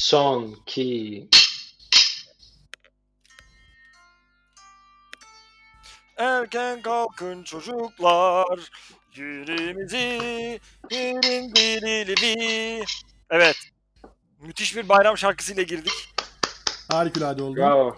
Son, 0.00 0.56
ki. 0.66 1.28
Erken 6.16 6.82
kalkın 6.82 7.42
çocuklar. 7.42 8.70
Yüreğimizi 9.14 10.18
yerin 10.90 11.54
dirilivi. 11.54 12.84
Evet. 13.30 13.56
Müthiş 14.40 14.76
bir 14.76 14.88
bayram 14.88 15.18
şarkısıyla 15.18 15.62
girdik. 15.62 15.92
Harikulade 16.88 17.42
oldu. 17.42 17.56
Bravo. 17.56 17.96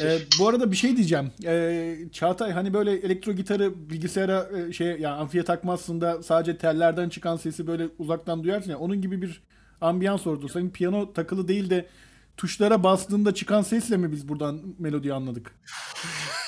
Ee, 0.00 0.18
bu 0.38 0.48
arada 0.48 0.70
bir 0.70 0.76
şey 0.76 0.96
diyeceğim. 0.96 1.32
Ee, 1.44 1.96
Çağatay 2.12 2.52
hani 2.52 2.74
böyle 2.74 2.92
elektro 2.92 3.32
gitarı 3.32 3.90
bilgisayara 3.90 4.48
e, 4.58 4.72
şey 4.72 4.86
yani 4.86 5.16
amfiye 5.16 5.44
takmazsın 5.44 6.00
da 6.00 6.22
sadece 6.22 6.58
tellerden 6.58 7.08
çıkan 7.08 7.36
sesi 7.36 7.66
böyle 7.66 7.88
uzaktan 7.98 8.44
duyarsın 8.44 8.70
ya. 8.70 8.78
Onun 8.78 9.00
gibi 9.00 9.22
bir 9.22 9.42
ambiyans 9.80 10.26
oldu. 10.26 10.48
Senin 10.48 10.70
piyano 10.70 11.12
takılı 11.12 11.48
değil 11.48 11.70
de 11.70 11.88
tuşlara 12.36 12.82
bastığında 12.82 13.34
çıkan 13.34 13.62
sesle 13.62 13.96
mi 13.96 14.12
biz 14.12 14.28
buradan 14.28 14.74
melodiyi 14.78 15.14
anladık? 15.14 15.54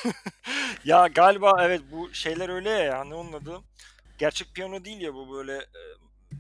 Ya 0.84 1.07
galiba 1.07 1.57
evet 1.61 1.80
bu 1.93 2.15
şeyler 2.15 2.48
öyle 2.48 2.71
ya 2.71 3.05
ne 3.05 3.15
onun 3.15 3.33
adı? 3.33 3.59
Gerçek 4.19 4.55
piyano 4.55 4.85
değil 4.85 5.01
ya 5.01 5.15
bu 5.15 5.33
böyle 5.35 5.66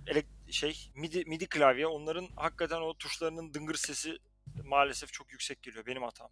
elek- 0.06 0.52
şey 0.52 0.90
midi 0.96 1.24
midi 1.24 1.46
klavye 1.46 1.86
onların 1.86 2.26
hakikaten 2.36 2.80
o 2.80 2.94
tuşlarının 2.94 3.54
dıngır 3.54 3.74
sesi 3.74 4.18
maalesef 4.64 5.12
çok 5.12 5.32
yüksek 5.32 5.62
geliyor 5.62 5.86
benim 5.86 6.02
hatam. 6.02 6.28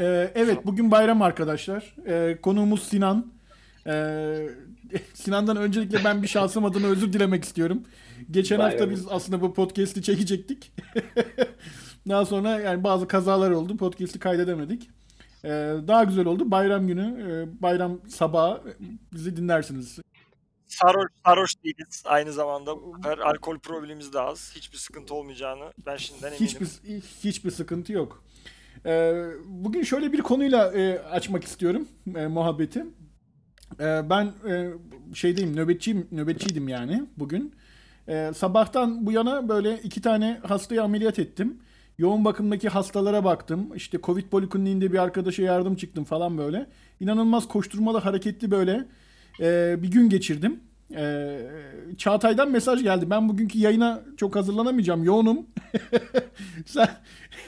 Ee, 0.00 0.32
evet 0.34 0.58
bugün 0.66 0.90
bayram 0.90 1.22
arkadaşlar. 1.22 1.94
Ee, 2.06 2.38
konuğumuz 2.42 2.88
Sinan. 2.88 3.32
Ee, 3.86 4.48
Sinan'dan 5.14 5.56
öncelikle 5.56 6.04
ben 6.04 6.22
bir 6.22 6.28
şahsım 6.28 6.64
adına 6.64 6.86
özür 6.86 7.12
dilemek 7.12 7.44
istiyorum. 7.44 7.84
Geçen 8.30 8.60
hafta 8.60 8.78
Bayram. 8.78 8.90
biz 8.90 9.06
aslında 9.10 9.40
bu 9.40 9.54
podcast'i 9.54 10.02
çekecektik. 10.02 10.72
Daha 12.08 12.24
sonra 12.24 12.60
yani 12.60 12.84
bazı 12.84 13.08
kazalar 13.08 13.50
oldu. 13.50 13.76
Podcast'i 13.76 14.18
kaydedemedik. 14.18 14.90
Ee, 15.44 15.48
daha 15.88 16.04
güzel 16.04 16.26
oldu. 16.26 16.50
Bayram 16.50 16.86
günü, 16.86 17.26
e, 17.30 17.62
bayram 17.62 18.00
sabahı 18.08 18.76
bizi 19.12 19.36
dinlersiniz. 19.36 19.98
Sarhoş, 20.66 21.10
sarhoş 21.24 21.54
değiliz 21.64 22.02
aynı 22.04 22.32
zamanda 22.32 22.76
bu 22.76 22.92
kadar 22.92 23.18
alkol 23.18 23.58
problemimiz 23.58 24.12
de 24.12 24.20
az. 24.20 24.52
Hiçbir 24.56 24.78
sıkıntı 24.78 25.14
olmayacağını 25.14 25.72
ben 25.86 25.96
şimdiden 25.96 26.32
eminim. 26.32 26.46
Hiçbir 26.46 26.66
hiçbir 27.24 27.50
sıkıntı 27.50 27.92
yok. 27.92 28.24
Ee, 28.86 29.24
bugün 29.46 29.82
şöyle 29.82 30.12
bir 30.12 30.20
konuyla 30.20 30.72
e, 30.72 30.98
açmak 30.98 31.44
istiyorum 31.44 31.88
e, 32.16 32.26
muhabbeti. 32.26 32.84
Ee, 33.80 34.10
ben 34.10 34.32
e, 34.48 34.70
şeydeyim 35.14 35.56
nöbetçiyim 35.56 36.08
nöbetçiydim 36.12 36.68
yani 36.68 37.04
bugün. 37.16 37.54
Ee, 38.10 38.32
sabahtan 38.36 39.06
bu 39.06 39.12
yana 39.12 39.48
böyle 39.48 39.78
iki 39.78 40.02
tane 40.02 40.40
hastayı 40.48 40.82
ameliyat 40.82 41.18
ettim. 41.18 41.58
Yoğun 41.98 42.24
bakımdaki 42.24 42.68
hastalara 42.68 43.24
baktım. 43.24 43.76
İşte 43.76 43.98
Covid 44.02 44.24
polikliniğinde 44.24 44.92
bir 44.92 44.98
arkadaşa 44.98 45.42
yardım 45.42 45.76
çıktım 45.76 46.04
falan 46.04 46.38
böyle. 46.38 46.66
İnanılmaz 47.00 47.48
koşturmalı, 47.48 47.98
hareketli 47.98 48.50
böyle 48.50 48.84
e, 49.40 49.76
bir 49.82 49.90
gün 49.90 50.08
geçirdim. 50.08 50.60
E, 50.96 51.38
Çağatay'dan 51.98 52.50
mesaj 52.50 52.82
geldi. 52.82 53.10
Ben 53.10 53.28
bugünkü 53.28 53.58
yayına 53.58 54.00
çok 54.16 54.36
hazırlanamayacağım. 54.36 55.04
Yoğunum. 55.04 55.46
sen 56.66 56.88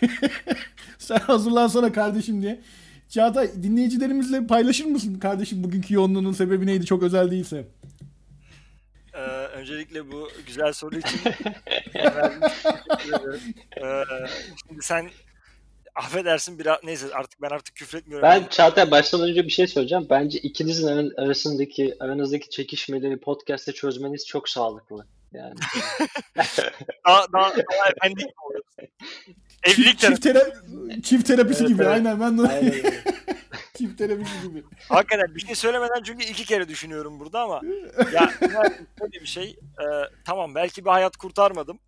sen 0.99 1.19
hazırlansana 1.19 1.93
kardeşim 1.93 2.43
diye. 2.43 2.61
Çağatay 3.09 3.51
dinleyicilerimizle 3.63 4.47
paylaşır 4.47 4.85
mısın 4.85 5.15
kardeşim 5.15 5.65
bugünkü 5.65 5.95
yoğunluğunun 5.95 6.33
sebebi 6.33 6.67
neydi 6.67 6.87
çok 6.87 7.03
özel 7.03 7.31
değilse? 7.31 7.65
Ee, 9.15 9.19
öncelikle 9.47 10.11
bu 10.13 10.29
güzel 10.47 10.73
soru 10.73 10.99
için. 10.99 11.21
Ee, 13.83 14.05
şimdi 14.69 14.83
sen 14.83 15.11
affedersin 15.95 16.59
biraz 16.59 16.79
neyse 16.85 17.07
artık 17.15 17.43
ben 17.43 17.49
artık 17.51 17.77
küfretmiyorum. 17.77 18.29
Ben 18.29 18.47
Çağatay 18.51 18.91
başlamadan 18.91 19.31
önce 19.31 19.45
bir 19.45 19.51
şey 19.51 19.67
söyleyeceğim. 19.67 20.07
Bence 20.11 20.39
ikinizin 20.39 20.87
ar- 20.87 21.25
arasındaki 21.25 21.95
aranızdaki 22.01 22.51
çekişmeleri 22.51 23.21
podcast'te 23.21 23.73
çözmeniz 23.73 24.27
çok 24.27 24.49
sağlıklı. 24.49 25.07
Yani 25.33 25.55
daha, 27.07 27.33
daha, 27.33 27.51
daha 27.57 27.89
efendi 27.97 28.21
gibi 28.21 28.33
oluyoruz. 28.47 28.67
Evlilik 29.63 29.99
çift, 29.99 30.01
tarafı. 30.01 30.21
çift, 30.21 30.27
tera- 30.27 31.03
çift 31.03 31.27
terapisi 31.27 31.61
Evet, 31.61 31.69
gibi 31.73 31.83
evet. 31.83 31.93
aynen 31.93 32.21
ben 32.21 32.39
de 32.39 32.43
aynen 32.49 32.73
çift 33.79 33.99
terapisi 33.99 34.43
gibi. 34.43 34.63
Hakikaten 34.89 35.35
bir 35.35 35.41
şey 35.41 35.55
söylemeden 35.55 36.03
çünkü 36.03 36.25
iki 36.25 36.45
kere 36.45 36.69
düşünüyorum 36.69 37.21
burada 37.21 37.41
ama 37.41 37.61
ya 38.13 38.31
böyle 39.01 39.21
bir 39.21 39.27
şey 39.27 39.51
e, 39.81 39.85
tamam 40.25 40.55
belki 40.55 40.85
bir 40.85 40.91
hayat 40.91 41.17
kurtarmadım. 41.17 41.79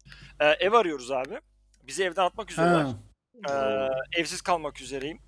E, 0.40 0.46
ev 0.46 0.72
arıyoruz 0.72 1.10
abi. 1.10 1.40
Bizi 1.82 2.04
evden 2.04 2.22
atmak 2.24 2.50
üzereler. 2.50 2.86
E, 3.50 3.52
evsiz 4.20 4.40
kalmak 4.42 4.80
üzereyim. 4.80 5.18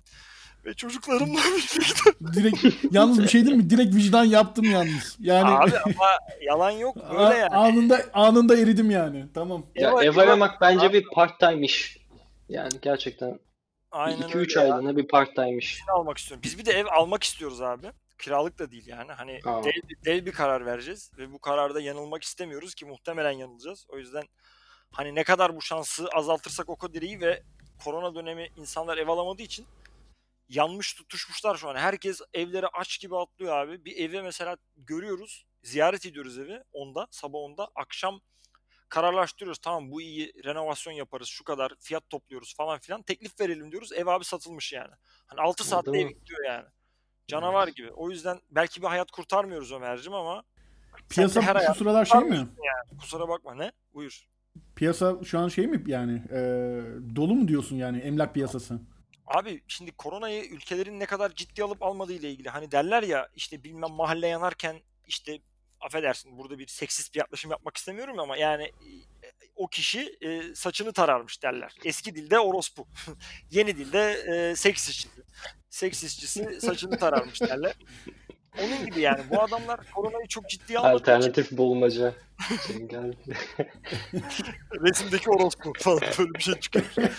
Ve 0.67 0.73
çocuklarımla 0.73 1.39
birlikte. 1.57 2.11
Direkt 2.33 2.93
yalnız 2.93 3.23
bir 3.23 3.27
şey 3.27 3.45
değil 3.45 3.55
mi? 3.57 3.69
Direkt 3.69 3.95
vicdan 3.95 4.23
yaptım 4.25 4.65
yalnız. 4.65 5.17
Yani 5.19 5.49
Abi 5.49 5.71
ama 5.85 6.05
yalan 6.41 6.71
yok 6.71 6.95
böyle 7.17 7.37
yani. 7.37 7.55
anında 7.55 8.01
anında 8.13 8.57
eridim 8.57 8.91
yani. 8.91 9.25
Tamam. 9.33 9.65
Ya 9.75 9.91
Ev- 9.91 10.03
ev 10.03 10.13
ev- 10.13 10.17
aramak 10.17 10.61
bence 10.61 10.85
Abi- 10.85 10.93
bir 10.93 11.05
part-time 11.13 11.65
iş. 11.65 11.97
Yani 12.49 12.71
gerçekten 12.81 13.39
Aynen 13.91 14.21
2-3 14.27 14.37
öyle 14.37 14.53
ya. 14.67 14.73
aylığına 14.75 14.97
bir 14.97 15.07
part-time 15.07 15.57
iş. 15.57 15.77
Evini 15.79 15.91
almak 15.91 16.17
istiyorum. 16.17 16.41
Biz 16.43 16.57
bir 16.57 16.65
de 16.65 16.71
ev 16.71 16.85
almak 16.85 17.23
istiyoruz 17.23 17.61
abi. 17.61 17.87
Kiralık 18.19 18.59
da 18.59 18.71
değil 18.71 18.87
yani. 18.87 19.11
Hani 19.11 19.39
Aa. 19.45 19.63
dev, 19.63 19.71
dev 20.05 20.25
bir 20.25 20.31
karar 20.31 20.65
vereceğiz 20.65 21.11
ve 21.17 21.33
bu 21.33 21.39
kararda 21.39 21.81
yanılmak 21.81 22.23
istemiyoruz 22.23 22.75
ki 22.75 22.85
muhtemelen 22.85 23.31
yanılacağız. 23.31 23.85
O 23.89 23.97
yüzden 23.97 24.23
hani 24.91 25.15
ne 25.15 25.23
kadar 25.23 25.55
bu 25.55 25.61
şansı 25.61 26.07
azaltırsak 26.15 26.69
o 26.69 26.75
kadar 26.75 27.01
iyi 27.01 27.19
ve 27.21 27.43
korona 27.83 28.15
dönemi 28.15 28.47
insanlar 28.57 28.97
ev 28.97 29.07
alamadığı 29.07 29.41
için 29.41 29.65
yanmış 30.49 30.93
tutuşmuşlar 30.93 31.57
şu 31.57 31.69
an. 31.69 31.75
Herkes 31.75 32.21
evlere 32.33 32.67
aç 32.73 32.99
gibi 32.99 33.17
atlıyor 33.17 33.57
abi. 33.57 33.85
Bir 33.85 33.97
eve 33.97 34.21
mesela 34.21 34.57
görüyoruz, 34.77 35.45
ziyaret 35.63 36.05
ediyoruz 36.05 36.39
evi 36.39 36.63
onda, 36.73 37.07
sabah 37.11 37.39
onda, 37.39 37.69
akşam 37.75 38.21
kararlaştırıyoruz. 38.89 39.59
Tamam 39.59 39.91
bu 39.91 40.01
iyi, 40.01 40.33
renovasyon 40.45 40.93
yaparız, 40.93 41.27
şu 41.27 41.43
kadar 41.43 41.73
fiyat 41.79 42.09
topluyoruz 42.09 42.55
falan 42.55 42.79
filan. 42.79 43.01
Teklif 43.01 43.39
verelim 43.39 43.71
diyoruz. 43.71 43.91
Ev 43.93 44.07
abi 44.07 44.25
satılmış 44.25 44.73
yani. 44.73 44.93
Hani 45.25 45.41
6 45.41 45.63
saatte 45.63 45.99
ev 45.99 46.07
gidiyor 46.07 46.45
yani. 46.45 46.65
Canavar 47.27 47.67
gibi. 47.67 47.91
O 47.91 48.09
yüzden 48.09 48.41
belki 48.49 48.81
bir 48.81 48.87
hayat 48.87 49.11
kurtarmıyoruz 49.11 49.71
Ömer'cim 49.71 50.13
ama 50.13 50.43
Piyasa 51.09 51.41
her 51.41 51.59
şu 51.67 51.73
sıralar 51.73 52.05
şey 52.05 52.19
mi? 52.19 52.35
yani. 52.35 52.99
Kusura 52.99 53.29
bakma 53.29 53.55
ne? 53.55 53.71
Buyur. 53.93 54.27
Piyasa 54.75 55.23
şu 55.23 55.39
an 55.39 55.47
şey 55.47 55.67
mi 55.67 55.83
yani? 55.87 56.23
e, 56.31 56.39
dolu 57.15 57.35
mu 57.35 57.47
diyorsun 57.47 57.75
yani 57.75 57.97
emlak 57.97 58.33
piyasası? 58.33 58.79
Abi 59.27 59.61
şimdi 59.67 59.91
koronayı 59.91 60.43
ülkelerin 60.43 60.99
ne 60.99 61.05
kadar 61.05 61.35
ciddi 61.35 61.63
alıp 61.63 61.83
almadığı 61.83 62.13
ile 62.13 62.31
ilgili 62.31 62.49
hani 62.49 62.71
derler 62.71 63.03
ya 63.03 63.29
işte 63.35 63.63
bilmem 63.63 63.91
mahalle 63.91 64.27
yanarken 64.27 64.81
işte 65.07 65.39
affedersin 65.81 66.37
burada 66.37 66.59
bir 66.59 66.67
seksist 66.67 67.13
bir 67.13 67.19
yaklaşım 67.19 67.51
yapmak 67.51 67.77
istemiyorum 67.77 68.19
ama 68.19 68.37
yani 68.37 68.63
e, 68.63 69.27
o 69.55 69.67
kişi 69.67 70.17
e, 70.21 70.55
saçını 70.55 70.93
tararmış 70.93 71.43
derler. 71.43 71.75
Eski 71.85 72.15
dilde 72.15 72.39
orospu. 72.39 72.87
Yeni 73.51 73.77
dilde 73.77 74.11
e, 74.11 74.55
seks 74.55 74.89
işçisi. 74.89 75.23
Seks 75.69 76.03
işçisi 76.03 76.61
saçını 76.61 76.97
tararmış 76.97 77.41
derler. 77.41 77.73
Onun 78.63 78.85
gibi 78.85 78.99
yani 78.99 79.23
bu 79.29 79.41
adamlar 79.41 79.91
koronayı 79.91 80.27
çok 80.27 80.49
ciddiye 80.49 80.79
almadığı 80.79 81.01
için 81.01 81.11
Alternatif 81.11 81.51
bulmaca. 81.51 82.13
Senin 82.61 82.87
geldi. 82.87 83.17
resimdeki 84.81 85.29
orospu 85.29 85.73
falan 85.79 86.01
böyle 86.19 86.33
bir 86.33 86.39
şey 86.39 86.59
çıkıyor. 86.59 86.85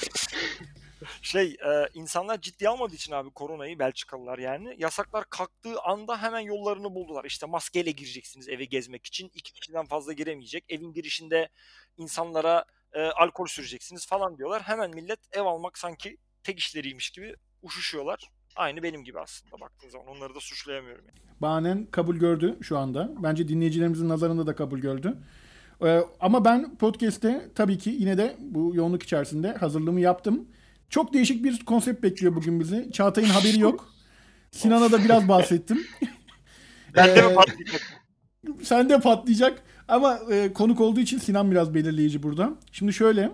şey 1.23 1.47
e, 1.47 1.89
insanlar 1.95 2.41
ciddiye 2.41 2.71
almadığı 2.71 2.95
için 2.95 3.13
abi 3.13 3.31
koronayı 3.31 3.79
Belçikalılar 3.79 4.39
yani 4.39 4.75
yasaklar 4.79 5.25
kalktığı 5.31 5.81
anda 5.81 6.23
hemen 6.23 6.41
yollarını 6.41 6.95
buldular. 6.95 7.25
İşte 7.25 7.47
maskeyle 7.47 7.91
gireceksiniz 7.91 8.49
eve 8.49 8.65
gezmek 8.65 9.07
için. 9.07 9.31
iki 9.35 9.53
kişiden 9.53 9.87
fazla 9.87 10.13
giremeyecek. 10.13 10.65
Evin 10.69 10.93
girişinde 10.93 11.49
insanlara 11.97 12.65
e, 12.93 13.03
alkol 13.03 13.47
süreceksiniz 13.47 14.07
falan 14.07 14.39
diyorlar. 14.39 14.63
Hemen 14.63 14.91
millet 14.91 15.21
ev 15.33 15.43
almak 15.43 15.79
sanki 15.79 16.17
tek 16.43 16.59
işleriymiş 16.59 17.11
gibi 17.11 17.37
uçuşuyorlar. 17.63 18.31
Aynı 18.57 18.83
benim 18.83 19.05
gibi 19.05 19.21
aslında 19.21 19.61
baktığın 19.61 19.89
zaman. 19.89 20.07
Onları 20.07 20.35
da 20.35 20.41
suçlayamıyorum 20.41 21.05
yani. 21.07 21.19
Bahanen 21.41 21.87
kabul 21.87 22.17
gördü 22.17 22.59
şu 22.63 22.79
anda. 22.79 23.11
Bence 23.23 23.49
dinleyicilerimizin 23.49 24.09
nazarında 24.09 24.47
da 24.47 24.57
kabul 24.57 24.79
gördü. 24.79 25.19
Ee, 25.85 26.01
ama 26.21 26.45
ben 26.45 26.77
podcast'te 26.77 27.51
tabii 27.55 27.79
ki 27.79 27.91
yine 27.91 28.19
de 28.19 28.37
bu 28.39 28.73
yoğunluk 28.75 29.03
içerisinde 29.03 29.53
hazırlığımı 29.53 30.01
yaptım. 30.01 30.49
Çok 30.91 31.13
değişik 31.13 31.45
bir 31.45 31.65
konsept 31.65 32.03
bekliyor 32.03 32.37
bugün 32.37 32.61
bizi. 32.61 32.93
Çağatay'ın 32.93 33.29
haberi 33.29 33.61
yok. 33.61 33.89
Sinan'a 34.51 34.93
da 34.93 35.05
biraz 35.05 35.29
bahsettim. 35.29 35.87
Ben 36.95 37.09
de 37.09 37.21
Ee, 37.21 37.29
mi 37.29 37.35
patlayacak? 37.35 37.83
Sen 38.63 38.91
de 38.91 39.01
patlayacak. 39.01 39.63
Ama 39.89 40.21
e, 40.31 40.53
konuk 40.53 40.81
olduğu 40.81 41.01
için 41.01 41.19
Sinan 41.19 41.51
biraz 41.51 41.75
belirleyici 41.75 42.23
burada. 42.23 42.51
Şimdi 42.73 42.93
şöyle. 42.93 43.31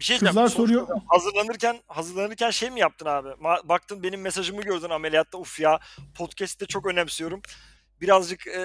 Bir 0.00 0.04
şey 0.04 0.18
Kızlar 0.18 0.48
soruyor. 0.48 0.88
Hazırlanırken 1.06 1.76
hazırlanırken 1.86 2.50
şey 2.50 2.70
mi 2.70 2.80
yaptın 2.80 3.06
abi? 3.06 3.28
Ma- 3.28 3.68
baktın 3.68 4.02
benim 4.02 4.20
mesajımı 4.20 4.62
gördün 4.62 4.90
ameliyatta. 4.90 5.38
Uf 5.38 5.60
ya 5.60 5.80
podcast'te 6.14 6.66
çok 6.66 6.86
önemsiyorum. 6.86 7.42
Birazcık 8.00 8.46
e, 8.46 8.60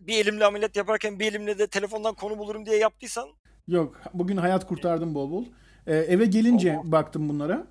bir 0.00 0.18
elimle 0.18 0.44
ameliyat 0.44 0.76
yaparken 0.76 1.18
bir 1.18 1.26
elimle 1.26 1.58
de 1.58 1.66
telefondan 1.66 2.14
konu 2.14 2.38
bulurum 2.38 2.66
diye 2.66 2.76
yaptıysan 2.76 3.28
Yok. 3.68 4.00
Bugün 4.14 4.36
hayat 4.36 4.66
kurtardım 4.66 5.14
bol 5.14 5.30
bol. 5.30 5.44
Ee, 5.90 5.96
eve 5.96 6.26
gelince 6.26 6.80
baktım 6.84 7.28
bunlara. 7.28 7.66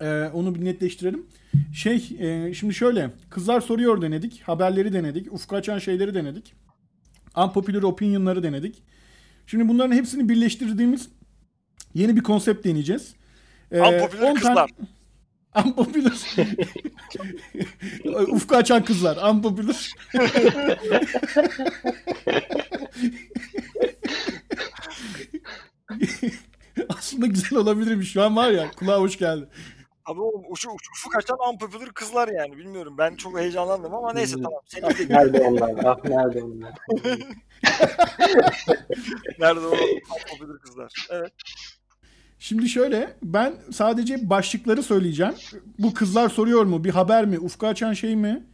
Ee, 0.00 0.30
onu 0.34 0.54
bir 0.54 0.64
netleştirelim. 0.64 1.26
Şey, 1.74 2.16
e, 2.18 2.54
şimdi 2.54 2.74
şöyle. 2.74 3.10
Kızlar 3.30 3.60
soruyor 3.60 4.02
denedik. 4.02 4.42
Haberleri 4.42 4.92
denedik. 4.92 5.32
Ufku 5.32 5.56
açan 5.56 5.78
şeyleri 5.78 6.14
denedik. 6.14 6.54
Unpopular 7.36 7.82
opinion'ları 7.82 8.42
denedik. 8.42 8.82
Şimdi 9.46 9.68
bunların 9.68 9.96
hepsini 9.96 10.28
birleştirdiğimiz 10.28 11.08
yeni 11.94 12.16
bir 12.16 12.22
konsept 12.22 12.66
deneyeceğiz. 12.66 13.14
Ee, 13.72 13.80
Unpopular 13.80 14.30
10 14.30 14.34
kızlar. 14.34 14.70
Unpopular. 15.66 16.36
Ufku 18.28 18.56
açan 18.56 18.84
kızlar. 18.84 19.30
Unpopular. 19.30 19.90
Aslında 26.98 27.26
güzel 27.26 27.58
olabilirmiş. 27.58 28.12
Şu 28.12 28.22
an 28.22 28.36
var 28.36 28.50
ya 28.50 28.70
kulağa 28.70 29.00
hoş 29.00 29.18
geldi. 29.18 29.48
Abi 30.04 30.20
oğlum 30.20 30.42
uçu, 30.48 30.70
uçu, 30.70 30.90
ufuk 30.92 31.16
açan 31.16 31.38
unpopular 31.52 31.92
kızlar 31.92 32.28
yani 32.28 32.56
bilmiyorum. 32.56 32.94
Ben 32.98 33.16
çok 33.16 33.38
heyecanlandım 33.38 33.94
ama 33.94 34.12
neyse 34.12 34.36
tamam. 34.36 34.60
Senin 34.66 35.08
de 35.08 35.14
Nerede 35.14 35.40
onlar? 35.40 35.70
Ah 35.84 36.04
nerede 36.04 36.42
onlar? 36.42 36.72
nerede 39.38 39.60
o 39.60 39.72
unpopular 39.72 40.58
kızlar? 40.58 40.92
Evet. 41.10 41.32
Şimdi 42.38 42.68
şöyle 42.68 43.16
ben 43.22 43.54
sadece 43.72 44.30
başlıkları 44.30 44.82
söyleyeceğim. 44.82 45.34
Bu 45.78 45.94
kızlar 45.94 46.28
soruyor 46.28 46.64
mu? 46.64 46.84
Bir 46.84 46.90
haber 46.90 47.24
mi? 47.26 47.38
Ufku 47.38 47.66
açan 47.66 47.92
şey 47.92 48.16
mi? 48.16 48.46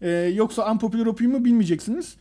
Ee, 0.00 0.10
yoksa 0.10 0.72
unpopular 0.72 1.06
opinion 1.06 1.38
mu 1.38 1.44
bilmeyeceksiniz. 1.44 2.16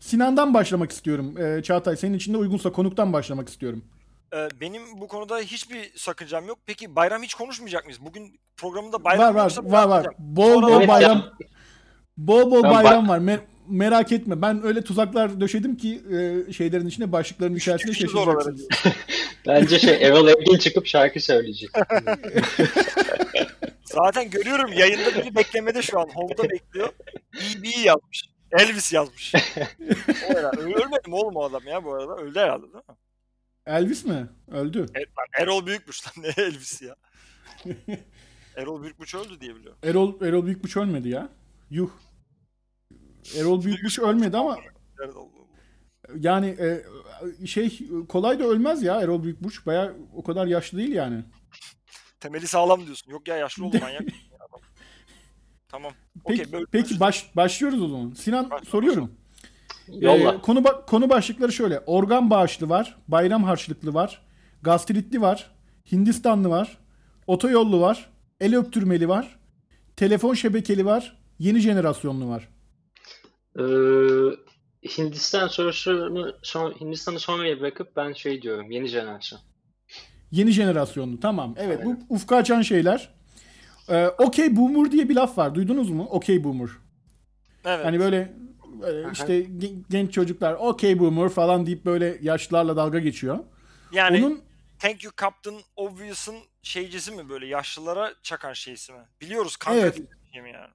Sinan'dan 0.00 0.54
başlamak 0.54 0.92
istiyorum. 0.92 1.34
Ee, 1.38 1.62
Çağatay 1.62 1.96
senin 1.96 2.14
için 2.14 2.32
de 2.32 2.36
uygunsa 2.36 2.72
konuktan 2.72 3.12
başlamak 3.12 3.48
istiyorum. 3.48 3.84
Ee, 4.32 4.48
benim 4.60 4.82
bu 5.00 5.08
konuda 5.08 5.38
hiçbir 5.38 5.92
sakıncam 5.96 6.46
yok. 6.46 6.58
Peki 6.66 6.96
bayram 6.96 7.22
hiç 7.22 7.34
konuşmayacak 7.34 7.84
mıyız? 7.84 8.00
Bugün 8.00 8.40
programında 8.56 9.04
bayram 9.04 9.24
var 9.24 9.34
var 9.34 9.42
yoksa 9.42 9.64
var 9.64 9.88
var. 9.88 10.02
konuşacağım. 10.04 10.14
Bol 10.18 10.62
bol 10.62 10.76
Evet 10.76 10.88
bayram. 10.88 11.22
Bol 12.16 12.50
bol 12.50 12.62
bayram 12.62 13.08
var. 13.08 13.18
Mer- 13.18 13.40
merak 13.68 14.12
etme. 14.12 14.42
Ben 14.42 14.64
öyle 14.64 14.82
tuzaklar 14.84 15.40
döşedim 15.40 15.76
ki 15.76 16.02
e, 16.12 16.52
şeylerin 16.52 16.86
içine 16.86 17.12
başlıkların 17.12 17.54
içerisinde 17.54 17.92
Düştünüz 17.92 18.14
oralara 18.14 18.44
şaşıracaksınız. 18.44 18.94
Bence 19.46 19.78
şey 19.78 20.06
Erol 20.06 20.28
Evgin 20.28 20.58
çıkıp 20.58 20.86
şarkı 20.86 21.20
söyleyecek. 21.20 21.70
Zaten 23.84 24.30
görüyorum 24.30 24.72
yayında 24.72 25.14
biri 25.14 25.36
beklemede 25.36 25.82
şu 25.82 26.00
an. 26.00 26.08
Home'da 26.14 26.50
bekliyor. 26.50 26.88
BB 27.34 27.84
yazmış. 27.84 28.24
Elvis 28.52 28.92
yazmış. 28.92 29.34
o 30.30 30.34
herhalde. 30.34 30.60
Ölmedi 30.60 31.08
mi 31.08 31.14
oğlum 31.14 31.36
o 31.36 31.44
adam 31.44 31.62
ya 31.66 31.84
bu 31.84 31.94
arada? 31.94 32.16
Öldü 32.16 32.38
herhalde 32.38 32.62
değil 32.62 32.74
mi? 32.74 32.96
Elvis 33.66 34.04
mi? 34.04 34.28
Öldü. 34.50 34.86
Evet, 34.94 35.08
lan 35.18 35.26
Erol 35.42 35.66
Büyükmüş 35.66 36.06
lan 36.06 36.24
ne 36.24 36.42
Elvis 36.44 36.82
ya. 36.82 36.96
Erol 38.56 38.82
Büyükmüş 38.82 39.14
öldü 39.14 39.40
diye 39.40 39.56
biliyorum. 39.56 39.78
Erol 39.82 40.22
Erol 40.22 40.46
Büyükbuç 40.46 40.76
ölmedi 40.76 41.08
ya. 41.08 41.28
Yuh. 41.70 41.90
Erol 43.38 43.64
Büyükbuç 43.64 43.98
ölmedi 43.98 44.36
ama 44.36 44.58
yani 46.18 46.46
e, 46.60 46.84
şey 47.46 47.80
kolay 48.08 48.38
da 48.38 48.44
ölmez 48.44 48.82
ya 48.82 49.00
Erol 49.00 49.22
Büyükbuç. 49.22 49.66
Baya 49.66 49.92
o 50.14 50.22
kadar 50.22 50.46
yaşlı 50.46 50.78
değil 50.78 50.92
yani. 50.92 51.24
Temeli 52.20 52.46
sağlam 52.46 52.86
diyorsun. 52.86 53.10
Yok 53.10 53.28
ya 53.28 53.36
yaşlı 53.36 53.64
oldu 53.66 53.78
manyak. 53.80 54.02
adam. 54.38 54.60
tamam. 55.68 55.92
Peki, 56.28 56.42
Okey, 56.42 56.52
böyle- 56.52 56.66
peki 56.72 57.00
baş, 57.00 57.36
başlıyoruz 57.36 57.82
o 57.82 57.88
zaman. 57.88 58.12
Sinan 58.12 58.50
Başla, 58.50 58.70
soruyorum. 58.70 59.14
Yolla. 59.88 60.34
Ee, 60.34 60.40
konu 60.40 60.58
ba- 60.58 60.86
konu 60.86 61.10
başlıkları 61.10 61.52
şöyle. 61.52 61.80
Organ 61.86 62.30
bağışlı 62.30 62.68
var, 62.68 62.96
bayram 63.08 63.44
harçlıklı 63.44 63.94
var, 63.94 64.22
gastritli 64.62 65.20
var, 65.20 65.50
Hindistanlı 65.92 66.50
var, 66.50 66.78
otoyollu 67.26 67.80
var, 67.80 68.10
el 68.40 68.56
öptürmeli 68.56 69.08
var, 69.08 69.38
telefon 69.96 70.34
şebekeli 70.34 70.84
var, 70.86 71.16
yeni 71.38 71.58
jenerasyonlu 71.60 72.28
var. 72.28 72.48
Ee, 73.58 73.64
Hindistan 74.98 75.48
sorusunu 75.48 76.32
son, 76.42 76.72
Hindistan'ı 76.80 77.20
sonraya 77.20 77.60
bırakıp 77.60 77.96
ben 77.96 78.12
şey 78.12 78.42
diyorum 78.42 78.70
yeni 78.70 78.88
jenerasyon. 78.88 79.40
Yeni 80.30 80.50
jenerasyonlu. 80.50 81.20
Tamam. 81.20 81.54
Evet 81.58 81.80
bu 81.84 81.96
ufka 82.08 82.36
açan 82.36 82.62
şeyler. 82.62 83.08
Ee, 83.88 84.06
okey 84.06 84.56
boomer 84.56 84.92
diye 84.92 85.08
bir 85.08 85.14
laf 85.14 85.38
var. 85.38 85.54
Duydunuz 85.54 85.90
mu? 85.90 86.06
Okey 86.10 86.44
boomer. 86.44 86.68
Evet. 87.64 87.84
Hani 87.84 88.00
böyle, 88.00 88.34
böyle 88.86 89.12
işte 89.12 89.40
ge- 89.40 89.82
genç 89.90 90.12
çocuklar 90.12 90.54
okey 90.54 90.98
boomer 90.98 91.28
falan 91.28 91.66
deyip 91.66 91.84
böyle 91.84 92.18
yaşlılarla 92.22 92.76
dalga 92.76 92.98
geçiyor. 92.98 93.38
yani 93.92 94.18
Onun 94.18 94.42
Thank 94.78 95.04
you 95.04 95.12
Captain 95.20 95.56
Obvious'ın 95.76 96.36
şeycisi 96.62 97.12
mi 97.12 97.28
böyle 97.28 97.46
yaşlılara 97.46 98.12
çakan 98.22 98.52
şeysi 98.52 98.92
mi? 98.92 98.98
Biliyoruz 99.20 99.56
kanka 99.56 99.80
Evet. 99.80 99.98
mi 99.98 100.50
yani? 100.52 100.70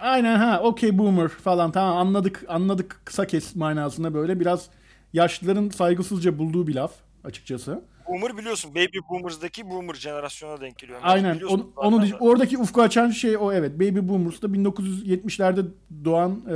Aynen 0.00 0.36
ha 0.36 0.60
okey 0.62 0.98
boomer 0.98 1.28
falan 1.28 1.72
tamam 1.72 1.96
anladık 1.96 2.44
anladık 2.48 3.00
kısa 3.04 3.26
kes 3.26 3.56
manasında 3.56 4.14
böyle 4.14 4.40
biraz 4.40 4.68
yaşlıların 5.12 5.68
saygısızca 5.68 6.38
bulduğu 6.38 6.66
bir 6.66 6.74
laf 6.74 6.92
açıkçası. 7.24 7.84
Boomer 8.08 8.36
biliyorsun 8.36 8.74
Baby 8.74 8.98
Boomers'daki 9.10 9.70
Boomer 9.70 9.94
jenerasyona 9.94 10.60
denk 10.60 10.78
geliyor. 10.78 11.00
Aynen 11.02 11.40
onu, 11.48 11.72
onu 11.76 12.04
oradaki 12.20 12.58
ufku 12.58 12.82
açan 12.82 13.10
şey 13.10 13.36
o 13.36 13.52
evet 13.52 13.74
Baby 13.74 14.08
Boomers 14.08 14.42
da 14.42 14.46
1970'lerde 14.46 15.64
doğan 16.04 16.30
e, 16.46 16.52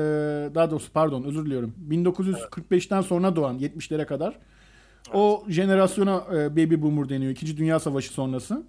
daha 0.54 0.70
doğrusu 0.70 0.92
pardon 0.92 1.22
özür 1.22 1.46
diliyorum 1.46 1.74
1945'ten 1.90 3.00
sonra 3.00 3.36
doğan 3.36 3.58
70'lere 3.58 4.06
kadar 4.06 4.38
o 5.14 5.44
jenerasyona 5.48 6.24
e, 6.34 6.50
Baby 6.56 6.82
Boomer 6.82 7.08
deniyor. 7.08 7.32
İkinci 7.32 7.56
Dünya 7.56 7.80
Savaşı 7.80 8.12
sonrası. 8.12 8.62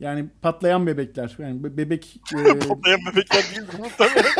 Yani 0.00 0.28
patlayan 0.42 0.86
bebekler. 0.86 1.36
Yani 1.38 1.64
be- 1.64 1.76
bebek 1.76 2.16
e, 2.34 2.36
Patlayan 2.68 3.00
bebekler 3.12 3.42
değil? 3.54 3.62
Muhtemelen. 3.78 4.24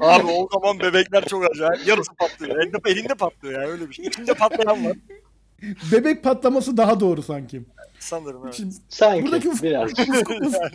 Abi 0.00 0.26
o 0.26 0.48
zaman 0.52 0.80
bebekler 0.80 1.24
çok 1.24 1.50
acayip. 1.50 1.86
Yarısı 1.86 2.14
patlıyor. 2.14 2.56
Elinde, 2.56 2.78
elinde 2.86 3.14
patlıyor 3.14 3.60
yani 3.62 3.72
öyle 3.72 3.88
bir 3.88 3.94
şey. 3.94 4.06
İçinde 4.06 4.34
patlayan 4.34 4.84
var. 4.84 4.96
Bebek 5.92 6.24
patlaması 6.24 6.76
daha 6.76 7.00
doğru 7.00 7.22
sanki. 7.22 7.62
Sanırım 7.98 8.40
evet. 8.44 8.54
Şimdi 8.54 8.74
Sanki 8.88 9.24
Buradaki 9.26 9.48
uf- 9.48 9.62
biraz. 9.62 9.90
ufku, 9.98 10.32
uf- 10.32 10.72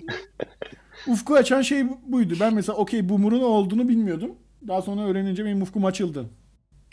ufku 1.07 1.35
açan 1.35 1.61
şey 1.61 1.89
bu- 1.89 1.99
buydu. 2.05 2.33
Ben 2.39 2.53
mesela 2.53 2.77
okey 2.77 3.09
boomer'ın 3.09 3.41
olduğunu 3.41 3.87
bilmiyordum. 3.89 4.31
Daha 4.67 4.81
sonra 4.81 5.01
öğrenince 5.01 5.45
benim 5.45 5.61
ufkum 5.61 5.85
açıldı. 5.85 6.29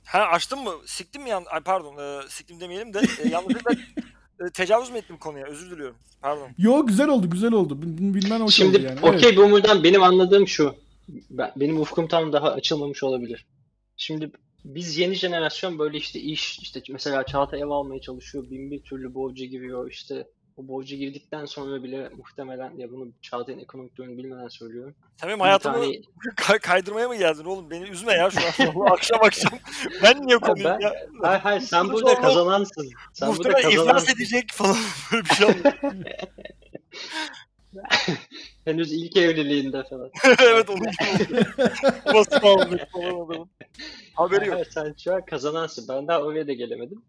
Ha 0.04 0.18
açtın 0.20 0.58
mı? 0.64 0.70
Siktim 0.86 1.22
mi 1.22 1.30
yan? 1.30 1.44
Ay 1.50 1.60
pardon. 1.60 1.96
E, 1.98 2.28
siktim 2.28 2.60
demeyelim 2.60 2.94
de 2.94 3.00
e, 3.24 3.28
yanlışlıkla 3.28 3.72
e, 3.72 4.50
tecavüz 4.54 4.90
mü 4.90 4.98
ettim 4.98 5.16
konuya? 5.18 5.46
Özür 5.46 5.70
diliyorum. 5.70 5.96
Pardon. 6.20 6.48
Yo 6.58 6.86
güzel 6.86 7.08
oldu 7.08 7.30
güzel 7.30 7.52
oldu. 7.52 7.82
Bil- 7.82 8.14
Bilmen 8.14 8.40
hoş 8.40 8.54
Şimdi 8.54 8.76
oldu 8.78 8.86
yani. 8.86 8.98
Evet. 9.04 9.14
okey 9.14 9.36
boomer'dan 9.36 9.84
benim 9.84 10.02
anladığım 10.02 10.48
şu. 10.48 10.74
Ben, 11.30 11.52
benim 11.56 11.80
ufkum 11.80 12.08
tam 12.08 12.32
daha 12.32 12.52
açılmamış 12.52 13.02
olabilir. 13.02 13.46
Şimdi 13.96 14.30
biz 14.64 14.98
yeni 14.98 15.14
jenerasyon 15.14 15.78
böyle 15.78 15.98
işte 15.98 16.20
iş 16.20 16.58
işte 16.58 16.82
mesela 16.88 17.26
Çağatay 17.26 17.60
ev 17.60 17.66
almaya 17.68 18.00
çalışıyor. 18.00 18.50
Bin 18.50 18.70
bir 18.70 18.82
türlü 18.82 19.14
borcu 19.14 19.44
giriyor 19.44 19.90
işte. 19.90 20.26
O 20.56 20.68
borcu 20.68 20.96
girdikten 20.96 21.44
sonra 21.44 21.82
bile 21.82 22.08
muhtemelen 22.08 22.76
ya 22.78 22.90
bunu 22.90 23.08
Çağatay'ın 23.22 23.58
ekonomik 23.58 23.96
durumunu 23.96 24.18
bilmeden 24.18 24.48
söylüyorum. 24.48 24.94
Bir 25.26 25.38
hayatımı 25.38 25.74
tane- 25.74 26.00
kay- 26.36 26.58
kaydırmaya 26.58 27.08
mı 27.08 27.16
geldin 27.16 27.44
oğlum? 27.44 27.70
Beni 27.70 27.84
üzme 27.88 28.12
ya 28.12 28.30
şu 28.30 28.38
an. 28.80 28.86
Akşam 28.92 29.18
akşam. 29.22 29.52
Ben 30.02 30.26
niye 30.26 30.38
konuyum 30.38 30.80
ya? 30.80 30.92
Hayır 31.22 31.40
hayır 31.40 31.60
sen 31.60 31.84
Burada 31.84 31.92
burada 31.94 32.14
sonra 32.14 32.22
kazanansın. 32.28 32.90
Sen 33.12 33.28
burada 33.28 33.48
Muhtemelen 33.48 33.70
iflas 33.70 33.84
kazanansın. 33.86 34.12
edecek 34.14 34.44
falan 34.52 34.76
böyle 35.12 35.24
bir 35.24 35.34
şey. 35.34 35.48
Henüz 38.64 38.92
ilk 38.92 39.16
evliliğinde 39.16 39.84
falan. 39.90 40.10
evet 40.42 40.70
onun 40.70 40.80
gibi 40.80 41.34
oldu. 41.40 41.46
Basın 42.14 42.38
falan 42.38 42.78
adamın. 42.94 43.50
Haberi 44.14 44.46
yok. 44.46 44.54
Hayır, 44.54 44.70
sen 44.70 44.94
şu 44.98 45.14
an 45.14 45.24
kazanansın. 45.24 45.88
Ben 45.88 46.08
daha 46.08 46.22
oraya 46.22 46.46
da 46.46 46.52
gelemedim. 46.52 47.02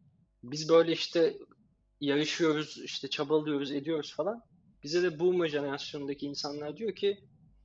Biz 0.44 0.70
böyle 0.70 0.92
işte 0.92 1.38
yarışıyoruz, 2.02 2.78
işte 2.84 3.10
çabalıyoruz, 3.10 3.72
ediyoruz 3.72 4.14
falan. 4.16 4.42
Bize 4.84 5.04
de 5.04 5.20
boomer 5.20 5.48
jenerasyonundaki 5.48 6.26
insanlar 6.26 6.78
diyor 6.78 6.96
ki 6.96 7.20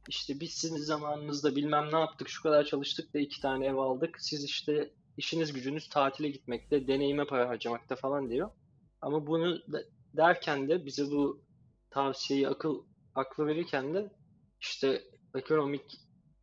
işte 0.09 0.40
biz 0.40 0.50
sizin 0.52 0.76
zamanınızda 0.76 1.56
bilmem 1.56 1.92
ne 1.92 1.99
yaptık, 1.99 2.28
şu 2.28 2.42
kadar 2.42 2.64
çalıştık 2.64 3.14
da 3.14 3.18
iki 3.18 3.40
tane 3.40 3.66
ev 3.66 3.75
aldık. 3.75 4.16
Siz 4.20 4.44
işte 4.44 4.90
işiniz 5.16 5.52
gücünüz 5.52 5.88
tatile 5.88 6.28
gitmekte, 6.28 6.87
deneyime 6.87 7.25
para 7.26 7.49
harcamakta 7.49 7.97
falan 7.97 8.30
diyor. 8.30 8.50
Ama 9.00 9.26
bunu 9.26 9.59
derken 10.16 10.68
de 10.68 10.87
bize 10.87 11.11
bu 11.11 11.42
tavsiyeyi 11.90 12.49
akıl 12.49 12.82
aklı 13.14 13.47
verirken 13.47 13.94
de 13.94 14.12
işte 14.61 15.02
ekonomik 15.35 16.00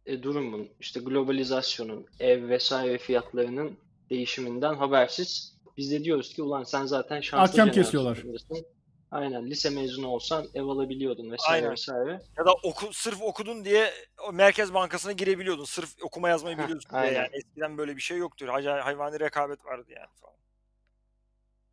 e, 0.08 0.24
durumun, 0.24 0.70
işte 0.80 1.00
globalizasyonun, 1.00 2.06
ev 2.20 2.50
vesaire 2.50 2.98
fiyatlarının 2.98 3.78
değişiminden 4.10 4.74
habersiz 4.76 5.58
biz 5.78 5.92
de 5.92 6.04
diyoruz 6.04 6.34
ki 6.34 6.44
ulan 6.44 6.64
sen 6.64 6.86
zaten 6.86 7.22
şanslı 7.22 7.62
Ahkam 7.62 7.72
kesiyorlar. 7.72 8.24
Aynen 9.12 9.50
lise 9.50 9.70
mezunu 9.70 10.08
olsan 10.08 10.46
ev 10.54 10.64
alabiliyordun 10.64 11.32
vesaire 11.32 11.56
Aynen. 11.56 11.72
vesaire. 11.72 12.22
Ya 12.38 12.46
da 12.46 12.54
oku, 12.64 12.94
sırf 12.94 13.22
okudun 13.22 13.66
diye 13.66 13.94
o 14.30 14.34
Merkez 14.34 14.74
Bankası'na 14.74 15.12
girebiliyordun. 15.12 15.66
Sırf 15.66 15.90
okuma 16.04 16.30
yazmayı 16.30 16.58
Heh, 16.58 16.64
biliyorsun 16.64 16.92
diye 16.92 17.02
aynen. 17.02 17.16
yani. 17.16 17.30
Eskiden 17.34 17.78
böyle 17.78 17.96
bir 17.96 18.02
şey 18.02 18.18
yoktu. 18.18 18.46
Acayip 18.52 18.86
hayvani 18.86 19.20
rekabet 19.20 19.66
vardı 19.66 19.86
yani 19.90 20.08
falan. 20.22 20.36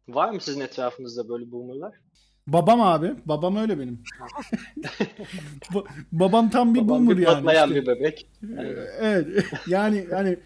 Var 0.09 0.31
mı 0.31 0.41
sizin 0.41 0.61
etrafınızda 0.61 1.29
böyle 1.29 1.51
boomerlar? 1.53 1.95
Babam 2.47 2.81
abi. 2.81 3.13
Babam 3.27 3.57
öyle 3.57 3.79
benim. 3.79 3.99
Ba- 5.73 5.85
babam 6.13 6.51
tam 6.51 6.75
bir 6.75 6.81
Babam 6.81 6.89
boomer 7.07 7.17
bir 7.17 7.23
yani. 7.23 7.35
patlayan 7.35 7.69
işte. 7.69 7.83
bir 7.83 7.87
bebek. 7.87 8.27
Evet. 9.01 9.27
Yani 9.69 10.07
hani 10.11 10.37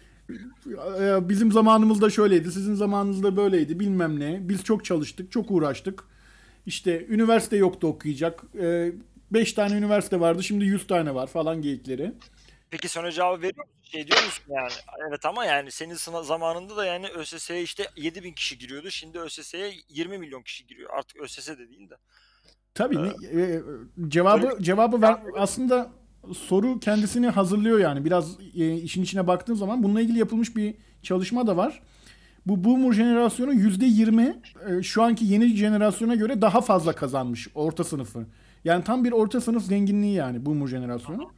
e, 1.01 1.29
bizim 1.29 1.51
zamanımızda 1.51 2.09
şöyleydi, 2.09 2.51
sizin 2.51 2.73
zamanınızda 2.75 3.37
böyleydi 3.37 3.79
bilmem 3.79 4.19
ne. 4.19 4.39
Biz 4.49 4.63
çok 4.63 4.85
çalıştık, 4.85 5.31
çok 5.31 5.51
uğraştık. 5.51 6.03
İşte 6.65 7.05
üniversite 7.09 7.57
yoktu 7.57 7.87
okuyacak. 7.87 8.43
5 9.31 9.53
tane 9.53 9.75
üniversite 9.77 10.19
vardı, 10.19 10.43
şimdi 10.43 10.65
100 10.65 10.87
tane 10.87 11.15
var 11.15 11.27
falan 11.27 11.61
geyikleri. 11.61 12.11
Peki 12.71 12.89
sonra 12.89 13.11
cevabı 13.11 13.41
veriyor 13.41 13.65
musun? 13.65 13.79
Şey 13.83 14.07
diyor 14.07 14.23
musun 14.25 14.43
yani? 14.49 14.71
Evet 15.09 15.25
ama 15.25 15.45
yani 15.45 15.71
senin 15.71 15.93
sınav 15.95 16.23
zamanında 16.23 16.77
da 16.77 16.85
yani 16.85 17.07
ÖSS'ye 17.07 17.61
işte 17.61 17.87
7000 17.95 18.33
kişi 18.33 18.57
giriyordu. 18.57 18.91
Şimdi 18.91 19.19
ÖSS'ye 19.19 19.73
20 19.89 20.17
milyon 20.17 20.41
kişi 20.41 20.67
giriyor. 20.67 20.89
Artık 20.97 21.21
ÖSS 21.21 21.47
de 21.47 21.69
değil 21.69 21.89
de. 21.89 21.95
Tabii 22.73 22.97
ne- 23.03 23.41
e, 23.41 23.61
cevabı 24.07 24.63
cevabı 24.63 25.01
ver 25.01 25.17
aslında 25.37 25.89
soru 26.37 26.79
kendisini 26.79 27.27
hazırlıyor 27.29 27.79
yani. 27.79 28.05
Biraz 28.05 28.37
e, 28.55 28.73
işin 28.73 29.03
içine 29.03 29.27
baktığın 29.27 29.53
zaman 29.53 29.83
bununla 29.83 30.01
ilgili 30.01 30.19
yapılmış 30.19 30.55
bir 30.55 30.75
çalışma 31.03 31.47
da 31.47 31.57
var. 31.57 31.81
Bu 32.45 32.63
boomer 32.63 32.91
jenerasyonu 32.93 33.53
%20 33.53 34.35
e, 34.79 34.83
şu 34.83 35.03
anki 35.03 35.25
yeni 35.25 35.55
jenerasyona 35.55 36.15
göre 36.15 36.41
daha 36.41 36.61
fazla 36.61 36.93
kazanmış 36.93 37.47
orta 37.55 37.83
sınıfı. 37.83 38.25
Yani 38.63 38.83
tam 38.83 39.03
bir 39.03 39.11
orta 39.11 39.41
sınıf 39.41 39.63
zenginliği 39.63 40.13
yani 40.13 40.45
boomer 40.45 40.67
jenerasyonu. 40.67 41.31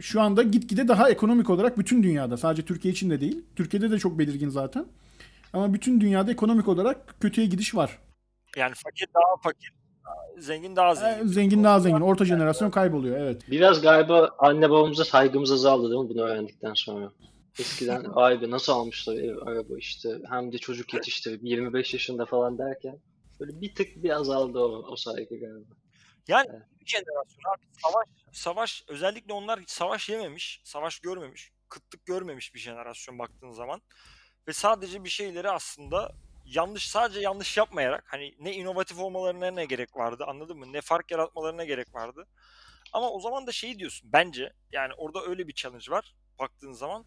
Şu 0.00 0.20
anda 0.20 0.42
gitgide 0.42 0.88
daha 0.88 1.10
ekonomik 1.10 1.50
olarak 1.50 1.78
bütün 1.78 2.02
dünyada 2.02 2.36
sadece 2.36 2.64
Türkiye 2.64 2.92
için 2.92 3.10
de 3.10 3.20
değil. 3.20 3.44
Türkiye'de 3.56 3.90
de 3.90 3.98
çok 3.98 4.18
belirgin 4.18 4.48
zaten. 4.48 4.86
Ama 5.52 5.74
bütün 5.74 6.00
dünyada 6.00 6.30
ekonomik 6.32 6.68
olarak 6.68 7.20
kötüye 7.20 7.46
gidiş 7.46 7.74
var. 7.74 7.98
Yani 8.56 8.74
fakir 8.74 9.06
daha 9.14 9.42
fakir, 9.42 9.72
zengin 10.38 10.76
daha 10.76 10.92
E, 10.92 10.94
zengin. 10.94 11.26
Zengin 11.26 11.64
daha 11.64 11.80
zengin. 11.80 12.00
Orta 12.00 12.24
jenerasyon 12.24 12.70
kayboluyor 12.70 13.18
evet. 13.18 13.42
Biraz 13.50 13.80
galiba 13.80 14.30
anne 14.38 14.70
babamıza 14.70 15.04
saygımız 15.04 15.52
azaldı 15.52 15.90
değil 15.90 16.02
mi 16.02 16.08
bunu 16.08 16.22
öğrendikten 16.22 16.74
sonra? 16.74 17.12
Eskiden 17.58 18.02
vay 18.14 18.42
be 18.42 18.50
nasıl 18.50 18.72
almışlar 18.72 19.14
ev, 19.14 19.36
araba 19.46 19.78
işte 19.78 20.08
hem 20.30 20.52
de 20.52 20.58
çocuk 20.58 20.94
yetiştirip 20.94 21.40
25 21.44 21.92
yaşında 21.92 22.24
falan 22.26 22.58
derken 22.58 22.98
böyle 23.40 23.60
bir 23.60 23.74
tık 23.74 24.02
bir 24.02 24.10
azaldı 24.10 24.58
o, 24.58 24.84
o 24.92 24.96
saygı 24.96 25.40
galiba. 25.40 25.74
Yani 26.28 26.46
Evet. 26.50 26.62
bir 26.80 26.86
jenerasyon 26.86 27.54
abi 27.54 27.62
savaş, 27.82 28.08
savaş 28.36 28.84
özellikle 28.88 29.32
onlar 29.32 29.60
hiç 29.60 29.70
savaş 29.70 30.08
yememiş, 30.08 30.60
savaş 30.64 30.98
görmemiş, 30.98 31.52
kıtlık 31.68 32.06
görmemiş 32.06 32.54
bir 32.54 32.60
jenerasyon 32.60 33.18
baktığın 33.18 33.52
zaman. 33.52 33.82
Ve 34.48 34.52
sadece 34.52 35.04
bir 35.04 35.08
şeyleri 35.08 35.50
aslında 35.50 36.14
yanlış 36.44 36.88
sadece 36.90 37.20
yanlış 37.20 37.56
yapmayarak 37.56 38.04
hani 38.06 38.34
ne 38.38 38.54
inovatif 38.54 38.98
olmalarına 38.98 39.50
ne 39.50 39.64
gerek 39.64 39.96
vardı 39.96 40.24
anladın 40.26 40.58
mı? 40.58 40.72
Ne 40.72 40.80
fark 40.80 41.10
yaratmalarına 41.10 41.64
gerek 41.64 41.94
vardı. 41.94 42.26
Ama 42.92 43.10
o 43.10 43.20
zaman 43.20 43.46
da 43.46 43.52
şey 43.52 43.78
diyorsun 43.78 44.10
bence 44.12 44.52
yani 44.72 44.92
orada 44.94 45.22
öyle 45.22 45.48
bir 45.48 45.54
challenge 45.54 45.90
var 45.90 46.14
baktığın 46.38 46.72
zaman. 46.72 47.06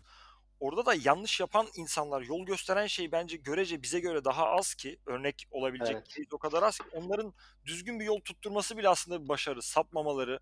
Orada 0.59 0.85
da 0.85 0.93
yanlış 1.03 1.39
yapan 1.39 1.67
insanlar 1.75 2.21
yol 2.21 2.45
gösteren 2.45 2.87
şey 2.87 3.11
bence 3.11 3.37
görece 3.37 3.81
bize 3.81 3.99
göre 3.99 4.25
daha 4.25 4.45
az 4.45 4.73
ki 4.73 4.99
örnek 5.05 5.47
olabilecek 5.51 5.95
Evet. 6.17 6.33
o 6.33 6.37
kadar 6.37 6.63
az 6.63 6.77
ki 6.77 6.83
onların 6.93 7.33
düzgün 7.65 7.99
bir 7.99 8.05
yol 8.05 8.19
tutturması 8.19 8.77
bile 8.77 8.89
aslında 8.89 9.23
bir 9.23 9.29
başarı. 9.29 9.61
Sapmamaları, 9.61 10.39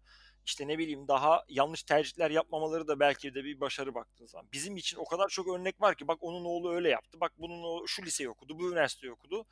işte 0.47 0.67
ne 0.67 0.77
bileyim 0.77 1.07
daha 1.07 1.43
yanlış 1.49 1.83
tercihler 1.83 2.31
yapmamaları 2.31 2.87
da 2.87 2.99
belki 2.99 3.35
de 3.35 3.43
bir 3.43 3.59
başarı 3.59 3.95
baktığın 3.95 4.25
zaman. 4.25 4.49
Bizim 4.53 4.77
için 4.77 4.97
o 4.97 5.05
kadar 5.05 5.27
çok 5.29 5.47
örnek 5.47 5.81
var 5.81 5.95
ki 5.95 6.07
bak 6.07 6.17
onun 6.21 6.45
oğlu 6.45 6.73
öyle 6.73 6.89
yaptı. 6.89 7.19
Bak 7.21 7.33
bunun 7.37 7.63
o 7.63 7.87
şu 7.87 8.03
liseyi 8.03 8.29
okudu, 8.29 8.59
bu 8.59 8.69
üniversiteyi 8.71 9.13
okudu 9.13 9.45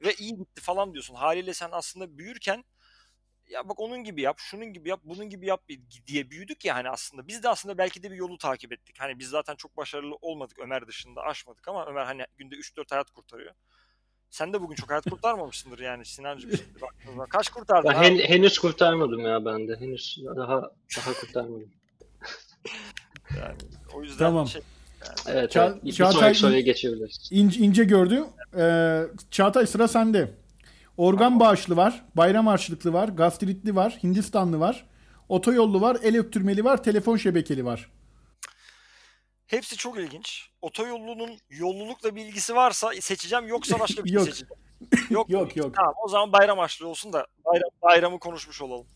ve 0.00 0.14
iyi 0.14 0.36
gitti 0.36 0.60
falan 0.62 0.92
diyorsun. 0.92 1.14
Haliyle 1.14 1.54
sen 1.54 1.68
aslında 1.72 2.18
büyürken 2.18 2.64
ya 3.48 3.68
bak 3.68 3.80
onun 3.80 4.04
gibi 4.04 4.22
yap, 4.22 4.38
şunun 4.38 4.66
gibi 4.72 4.88
yap, 4.88 5.00
bunun 5.04 5.30
gibi 5.30 5.46
yap 5.46 5.64
diye 6.06 6.30
büyüdük 6.30 6.64
ya 6.64 6.74
hani 6.74 6.90
aslında. 6.90 7.28
Biz 7.28 7.42
de 7.42 7.48
aslında 7.48 7.78
belki 7.78 8.02
de 8.02 8.10
bir 8.10 8.16
yolu 8.16 8.38
takip 8.38 8.72
ettik. 8.72 8.96
Hani 9.00 9.18
biz 9.18 9.28
zaten 9.28 9.56
çok 9.56 9.76
başarılı 9.76 10.16
olmadık 10.20 10.58
Ömer 10.58 10.86
dışında 10.88 11.22
aşmadık 11.22 11.68
ama 11.68 11.86
Ömer 11.86 12.04
hani 12.04 12.26
günde 12.36 12.54
3-4 12.56 12.90
hayat 12.92 13.10
kurtarıyor. 13.10 13.54
Sen 14.32 14.52
de 14.52 14.62
bugün 14.62 14.74
çok 14.74 14.90
hayat 14.90 15.10
kurtarmamışsındır 15.10 15.78
yani 15.78 16.04
Sinancığım. 16.04 16.50
Kaç 17.28 17.48
kurtardın 17.48 17.88
hen- 17.94 18.18
henüz 18.18 18.58
kurtarmadım 18.58 19.20
ya 19.20 19.44
ben 19.44 19.68
de. 19.68 19.76
Henüz 19.76 20.18
daha 20.36 20.70
daha 20.96 21.12
kurtarmadım. 21.20 21.68
Yani 23.38 23.56
o 23.94 24.02
yüzden 24.02 24.18
Tamam. 24.18 24.46
şey, 24.48 24.62
Evet, 25.26 25.56
Ça- 25.56 25.70
evet. 25.72 25.84
Bir 25.84 25.92
Çağatay- 25.92 26.12
sonraki 26.12 26.38
soruya 26.38 26.60
geçebiliriz. 26.60 27.28
İnce, 27.32 27.60
ince 27.60 27.84
gördü. 27.84 28.24
Ee, 28.56 29.02
Çağatay 29.30 29.66
sıra 29.66 29.88
sende. 29.88 30.34
Organ 30.96 31.40
bağışlı 31.40 31.76
var, 31.76 32.04
bayram 32.16 32.46
harçlıklı 32.46 32.92
var, 32.92 33.08
gastritli 33.08 33.76
var, 33.76 33.98
Hindistanlı 34.02 34.60
var, 34.60 34.86
otoyollu 35.28 35.80
var, 35.80 35.96
el 36.02 36.18
öptürmeli 36.18 36.64
var, 36.64 36.82
telefon 36.84 37.16
şebekeli 37.16 37.64
var. 37.64 37.90
hepsi 39.46 39.76
çok 39.76 39.98
ilginç. 39.98 40.48
Otoyolunun 40.62 41.30
yollulukla 41.50 42.16
bir 42.16 42.24
ilgisi 42.24 42.54
varsa 42.54 42.90
seçeceğim 43.00 43.48
yoksa 43.48 43.80
başka 43.80 44.04
bir 44.04 44.08
şey 44.08 44.14
Yok. 44.16 44.24
seçeceğim. 44.24 44.54
Yok. 45.10 45.30
Yok 45.30 45.56
yok. 45.56 45.74
Tamam 45.74 45.94
o 46.04 46.08
zaman 46.08 46.32
bayram 46.32 46.58
harçlığı 46.58 46.88
olsun 46.88 47.12
da 47.12 47.26
bayram, 47.44 47.70
bayramı 47.82 48.18
konuşmuş 48.18 48.62
olalım. 48.62 48.86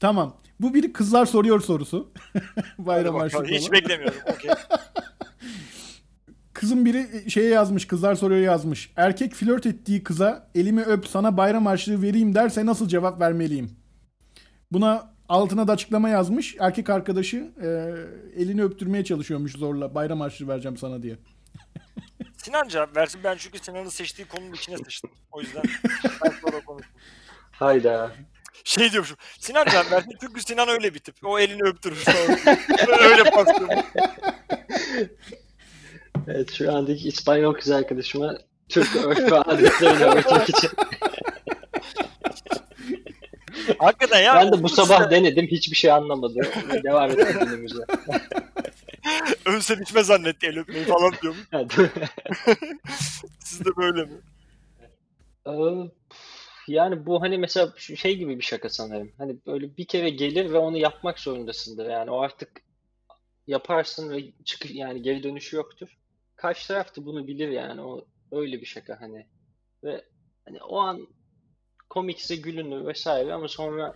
Tamam. 0.00 0.36
Bu 0.60 0.74
bir 0.74 0.92
kızlar 0.92 1.26
soruyor 1.26 1.60
sorusu. 1.60 2.12
Bayram 2.78 3.14
harçlıklı 3.14 3.46
Hiç 3.54 3.72
beklemiyorum. 3.72 4.18
Okey. 4.34 4.50
Kızın 6.52 6.84
biri 6.84 7.30
şeye 7.30 7.48
yazmış, 7.48 7.86
kızlar 7.86 8.14
soruyor 8.14 8.40
yazmış. 8.40 8.92
Erkek 8.96 9.34
flört 9.34 9.66
ettiği 9.66 10.04
kıza 10.04 10.50
elimi 10.54 10.82
öp 10.82 11.06
sana 11.06 11.36
bayram 11.36 11.66
harçlığı 11.66 12.02
vereyim 12.02 12.34
derse 12.34 12.66
nasıl 12.66 12.88
cevap 12.88 13.20
vermeliyim? 13.20 13.76
Buna 14.72 15.15
altına 15.28 15.68
da 15.68 15.72
açıklama 15.72 16.08
yazmış. 16.08 16.56
Erkek 16.60 16.90
arkadaşı 16.90 17.36
e, 17.62 17.66
elini 18.42 18.62
öptürmeye 18.62 19.04
çalışıyormuş 19.04 19.52
zorla. 19.52 19.94
Bayram 19.94 20.20
harçlığı 20.20 20.48
vereceğim 20.48 20.76
sana 20.76 21.02
diye. 21.02 21.16
Sinan 22.36 22.68
cevap 22.68 22.96
versin. 22.96 23.20
Ben 23.24 23.36
çünkü 23.38 23.58
Sinan'ın 23.58 23.88
seçtiği 23.88 24.28
konunun 24.28 24.52
içine 24.52 24.76
sıçtım. 24.78 25.10
O 25.32 25.40
yüzden 25.40 25.62
ben 26.24 26.30
sonra 26.30 26.64
konuşayım. 26.64 26.96
Hayda. 27.52 28.12
Şey 28.64 28.92
diyormuşum. 28.92 29.16
Sinan 29.38 29.64
cevap 29.70 29.92
versin 29.92 30.12
çünkü 30.20 30.42
Sinan 30.42 30.68
öyle 30.68 30.94
bir 30.94 30.98
tip. 30.98 31.14
O 31.24 31.38
elini 31.38 31.62
öptürür 31.62 31.96
sonra. 31.96 32.56
öyle 33.10 33.30
paslıyor. 33.30 33.70
Evet 36.28 36.52
şu 36.52 36.74
andaki 36.76 37.08
İspanyol 37.08 37.54
kız 37.54 37.70
arkadaşıma 37.70 38.38
Türk 38.68 38.96
örf 38.96 39.18
ve 39.32 39.38
adetlerini 39.38 40.04
öğretmek 40.04 40.48
için. 40.48 40.70
Hakikaten 43.78 44.22
ya. 44.22 44.34
Ben 44.34 44.52
de 44.52 44.62
bu 44.62 44.68
sabah 44.68 45.10
denedim 45.10 45.46
hiçbir 45.46 45.76
şey 45.76 45.92
anlamadım. 45.92 46.42
Devam 46.84 47.10
ettim 47.10 47.38
günümüze. 47.40 47.82
Ön 49.46 49.60
sevişme 49.60 50.02
zannetti 50.02 50.46
el 50.46 50.58
öpmeyi 50.58 50.84
falan 50.84 51.12
diyormuş. 51.22 51.42
Evet. 51.52 51.72
Siz 53.44 53.64
de 53.64 53.76
böyle 53.76 54.02
mi? 54.04 54.20
Ee, 55.46 55.52
Yani 56.68 57.06
bu 57.06 57.22
hani 57.22 57.38
mesela 57.38 57.72
şey 57.76 58.16
gibi 58.16 58.38
bir 58.38 58.44
şaka 58.44 58.68
sanırım. 58.68 59.12
Hani 59.18 59.36
böyle 59.46 59.76
bir 59.76 59.84
kere 59.84 60.10
gelir 60.10 60.52
ve 60.52 60.58
onu 60.58 60.78
yapmak 60.78 61.18
zorundasındır. 61.18 61.90
Yani 61.90 62.10
o 62.10 62.20
artık 62.20 62.50
yaparsın 63.46 64.10
ve 64.10 64.24
çıkış 64.44 64.70
yani 64.70 65.02
geri 65.02 65.22
dönüşü 65.22 65.56
yoktur. 65.56 65.88
Karşı 66.36 66.68
taraf 66.68 66.96
da 66.96 67.06
bunu 67.06 67.26
bilir 67.26 67.48
yani. 67.48 67.80
O 67.80 68.04
öyle 68.32 68.60
bir 68.60 68.66
şaka 68.66 69.00
hani. 69.00 69.26
Ve 69.84 70.04
hani 70.44 70.62
o 70.62 70.78
an 70.78 71.08
komikse 71.88 72.36
gülünür 72.36 72.86
vesaire 72.86 73.32
ama 73.32 73.48
sonra 73.48 73.94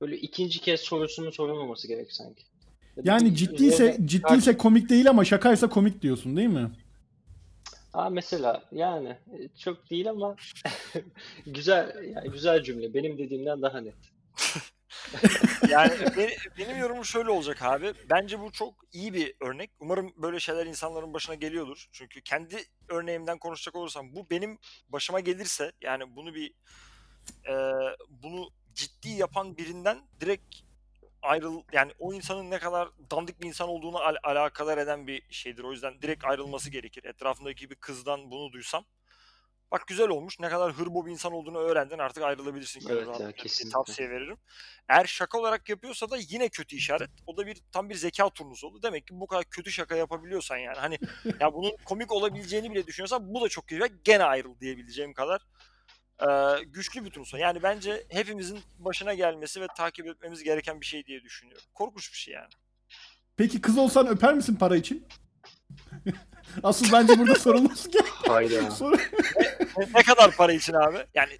böyle 0.00 0.16
ikinci 0.16 0.60
kez 0.60 0.80
sorusunun 0.80 1.30
sorulmaması 1.30 1.88
gerek 1.88 2.12
sanki. 2.12 2.44
Yani 3.04 3.34
ciddiyse 3.34 3.98
ciddiyse 4.04 4.56
komik 4.56 4.88
değil 4.88 5.10
ama 5.10 5.24
şakaysa 5.24 5.68
komik 5.68 6.02
diyorsun 6.02 6.36
değil 6.36 6.48
mi? 6.48 6.70
Aa 7.92 8.10
mesela 8.10 8.62
yani 8.72 9.08
e, 9.08 9.48
çok 9.58 9.90
değil 9.90 10.10
ama 10.10 10.36
güzel 11.46 12.04
yani 12.14 12.30
güzel 12.30 12.62
cümle. 12.62 12.94
Benim 12.94 13.18
dediğimden 13.18 13.62
daha 13.62 13.80
net. 13.80 13.94
Yani 15.70 15.92
be- 16.16 16.36
benim 16.58 16.78
yorumum 16.78 17.04
şöyle 17.04 17.30
olacak 17.30 17.62
abi. 17.62 17.92
Bence 18.10 18.40
bu 18.40 18.52
çok 18.52 18.74
iyi 18.92 19.14
bir 19.14 19.34
örnek. 19.40 19.70
Umarım 19.80 20.12
böyle 20.16 20.40
şeyler 20.40 20.66
insanların 20.66 21.14
başına 21.14 21.34
geliyordur. 21.34 21.86
Çünkü 21.92 22.20
kendi 22.20 22.56
örneğimden 22.88 23.38
konuşacak 23.38 23.74
olursam 23.76 24.14
bu 24.16 24.30
benim 24.30 24.58
başıma 24.88 25.20
gelirse 25.20 25.72
yani 25.82 26.16
bunu 26.16 26.34
bir 26.34 26.54
e, 27.48 27.52
bunu 28.08 28.50
ciddi 28.74 29.08
yapan 29.08 29.56
birinden 29.56 29.98
direkt 30.20 30.56
ayrıl 31.22 31.62
yani 31.72 31.92
o 31.98 32.14
insanın 32.14 32.50
ne 32.50 32.58
kadar 32.58 32.88
dandik 33.10 33.40
bir 33.40 33.46
insan 33.46 33.68
olduğunu 33.68 33.98
al- 33.98 34.16
alakadar 34.22 34.78
eden 34.78 35.06
bir 35.06 35.22
şeydir. 35.30 35.64
O 35.64 35.72
yüzden 35.72 36.02
direkt 36.02 36.24
ayrılması 36.24 36.70
gerekir. 36.70 37.04
Etrafındaki 37.04 37.70
bir 37.70 37.74
kızdan 37.74 38.30
bunu 38.30 38.52
duysam 38.52 38.84
Bak 39.70 39.86
güzel 39.86 40.08
olmuş. 40.08 40.40
Ne 40.40 40.48
kadar 40.48 40.72
hırbo 40.72 41.06
bir 41.06 41.10
insan 41.10 41.32
olduğunu 41.32 41.58
öğrendin. 41.58 41.98
Artık 41.98 42.22
ayrılabilirsin. 42.22 42.82
Evet 42.88 43.20
ya, 43.20 43.32
kesinlikle. 43.32 43.72
Tavsiye 43.72 44.10
veririm. 44.10 44.36
Eğer 44.88 45.04
şaka 45.04 45.38
olarak 45.38 45.68
yapıyorsa 45.68 46.10
da 46.10 46.16
yine 46.28 46.48
kötü 46.48 46.76
işaret. 46.76 47.10
O 47.26 47.36
da 47.36 47.46
bir 47.46 47.58
tam 47.72 47.90
bir 47.90 47.94
zeka 47.94 48.30
turnusu 48.30 48.66
oldu. 48.66 48.82
Demek 48.82 49.06
ki 49.06 49.20
bu 49.20 49.26
kadar 49.26 49.44
kötü 49.44 49.72
şaka 49.72 49.96
yapabiliyorsan 49.96 50.56
yani. 50.56 50.78
Hani 50.78 50.98
ya 51.40 51.54
bunun 51.54 51.72
komik 51.84 52.12
olabileceğini 52.12 52.70
bile 52.70 52.86
düşünüyorsan 52.86 53.34
bu 53.34 53.40
da 53.40 53.48
çok 53.48 53.66
kötü. 53.66 53.82
Ve 53.82 53.88
Gene 54.04 54.24
ayrıl 54.24 54.60
diyebileceğim 54.60 55.14
kadar 55.14 55.46
Ee, 56.22 56.64
güçlü 56.64 57.04
bir 57.04 57.10
turnuva. 57.10 57.38
Yani 57.38 57.62
bence 57.62 58.06
hepimizin 58.08 58.58
başına 58.78 59.14
gelmesi 59.14 59.60
ve 59.60 59.66
takip 59.76 60.06
etmemiz 60.06 60.42
gereken 60.42 60.80
bir 60.80 60.86
şey 60.86 61.06
diye 61.06 61.22
düşünüyorum. 61.22 61.64
Korkunç 61.74 62.12
bir 62.12 62.16
şey 62.18 62.34
yani. 62.34 62.50
Peki 63.36 63.60
kız 63.60 63.78
olsan 63.78 64.06
öper 64.06 64.34
misin 64.34 64.54
para 64.54 64.76
için? 64.76 65.06
Asıl 66.62 66.92
bence 66.92 67.18
burada 67.18 67.34
sorulması 67.38 67.90
gereken 67.90 68.32
Hayda. 68.32 68.70
soru. 68.70 68.96
Ne, 69.76 69.88
ne 69.94 70.02
kadar 70.02 70.36
para 70.36 70.52
için 70.52 70.72
abi? 70.74 70.98
Yani 71.14 71.38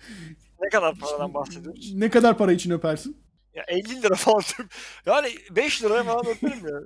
ne 0.60 0.68
kadar 0.68 0.94
paradan 0.94 1.34
bahsediyoruz? 1.34 1.94
Ne 1.94 2.10
kadar 2.10 2.38
para 2.38 2.52
için 2.52 2.70
öpersin? 2.70 3.26
Ya 3.54 3.64
50 3.68 4.02
lira 4.02 4.14
falan. 4.14 4.42
Yani 5.06 5.34
5 5.50 5.82
liraya 5.82 6.04
falan 6.04 6.26
öperim 6.26 6.66
ya. 6.68 6.80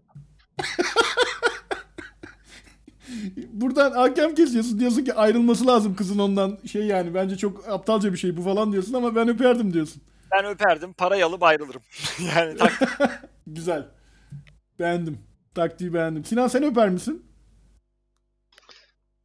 Buradan 3.61 3.93
hakem 3.93 4.35
kesiyorsun 4.35 4.81
diyorsun 4.81 5.05
ki 5.05 5.15
ayrılması 5.15 5.67
lazım 5.67 5.97
kızın 5.97 6.19
ondan 6.19 6.59
şey 6.73 6.87
yani 6.87 7.15
bence 7.15 7.37
çok 7.37 7.69
aptalca 7.69 8.13
bir 8.13 8.19
şey 8.19 8.37
bu 8.37 8.43
falan 8.43 8.73
diyorsun 8.73 8.95
ama 8.95 9.17
ben 9.17 9.29
öperdim 9.29 9.73
diyorsun. 9.73 10.03
Ben 10.33 10.45
öperdim, 10.45 10.93
parayı 10.93 11.27
alıp 11.27 11.43
ayrılırım. 11.43 11.83
yani 12.37 12.57
tak, 12.57 12.99
Güzel. 13.47 13.89
Beğendim. 14.79 15.19
Taktiği 15.55 15.95
beğendim. 15.95 16.25
Sinan 16.25 16.49
sen 16.49 16.63
öper 16.63 16.89
misin? 16.89 17.27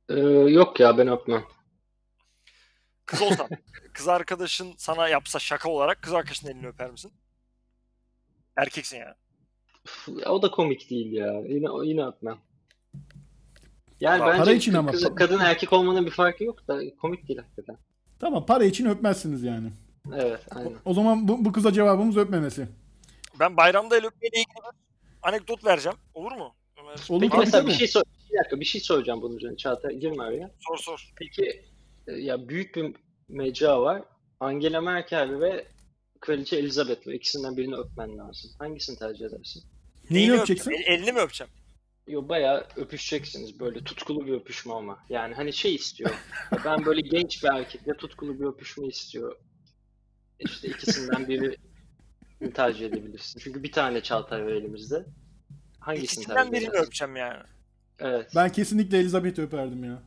Ee, 0.10 0.20
yok 0.30 0.80
ya 0.80 0.98
ben 0.98 1.08
öpmem. 1.08 1.44
kız 3.06 3.22
olsan, 3.22 3.48
kız 3.94 4.08
arkadaşın 4.08 4.74
sana 4.78 5.08
yapsa 5.08 5.40
şaka 5.40 5.70
olarak 5.70 6.02
kız 6.02 6.14
arkadaşının 6.14 6.52
elini 6.52 6.68
öper 6.68 6.92
misin? 6.92 7.12
Erkeksin 8.58 8.98
yani. 8.98 9.16
Üf, 9.86 10.08
ya 10.26 10.32
O 10.32 10.42
da 10.42 10.52
komik 10.52 10.90
değil 10.90 11.12
ya. 11.12 11.42
Yine 11.48 11.68
yine 11.84 12.06
öpmem. 12.06 12.38
Yani 14.00 14.20
Para 14.20 14.40
bence 14.40 14.56
için 14.56 14.74
ama. 14.74 14.92
kız- 14.92 15.16
kadın 15.16 15.40
erkek 15.40 15.74
olmanın 15.74 16.06
bir 16.06 16.12
farkı 16.12 16.44
yok 16.44 16.68
da 16.68 16.80
komik 17.02 17.28
değil 17.28 17.40
hakikaten. 17.40 17.78
Tamam 18.20 18.46
para 18.46 18.64
için 18.64 18.86
öpmezsiniz 18.86 19.44
yani. 19.44 19.72
Evet 20.16 20.40
aynen. 20.52 20.74
O 20.86 20.94
zaman 20.94 21.28
bu, 21.28 21.46
bu 21.46 21.52
kıza 21.52 21.72
cevabımız 21.74 22.18
öpmemesi. 22.18 22.68
Ben 23.40 23.58
bayramda 23.58 23.98
el 23.98 24.06
öpmeyle 24.06 24.38
ilgili 24.38 24.56
bir 24.56 25.30
anekdot 25.30 25.66
vereceğim. 25.66 25.98
Olur 26.14 26.32
mu? 26.32 26.56
Ömer? 26.82 27.00
Olur 27.10 27.22
Peki 27.22 27.38
mesela 27.38 27.68
bir 27.68 27.72
şey 27.74 27.88
sor 27.88 28.04
bir 28.32 28.38
dakika 28.40 28.60
bir 28.60 28.66
şey 28.66 28.82
soracağım 28.82 29.22
bunun 29.22 29.38
üzerine 29.38 29.58
Çağatay 29.58 29.96
girme 29.96 30.24
araya. 30.24 30.52
Sor 30.68 30.78
sor. 30.78 31.12
Peki 31.16 31.64
e, 32.08 32.12
ya 32.14 32.50
büyük 32.50 32.76
bir 32.76 32.96
mecra 33.30 33.82
var. 33.82 34.02
Angela 34.40 34.82
Merkel 34.82 35.40
ve 35.40 35.66
Kraliçe 36.20 36.56
Elizabeth 36.58 37.08
var. 37.08 37.14
İkisinden 37.14 37.58
birini 37.58 37.76
öpmen 37.76 38.18
lazım. 38.18 38.52
Hangisini 38.60 38.98
tercih 39.00 39.26
edersin? 39.26 39.64
Neyini 40.10 40.28
Neyini 40.30 40.42
öpeceksin? 40.42 40.72
öpeceğim? 40.72 40.92
El- 40.92 41.00
elini 41.00 41.12
mi 41.12 41.20
öpeceğim? 41.20 41.52
Yo 42.08 42.30
bayağı 42.30 42.68
öpüşeceksiniz 42.76 43.60
böyle 43.60 43.84
tutkulu 43.84 44.26
bir 44.28 44.34
öpüşme 44.34 44.74
ama. 44.74 45.06
Yani 45.10 45.34
hani 45.36 45.54
şey 45.54 45.76
istiyor. 45.76 46.12
Ben 46.66 46.86
böyle 46.86 47.02
genç 47.02 47.44
bir 47.44 47.50
erkekle 47.50 47.98
tutkulu 47.98 48.40
bir 48.40 48.46
öpüşme 48.46 48.88
istiyor. 48.88 49.36
İşte 50.40 50.68
ikisinden 50.68 51.28
biri 51.28 51.58
tercih 52.54 52.86
edebilirsin. 52.86 53.40
Çünkü 53.40 53.64
bir 53.64 53.72
tane 53.72 54.02
Çağatay 54.04 54.46
var 54.46 54.52
elimizde. 54.52 55.06
Hangisini 55.80 56.04
İkisinden 56.06 56.36
tercih 56.36 56.52
birini 56.52 56.70
edersin? 56.70 56.86
öpeceğim 56.86 57.16
yani. 57.16 57.44
Evet. 58.00 58.32
Ben 58.36 58.52
kesinlikle 58.52 58.98
Elizabeth'i 58.98 59.42
öperdim 59.42 59.84
ya. 59.84 60.04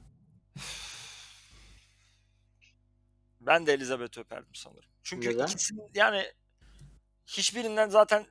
Ben 3.40 3.66
de 3.66 3.72
Elizabeth 3.72 4.18
öperdim 4.18 4.54
sanırım. 4.54 4.90
Çünkü 5.02 5.28
Neden? 5.30 5.46
ikisinin 5.46 5.90
yani 5.94 6.24
hiçbirinden 7.26 7.88
zaten 7.88 8.26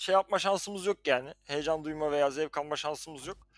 şey 0.00 0.12
yapma 0.12 0.38
şansımız 0.38 0.86
yok 0.86 1.06
yani. 1.06 1.34
Heyecan 1.44 1.84
duyma 1.84 2.12
veya 2.12 2.30
zevk 2.30 2.58
alma 2.58 2.76
şansımız 2.76 3.26
yok. 3.26 3.48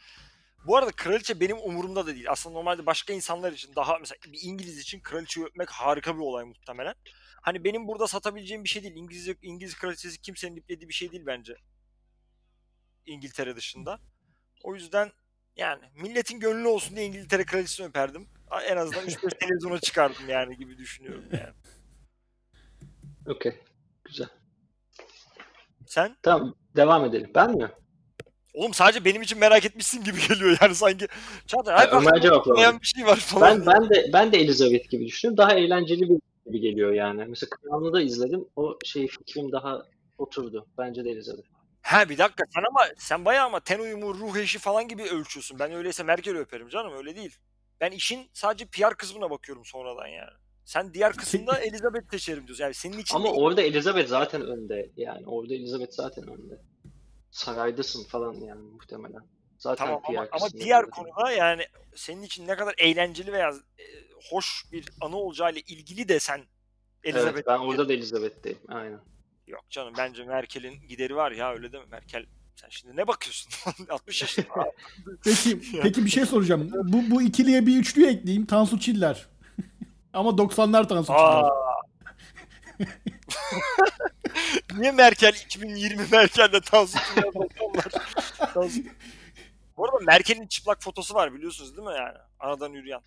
Bu 0.66 0.76
arada 0.76 0.90
kraliçe 0.90 1.40
benim 1.40 1.58
umurumda 1.58 2.06
da 2.06 2.14
değil. 2.14 2.30
Aslında 2.30 2.54
normalde 2.54 2.86
başka 2.86 3.12
insanlar 3.12 3.52
için 3.52 3.74
daha 3.76 3.98
mesela 3.98 4.18
bir 4.32 4.38
İngiliz 4.42 4.78
için 4.78 5.00
kraliçeyi 5.00 5.46
öpmek 5.46 5.70
harika 5.70 6.14
bir 6.14 6.20
olay 6.20 6.44
muhtemelen. 6.44 6.94
Hani 7.42 7.64
benim 7.64 7.88
burada 7.88 8.06
satabileceğim 8.06 8.64
bir 8.64 8.68
şey 8.68 8.82
değil. 8.82 8.96
İngiliz 8.96 9.28
İngiliz 9.42 9.74
kraliçesi 9.74 10.20
kimsenin 10.20 10.56
iplediği 10.56 10.88
bir 10.88 10.94
şey 10.94 11.12
değil 11.12 11.26
bence. 11.26 11.56
İngiltere 13.06 13.56
dışında. 13.56 14.00
O 14.62 14.74
yüzden 14.74 15.12
yani 15.56 15.84
milletin 15.94 16.40
gönlü 16.40 16.68
olsun 16.68 16.96
diye 16.96 17.06
İngiltere 17.06 17.44
kraliçesini 17.44 17.86
öperdim. 17.86 18.28
En 18.68 18.76
azından 18.76 19.06
3-5 19.06 19.38
televizyona 19.40 19.80
çıkardım 19.80 20.28
yani 20.28 20.56
gibi 20.56 20.78
düşünüyorum 20.78 21.24
yani. 21.32 21.54
Okey. 23.26 23.60
Güzel. 24.04 24.41
Sen? 25.86 26.16
Tamam. 26.22 26.54
Devam 26.76 27.04
edelim. 27.04 27.30
Ben 27.34 27.56
mi? 27.56 27.70
Oğlum 28.54 28.74
sadece 28.74 29.04
benim 29.04 29.22
için 29.22 29.38
merak 29.38 29.64
etmişsin 29.64 30.04
gibi 30.04 30.28
geliyor 30.28 30.58
yani 30.62 30.74
sanki. 30.74 31.08
Çağatay 31.46 31.74
Ha, 31.74 31.80
hayır 31.80 31.92
Ömer 31.92 32.20
cevapladı. 32.20 32.48
bakmayan 32.50 32.80
bir 32.80 32.86
şey 32.86 33.06
var 33.06 33.16
falan. 33.16 33.66
Ben 33.66 33.66
ben 33.66 33.90
de 33.90 34.10
ben 34.12 34.32
de 34.32 34.38
Elizabeth 34.38 34.90
gibi 34.90 35.06
düşünüyorum. 35.06 35.36
Daha 35.38 35.54
eğlenceli 35.54 36.00
bir 36.00 36.18
gibi 36.46 36.60
geliyor 36.60 36.92
yani. 36.92 37.24
Mesela 37.28 37.50
Crown'u 37.62 37.92
da 37.92 38.02
izledim. 38.02 38.44
O 38.56 38.78
şey 38.84 39.06
fikrim 39.08 39.52
daha 39.52 39.82
oturdu. 40.18 40.66
Bence 40.78 41.04
de 41.04 41.10
Elizabeth. 41.10 41.46
Ha 41.82 42.08
bir 42.08 42.18
dakika 42.18 42.44
sen 42.54 42.62
ama 42.70 42.80
sen 42.98 43.24
bayağı 43.24 43.46
ama 43.46 43.60
ten 43.60 43.78
uyumu, 43.78 44.14
ruh 44.14 44.36
eşi 44.36 44.58
falan 44.58 44.88
gibi 44.88 45.02
ölçüyorsun. 45.02 45.58
Ben 45.58 45.72
öyleyse 45.72 46.02
Merkel'i 46.02 46.38
öperim 46.38 46.68
canım 46.68 46.92
öyle 46.96 47.16
değil. 47.16 47.36
Ben 47.80 47.90
işin 47.90 48.30
sadece 48.32 48.64
PR 48.66 48.94
kısmına 48.94 49.30
bakıyorum 49.30 49.64
sonradan 49.64 50.06
yani. 50.06 50.30
Sen 50.64 50.94
diğer 50.94 51.12
kısımda 51.12 51.58
Elizabeth 51.58 52.10
seçerim 52.10 52.46
diyorsun. 52.46 52.64
Yani 52.64 52.74
senin 52.74 52.98
için 52.98 53.16
Ama 53.16 53.24
değil. 53.24 53.36
orada 53.38 53.62
Elizabeth 53.62 54.08
zaten 54.08 54.42
önde. 54.42 54.90
Yani 54.96 55.26
orada 55.26 55.54
Elizabeth 55.54 55.92
zaten 55.92 56.28
önde. 56.28 56.60
Saraydasın 57.30 58.04
falan 58.04 58.34
yani 58.34 58.62
muhtemelen. 58.62 59.22
Zaten 59.58 59.86
Tamam 59.86 60.02
ama, 60.04 60.28
ama 60.32 60.50
diğer 60.50 60.90
konuda 60.90 61.32
yani 61.32 61.62
senin 61.94 62.22
için 62.22 62.46
ne 62.46 62.56
kadar 62.56 62.74
eğlenceli 62.78 63.32
veya 63.32 63.48
e, 63.78 63.84
hoş 64.30 64.64
bir 64.72 64.88
anı 65.00 65.16
olacağıyla 65.16 65.60
ilgili 65.66 66.08
de 66.08 66.20
sen 66.20 66.40
Elizabeth 67.04 67.34
Evet 67.34 67.46
ben 67.46 67.58
orada 67.58 67.88
da 67.88 67.92
Elizabeth'teyim. 67.92 68.58
Aynen. 68.68 69.00
Yok 69.46 69.64
canım 69.70 69.94
bence 69.98 70.24
Merkel'in 70.24 70.88
gideri 70.88 71.16
var 71.16 71.32
ya 71.32 71.52
öyle 71.52 71.72
değil 71.72 71.84
mi? 71.84 71.90
Merkel 71.90 72.26
sen 72.56 72.68
şimdi 72.70 72.96
ne 72.96 73.08
bakıyorsun? 73.08 73.52
60 73.90 74.22
yaşında. 74.22 74.72
Peki, 75.24 75.60
peki 75.82 76.04
bir 76.04 76.10
şey 76.10 76.26
soracağım. 76.26 76.70
Bu, 76.72 77.10
bu 77.10 77.22
ikiliye 77.22 77.66
bir 77.66 77.76
üçlü 77.76 78.06
ekleyeyim. 78.06 78.46
Tansu 78.46 78.80
Çiller. 78.80 79.31
Ama 80.12 80.30
90'lar 80.30 80.88
Tansu 80.88 81.06
Çiller. 81.12 81.18
Aa. 81.18 81.50
Niye 84.78 84.92
Merkel 84.92 85.34
2020 85.46 86.06
Merkel'de 86.12 86.60
Tansu 86.60 86.98
Çiller 86.98 87.34
bakanlar? 87.34 87.84
Tansu- 88.38 88.86
Bu 89.76 89.84
arada 89.84 89.96
Merkel'in 90.06 90.46
çıplak 90.46 90.82
fotosu 90.82 91.14
var 91.14 91.34
biliyorsunuz 91.34 91.76
değil 91.76 91.88
mi 91.88 91.94
yani? 91.94 92.18
Aradan 92.40 92.70
yürüyen. 92.72 93.00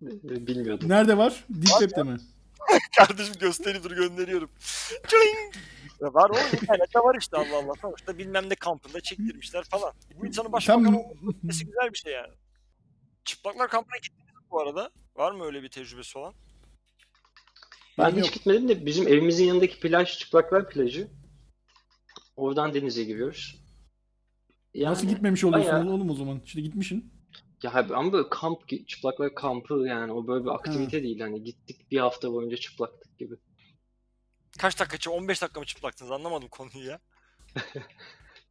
Bilmiyordum. 0.00 0.88
Nerede 0.88 1.16
var? 1.18 1.44
Deep 1.50 1.66
Web'de 1.66 2.02
mi? 2.02 2.16
Kardeşim 2.98 3.34
gösteri 3.40 3.84
dur 3.84 3.90
gönderiyorum. 3.90 4.50
Ya 6.00 6.14
var 6.14 6.30
oğlum 6.30 6.40
internette 6.62 6.98
var 6.98 7.16
işte 7.20 7.36
Allah 7.36 7.56
Allah. 7.56 7.72
Sonuçta 7.82 8.18
bilmem 8.18 8.50
ne 8.50 8.54
kampında 8.54 9.00
çektirmişler 9.00 9.64
falan. 9.64 9.92
Bu 10.14 10.26
insanın 10.26 10.52
başbakan 10.52 10.84
olması 10.94 11.64
güzel 11.64 11.92
bir 11.92 11.98
şey 11.98 12.12
yani. 12.12 12.34
Çıplaklar 13.24 13.68
kampına 13.68 13.96
gittiniz 13.96 14.34
mi 14.34 14.40
bu 14.50 14.60
arada? 14.60 14.90
Var 15.16 15.32
mı 15.32 15.44
öyle 15.44 15.62
bir 15.62 15.68
tecrübesi 15.68 16.18
olan? 16.18 16.34
Ben 17.98 18.06
Benim 18.06 18.18
hiç 18.18 18.24
yok. 18.26 18.34
gitmedim 18.34 18.68
de 18.68 18.86
bizim 18.86 19.08
evimizin 19.08 19.44
yanındaki 19.44 19.80
plaj 19.80 20.18
Çıplaklar 20.18 20.70
plajı. 20.70 21.08
Oradan 22.36 22.74
denize 22.74 23.04
giriyoruz. 23.04 23.62
Yani, 24.74 24.92
nasıl 24.92 25.08
gitmemiş 25.08 25.44
oluyorsun 25.44 25.72
bayağı- 25.72 25.88
oğlum 25.88 26.10
o 26.10 26.14
zaman? 26.14 26.40
İşte 26.44 26.60
gitmişsin. 26.60 27.12
Ya 27.62 27.74
abi 27.74 27.94
ama 27.96 28.12
böyle 28.12 28.28
kamp, 28.30 28.88
çıplaklar 28.88 29.34
kampı 29.34 29.74
yani 29.86 30.12
o 30.12 30.26
böyle 30.26 30.44
bir 30.44 30.50
aktivite 30.50 31.02
değil 31.02 31.20
hani 31.20 31.44
gittik 31.44 31.90
bir 31.90 31.98
hafta 31.98 32.32
boyunca 32.32 32.56
çıplaktık 32.56 33.18
gibi. 33.18 33.34
Kaç 34.58 34.80
dakika 34.80 34.96
çı- 34.96 35.10
15 35.10 35.42
dakika 35.42 35.60
mı 35.60 35.66
çıplaktınız 35.66 36.10
anlamadım 36.10 36.48
konuyu 36.48 36.84
ya. 36.86 37.00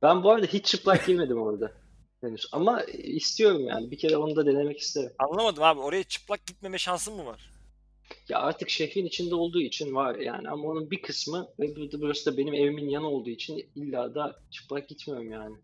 Ben 0.02 0.24
bu 0.24 0.32
arada 0.32 0.46
hiç 0.46 0.66
çıplak 0.66 1.10
yemedim 1.10 1.38
orada 1.42 1.72
henüz 2.26 2.48
ama 2.52 2.84
istiyorum 2.84 3.68
yani 3.68 3.92
bir 3.92 3.98
kere 3.98 4.18
onu 4.18 4.36
da 4.36 4.46
denemek 4.46 4.80
isterim. 4.80 5.12
Anlamadım 5.20 5.64
abi 5.64 5.80
oraya 5.80 6.04
çıplak 6.04 6.46
gitmeme 6.46 6.78
şansın 6.78 7.16
mı 7.16 7.26
var? 7.26 7.52
Ya 8.30 8.40
artık 8.40 8.70
şehrin 8.70 9.06
içinde 9.06 9.36
olduğu 9.36 9.62
için 9.62 9.96
var 9.96 10.16
yani 10.16 10.50
ama 10.50 10.64
onun 10.68 10.92
bir 10.92 11.02
kısmı 11.02 11.48
ve 11.60 11.76
burada 11.76 12.02
burası 12.02 12.32
da 12.32 12.38
benim 12.38 12.54
evimin 12.54 12.90
yanı 12.90 13.08
olduğu 13.08 13.30
için 13.30 13.72
illa 13.76 14.16
da 14.16 14.40
çıplak 14.52 14.90
gitmiyorum 14.90 15.32
yani. 15.32 15.56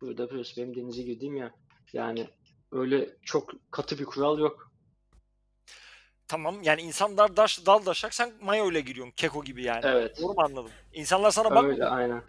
Burada 0.00 0.30
burası 0.30 0.56
benim 0.56 0.76
denize 0.76 1.02
girdiğim 1.02 1.36
yer. 1.36 1.50
Yani 1.92 2.26
öyle 2.72 3.16
çok 3.22 3.52
katı 3.70 3.98
bir 3.98 4.04
kural 4.04 4.38
yok. 4.38 4.70
Tamam 6.28 6.62
yani 6.62 6.82
insanlar 6.82 7.36
daş, 7.36 7.66
dal 7.66 7.86
daşak 7.86 8.14
sen 8.14 8.32
mayo 8.40 8.70
ile 8.70 8.80
giriyorsun 8.80 9.12
keko 9.16 9.44
gibi 9.44 9.62
yani. 9.62 9.80
Evet. 9.84 10.18
Doğru 10.22 10.32
mu 10.32 10.42
anladım? 10.42 10.70
İnsanlar 10.92 11.30
sana 11.30 11.50
bakmıyor. 11.50 11.74
Öyle 11.74 11.86
aynen. 11.86 12.22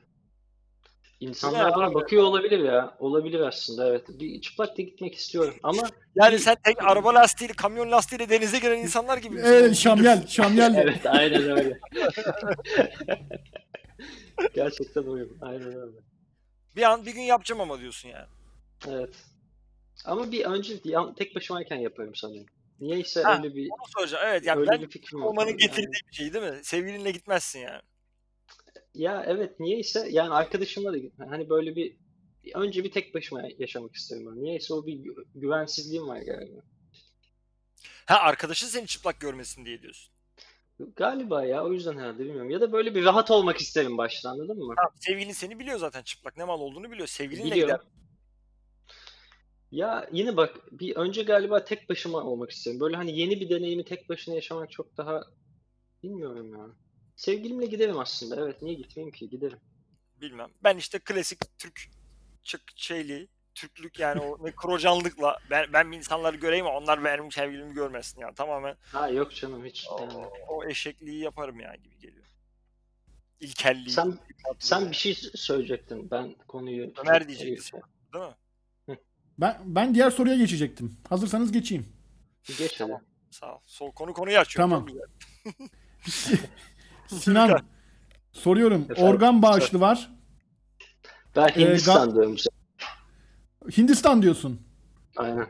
Ya 1.26 1.30
İnsanlar 1.30 1.76
bana 1.76 1.86
abi. 1.86 1.94
bakıyor 1.94 2.24
olabilir 2.24 2.60
ya. 2.60 2.96
Olabilir 3.00 3.40
aslında 3.40 3.88
evet. 3.90 4.06
Bir 4.10 4.42
çıplak 4.42 4.78
da 4.78 4.82
gitmek 4.82 5.16
istiyorum 5.16 5.56
ama 5.64 5.90
Yani 6.16 6.40
sen 6.40 6.56
tek 6.64 6.84
araba 6.84 7.14
lastiğiyle, 7.14 7.54
kamyon 7.56 7.92
lastiğiyle 7.92 8.30
denize 8.30 8.60
giren 8.60 8.78
insanlar 8.78 9.18
gibi 9.18 9.36
misin? 9.36 9.48
Evet 9.48 9.76
şamyel. 9.76 10.28
Şamyel. 10.28 10.76
evet 10.76 11.06
aynen 11.06 11.50
öyle. 11.58 11.80
Gerçekten 14.56 15.04
uyum. 15.04 15.38
Aynen 15.42 15.68
öyle. 15.68 15.98
Bir 16.76 16.82
an 16.84 17.06
bir 17.06 17.14
gün 17.14 17.22
yapacağım 17.22 17.62
ama 17.62 17.80
diyorsun 17.80 18.10
yani. 18.10 18.28
Evet. 18.88 19.16
Ama 20.06 20.32
bir 20.32 20.46
önce 20.46 20.74
yan- 20.84 21.16
tek 21.16 21.36
başımayken 21.36 21.76
yaparım 21.76 22.16
sanırım. 22.16 22.46
Niyeyse 22.80 23.22
Ha, 23.24 23.38
öyle 23.38 23.56
bir 23.56 23.70
Onu 23.70 23.88
soracağım. 23.98 24.24
Evet 24.28 24.46
yani 24.46 24.60
öyle 24.60 24.72
ben 24.72 24.82
bir 24.82 24.90
fikrim 24.90 25.20
yok. 25.20 25.30
olmanın 25.30 25.48
Yani- 25.50 25.58
getirdiği 25.58 26.02
bir 26.12 26.16
şey 26.16 26.34
değil 26.34 26.46
mi? 26.46 26.60
Sevgilinle 26.64 27.12
gitmezsin 27.12 27.60
yani. 27.60 27.82
Ya 28.96 29.24
evet 29.28 29.60
niyeyse 29.60 30.08
yani 30.12 30.34
arkadaşımla 30.34 30.94
da 30.94 30.98
hani 31.30 31.50
böyle 31.50 31.76
bir 31.76 31.98
önce 32.54 32.84
bir 32.84 32.92
tek 32.92 33.14
başıma 33.16 33.42
yaşamak 33.60 33.96
isterim 33.96 34.26
ben. 34.26 34.44
Niyeyse 34.44 34.74
o 34.74 34.86
bir 34.86 34.94
gü- 34.94 35.26
güvensizliğim 35.36 36.08
var 36.08 36.22
galiba. 36.22 36.62
Ha 38.06 38.20
arkadaşın 38.20 38.68
seni 38.68 38.88
çıplak 38.88 39.20
görmesin 39.20 39.66
diye 39.66 39.82
diyorsun. 39.82 40.14
Galiba 40.96 41.46
ya 41.46 41.66
o 41.66 41.74
yüzden 41.74 41.98
herhalde 41.98 42.20
bilmiyorum. 42.20 42.50
Ya 42.50 42.62
da 42.62 42.72
böyle 42.72 42.96
bir 42.96 43.06
rahat 43.06 43.32
olmak 43.32 43.58
isterim 43.58 43.98
başta 43.98 44.30
anladın 44.30 44.58
mı? 44.58 44.74
Tamam, 44.78 44.94
sevgilin 45.00 45.32
seni 45.32 45.60
biliyor 45.60 45.80
zaten 45.80 46.04
çıplak 46.04 46.38
ne 46.38 46.44
mal 46.44 46.62
olduğunu 46.62 46.92
biliyor. 46.92 47.08
Sevgilinle 47.08 47.52
Biliyorum. 47.52 47.76
gider. 47.76 47.92
Ya 49.72 50.10
yine 50.12 50.38
bak 50.38 50.60
bir 50.72 50.96
önce 50.96 51.24
galiba 51.24 51.64
tek 51.64 51.90
başıma 51.90 52.24
olmak 52.24 52.52
isterim. 52.52 52.80
Böyle 52.80 52.96
hani 52.96 53.20
yeni 53.20 53.40
bir 53.42 53.50
deneyimi 53.50 53.86
tek 53.86 54.10
başına 54.10 54.36
yaşamak 54.36 54.72
çok 54.72 54.98
daha 54.98 55.24
bilmiyorum 56.04 56.54
ya. 56.54 56.85
Sevgilimle 57.15 57.65
giderim 57.65 57.99
aslında. 57.99 58.41
Evet 58.41 58.62
niye 58.62 58.75
gitmeyeyim 58.75 59.13
ki? 59.15 59.30
Giderim. 59.30 59.60
Bilmem. 60.21 60.49
Ben 60.63 60.78
işte 60.78 60.99
klasik 60.99 61.58
Türk 61.58 61.89
çık 62.43 62.62
şeyli 62.75 63.28
Türklük 63.56 63.99
yani 63.99 64.21
o 64.21 64.38
ne 64.45 64.51
krocanlıkla 64.56 65.38
ben, 65.49 65.73
ben 65.73 65.91
bir 65.91 65.97
insanları 65.97 66.38
göreyim 66.38 66.65
ama 66.65 66.78
onlar 66.78 67.04
benim 67.04 67.32
sevgilimi 67.32 67.73
görmesin 67.73 68.21
yani 68.21 68.36
tamamen 68.36 68.78
Ha 68.91 69.10
yok 69.10 69.36
canım 69.36 69.65
hiç. 69.65 69.88
o, 69.89 70.01
yani. 70.01 70.13
o 70.47 70.65
eşekliği 70.65 71.19
yaparım 71.23 71.60
yani 71.60 71.82
gibi 71.82 71.99
geliyor. 71.99 72.25
İlkelliği. 73.39 73.89
Sen 73.89 74.12
tatlılığı 74.12 74.56
sen 74.60 74.89
bir 74.91 74.95
şey 74.95 75.13
söyleyecektin. 75.36 76.12
Ben 76.12 76.36
konuyu 76.47 76.93
Ömer 77.01 77.28
diyecekti. 77.28 77.71
değil 78.13 78.25
mi? 78.25 78.36
Ben 79.39 79.62
ben 79.65 79.95
diğer 79.95 80.10
soruya 80.12 80.36
geçecektim. 80.36 80.97
Hazırsanız 81.10 81.51
geçeyim. 81.51 81.86
Geç 82.58 82.80
hadi. 82.82 83.01
Sağ 83.32 83.56
ol. 83.56 83.60
Sol 83.65 83.91
konu 83.91 84.13
konuyu 84.13 84.38
açıyor. 84.39 84.63
Tamam. 84.63 84.88
Sinan 87.08 87.60
soruyorum. 88.32 88.82
Efendim? 88.89 89.04
Organ 89.04 89.41
bağışlı 89.41 89.80
var. 89.80 90.12
Ben 91.36 91.48
Ee, 91.48 91.56
Hindistan 91.56 92.10
Ga- 92.10 92.13
diyorum. 92.13 92.36
Hindistan 93.78 94.22
diyorsun. 94.22 94.60
Aynen. 95.18 95.48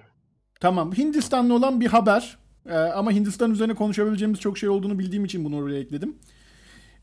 Tamam. 0.59 0.91
Hindistan'la 0.93 1.53
olan 1.53 1.81
bir 1.81 1.87
haber. 1.87 2.37
Ee, 2.65 2.73
ama 2.75 3.11
Hindistan 3.11 3.51
üzerine 3.51 3.73
konuşabileceğimiz 3.75 4.39
çok 4.39 4.57
şey 4.57 4.69
olduğunu 4.69 4.99
bildiğim 4.99 5.25
için 5.25 5.45
bunu 5.45 5.57
oraya 5.57 5.79
ekledim. 5.79 6.15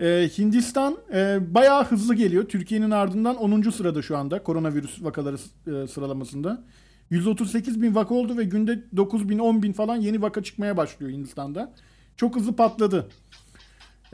Ee, 0.00 0.28
Hindistan 0.38 0.98
e, 1.14 1.38
bayağı 1.54 1.84
hızlı 1.84 2.14
geliyor. 2.14 2.48
Türkiye'nin 2.48 2.90
ardından 2.90 3.36
10. 3.36 3.70
sırada 3.70 4.02
şu 4.02 4.16
anda 4.18 4.42
koronavirüs 4.42 5.04
vakaları 5.04 5.36
e, 5.66 5.86
sıralamasında. 5.86 6.64
138 7.10 7.82
bin 7.82 7.94
vaka 7.94 8.14
oldu 8.14 8.36
ve 8.36 8.44
günde 8.44 8.84
9 8.96 9.28
bin 9.28 9.38
10 9.38 9.62
bin 9.62 9.72
falan 9.72 9.96
yeni 9.96 10.22
vaka 10.22 10.42
çıkmaya 10.42 10.76
başlıyor 10.76 11.12
Hindistan'da. 11.12 11.72
Çok 12.16 12.36
hızlı 12.36 12.56
patladı. 12.56 13.08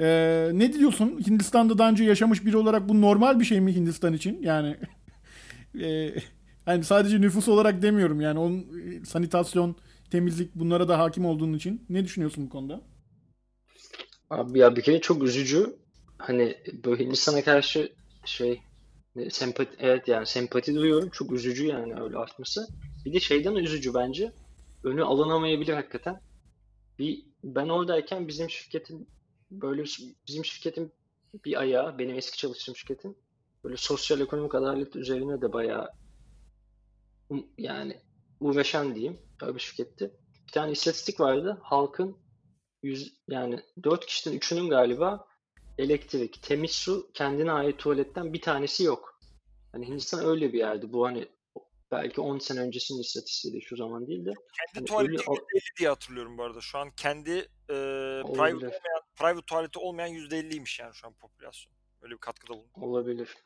Ee, 0.00 0.50
ne 0.52 0.72
diyorsun? 0.72 1.20
Hindistan'da 1.26 1.78
daha 1.78 1.90
önce 1.90 2.04
yaşamış 2.04 2.46
biri 2.46 2.56
olarak 2.56 2.88
bu 2.88 3.00
normal 3.00 3.40
bir 3.40 3.44
şey 3.44 3.60
mi 3.60 3.74
Hindistan 3.74 4.12
için? 4.12 4.42
Yani 4.42 4.76
e, 5.82 6.14
hani 6.64 6.84
sadece 6.84 7.20
nüfus 7.20 7.48
olarak 7.48 7.82
demiyorum 7.82 8.20
yani 8.20 8.38
onun 8.38 8.58
e, 8.60 9.04
sanitasyon, 9.04 9.76
temizlik 10.10 10.54
bunlara 10.54 10.88
da 10.88 10.98
hakim 10.98 11.26
olduğun 11.26 11.52
için. 11.52 11.86
Ne 11.88 12.04
düşünüyorsun 12.04 12.46
bu 12.46 12.50
konuda? 12.50 12.80
Abi 14.30 14.58
ya 14.58 14.76
bir 14.76 14.82
kere 14.82 15.00
çok 15.00 15.22
üzücü. 15.22 15.76
Hani 16.18 16.56
böyle 16.84 17.04
Hindistan'a 17.04 17.44
karşı 17.44 17.92
şey 18.24 18.60
ne, 19.16 19.30
sempati 19.30 19.76
evet 19.78 20.08
yani 20.08 20.26
sempati 20.26 20.74
duyuyorum. 20.74 21.10
Çok 21.10 21.32
üzücü 21.32 21.66
yani 21.66 22.00
öyle 22.00 22.16
artması. 22.16 22.68
Bir 23.04 23.12
de 23.12 23.20
şeyden 23.20 23.54
üzücü 23.54 23.94
bence. 23.94 24.32
Önü 24.84 25.04
alınamayabilir 25.04 25.74
hakikaten. 25.74 26.20
Bir 26.98 27.24
ben 27.44 27.68
oradayken 27.68 28.28
bizim 28.28 28.50
şirketin 28.50 29.08
böyle 29.50 29.84
bizim 30.28 30.44
şirketin 30.44 30.92
bir 31.44 31.60
ayağı 31.60 31.98
benim 31.98 32.16
eski 32.16 32.38
çalıştığım 32.38 32.76
şirketin 32.76 33.18
böyle 33.64 33.76
sosyal 33.76 34.20
ekonomik 34.20 34.54
adalet 34.54 34.96
üzerine 34.96 35.42
de 35.42 35.52
bayağı 35.52 35.88
yani 37.58 38.00
uğraşan 38.40 38.94
diyeyim 38.94 39.18
öyle 39.42 39.54
bir 39.54 39.60
şirketti. 39.60 40.10
Bir 40.46 40.52
tane 40.52 40.72
istatistik 40.72 41.20
vardı. 41.20 41.58
Halkın 41.62 42.16
yüz, 42.82 43.14
yani 43.28 43.60
4 43.82 44.06
kişiden 44.06 44.36
3'ünün 44.36 44.68
galiba 44.70 45.26
elektrik, 45.78 46.42
temiz 46.42 46.70
su, 46.70 47.10
kendine 47.14 47.52
ait 47.52 47.78
tuvaletten 47.78 48.32
bir 48.32 48.40
tanesi 48.40 48.84
yok. 48.84 49.20
Hani 49.72 49.88
Hindistan 49.88 50.24
öyle 50.24 50.52
bir 50.52 50.58
yerdi. 50.58 50.92
Bu 50.92 51.06
hani 51.06 51.28
belki 51.92 52.20
10 52.20 52.38
sene 52.38 52.60
öncesinin 52.60 53.00
istatistiğiydi 53.00 53.62
şu 53.62 53.76
zaman 53.76 54.06
değil 54.06 54.24
de. 54.26 54.30
Kendi 54.30 54.74
Hani 54.74 54.84
tuvaleti 54.84 55.30
öyle- 55.30 55.40
%50 55.40 55.78
diye 55.78 55.88
hatırlıyorum 55.88 56.38
bu 56.38 56.42
arada. 56.42 56.60
Şu 56.60 56.78
an 56.78 56.90
kendi 56.90 57.30
e, 57.30 57.74
private 58.24 58.52
olmayan 58.52 58.72
private 59.18 59.46
tuvaleti 59.46 59.78
olmayan 59.78 60.10
%50'ymiş 60.10 60.82
yani 60.82 60.94
şu 60.94 61.06
an 61.06 61.12
popülasyon. 61.12 61.74
Öyle 62.02 62.14
bir 62.14 62.18
katkıda 62.20 62.52
bulundu. 62.52 62.68
Olabilir. 62.80 63.36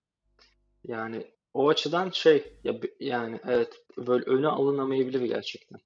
Yani 0.85 1.27
o 1.55 1.69
açıdan 1.69 2.11
şey 2.11 2.53
ya 2.65 2.75
yani 3.01 3.41
evet 3.47 3.73
böyle 3.99 4.25
öne 4.25 4.49
alınamayabilir 4.49 5.21
gerçekten. 5.21 5.79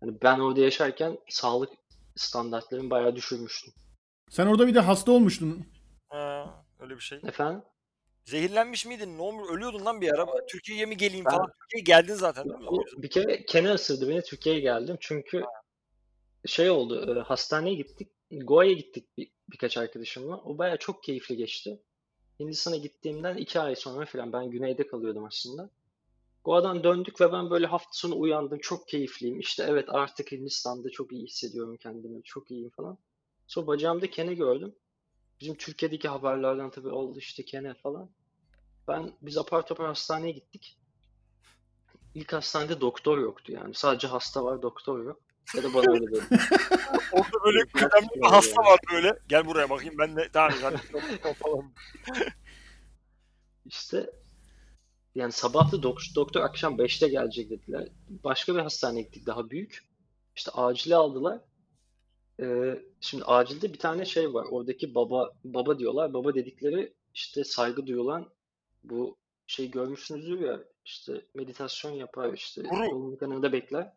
Hani 0.00 0.22
ben 0.22 0.38
orada 0.38 0.60
yaşarken 0.60 1.18
sağlık 1.28 1.70
standartlarını 2.16 2.90
bayağı 2.90 3.16
düşürmüştüm. 3.16 3.74
Sen 4.30 4.46
orada 4.46 4.66
bir 4.66 4.74
de 4.74 4.80
hasta 4.80 5.12
olmuştun. 5.12 5.66
Ha, 6.08 6.64
öyle 6.80 6.94
bir 6.94 7.00
şey. 7.00 7.18
Efendim? 7.26 7.62
Zehirlenmiş 8.24 8.86
miydin? 8.86 9.18
Ne 9.18 9.22
olmuş? 9.22 9.50
Ölüyordun 9.50 9.84
lan 9.84 10.00
bir 10.00 10.12
ara. 10.14 10.46
Türkiye'ye 10.46 10.86
mi 10.86 10.96
geleyim 10.96 11.24
Ben- 11.24 11.30
falan. 11.30 11.52
Türkiye'ye 11.60 11.84
geldin 12.00 12.14
zaten 12.14 12.44
değil 12.44 12.60
mi? 12.60 12.68
Bir 12.96 13.10
kere 13.10 13.44
kene 13.46 13.72
ısırdı 13.72 14.08
beni 14.08 14.22
Türkiye'ye 14.22 14.60
geldim 14.60 14.96
çünkü 15.00 15.44
şey 16.46 16.70
oldu 16.70 17.18
e, 17.18 17.20
hastaneye 17.20 17.74
gittik 17.74 18.08
Goa'ya 18.30 18.72
gittik 18.72 19.18
bir, 19.18 19.30
birkaç 19.50 19.76
arkadaşımla. 19.76 20.36
O 20.36 20.58
baya 20.58 20.76
çok 20.76 21.02
keyifli 21.02 21.36
geçti. 21.36 21.82
Hindistan'a 22.40 22.76
gittiğimden 22.76 23.36
iki 23.36 23.60
ay 23.60 23.76
sonra 23.76 24.06
falan 24.06 24.32
ben 24.32 24.50
güneyde 24.50 24.86
kalıyordum 24.86 25.24
aslında. 25.24 25.70
Goa'dan 26.44 26.84
döndük 26.84 27.20
ve 27.20 27.32
ben 27.32 27.50
böyle 27.50 27.66
hafta 27.66 27.90
sonu 27.92 28.20
uyandım 28.20 28.58
çok 28.58 28.88
keyifliyim. 28.88 29.40
İşte 29.40 29.66
evet 29.68 29.88
artık 29.88 30.32
Hindistan'da 30.32 30.90
çok 30.90 31.12
iyi 31.12 31.26
hissediyorum 31.26 31.76
kendimi 31.76 32.22
çok 32.22 32.50
iyiyim 32.50 32.70
falan. 32.70 32.98
Sonra 33.46 33.66
bacağımda 33.66 34.10
kene 34.10 34.34
gördüm. 34.34 34.74
Bizim 35.40 35.54
Türkiye'deki 35.54 36.08
haberlerden 36.08 36.70
tabii 36.70 36.88
oldu 36.88 37.18
işte 37.18 37.44
kene 37.44 37.74
falan. 37.74 38.10
Ben 38.88 39.12
biz 39.22 39.38
apar 39.38 39.66
topar 39.66 39.86
hastaneye 39.86 40.32
gittik. 40.32 40.78
İlk 42.14 42.32
hastanede 42.32 42.80
doktor 42.80 43.18
yoktu 43.18 43.52
yani. 43.52 43.74
Sadece 43.74 44.06
hasta 44.06 44.44
var, 44.44 44.62
doktor 44.62 45.04
yok. 45.04 45.20
Ya 45.56 45.62
da 45.62 45.74
bana 45.74 45.92
öyle 45.92 46.06
dedi. 46.06 46.20
Orada 47.12 47.44
böyle 47.44 47.66
kıdemli 47.66 48.08
bir 48.14 48.20
yok 48.20 48.32
hasta 48.32 48.62
var 48.62 48.80
böyle. 48.92 49.18
Gel 49.28 49.46
buraya 49.46 49.70
bakayım 49.70 49.94
ben 49.98 50.16
de 50.16 50.28
tamam 50.32 50.52
hadi 50.62 50.76
falan. 51.34 51.72
İşte 53.66 54.10
yani 55.14 55.32
sabahlı 55.32 55.76
dok- 55.76 56.14
doktor 56.14 56.40
akşam 56.40 56.78
5'te 56.78 57.08
gelecek 57.08 57.50
dediler. 57.50 57.88
Başka 58.08 58.54
bir 58.54 58.60
hastaneye 58.60 59.02
gittik 59.02 59.26
daha 59.26 59.50
büyük. 59.50 59.84
İşte 60.36 60.50
acile 60.50 60.96
aldılar. 60.96 61.40
Ee, 62.40 62.80
şimdi 63.00 63.24
acilde 63.24 63.72
bir 63.72 63.78
tane 63.78 64.04
şey 64.04 64.34
var. 64.34 64.46
Oradaki 64.50 64.94
baba 64.94 65.30
baba 65.44 65.78
diyorlar. 65.78 66.14
Baba 66.14 66.34
dedikleri 66.34 66.92
işte 67.14 67.44
saygı 67.44 67.86
duyulan 67.86 68.30
bu 68.84 69.16
şey 69.46 69.70
görmüşsünüzdür 69.70 70.40
ya 70.40 70.60
işte 70.84 71.24
meditasyon 71.34 71.92
yapar 71.92 72.32
işte 72.32 72.62
yolun 72.62 73.16
kenarında 73.16 73.52
bekler. 73.52 73.92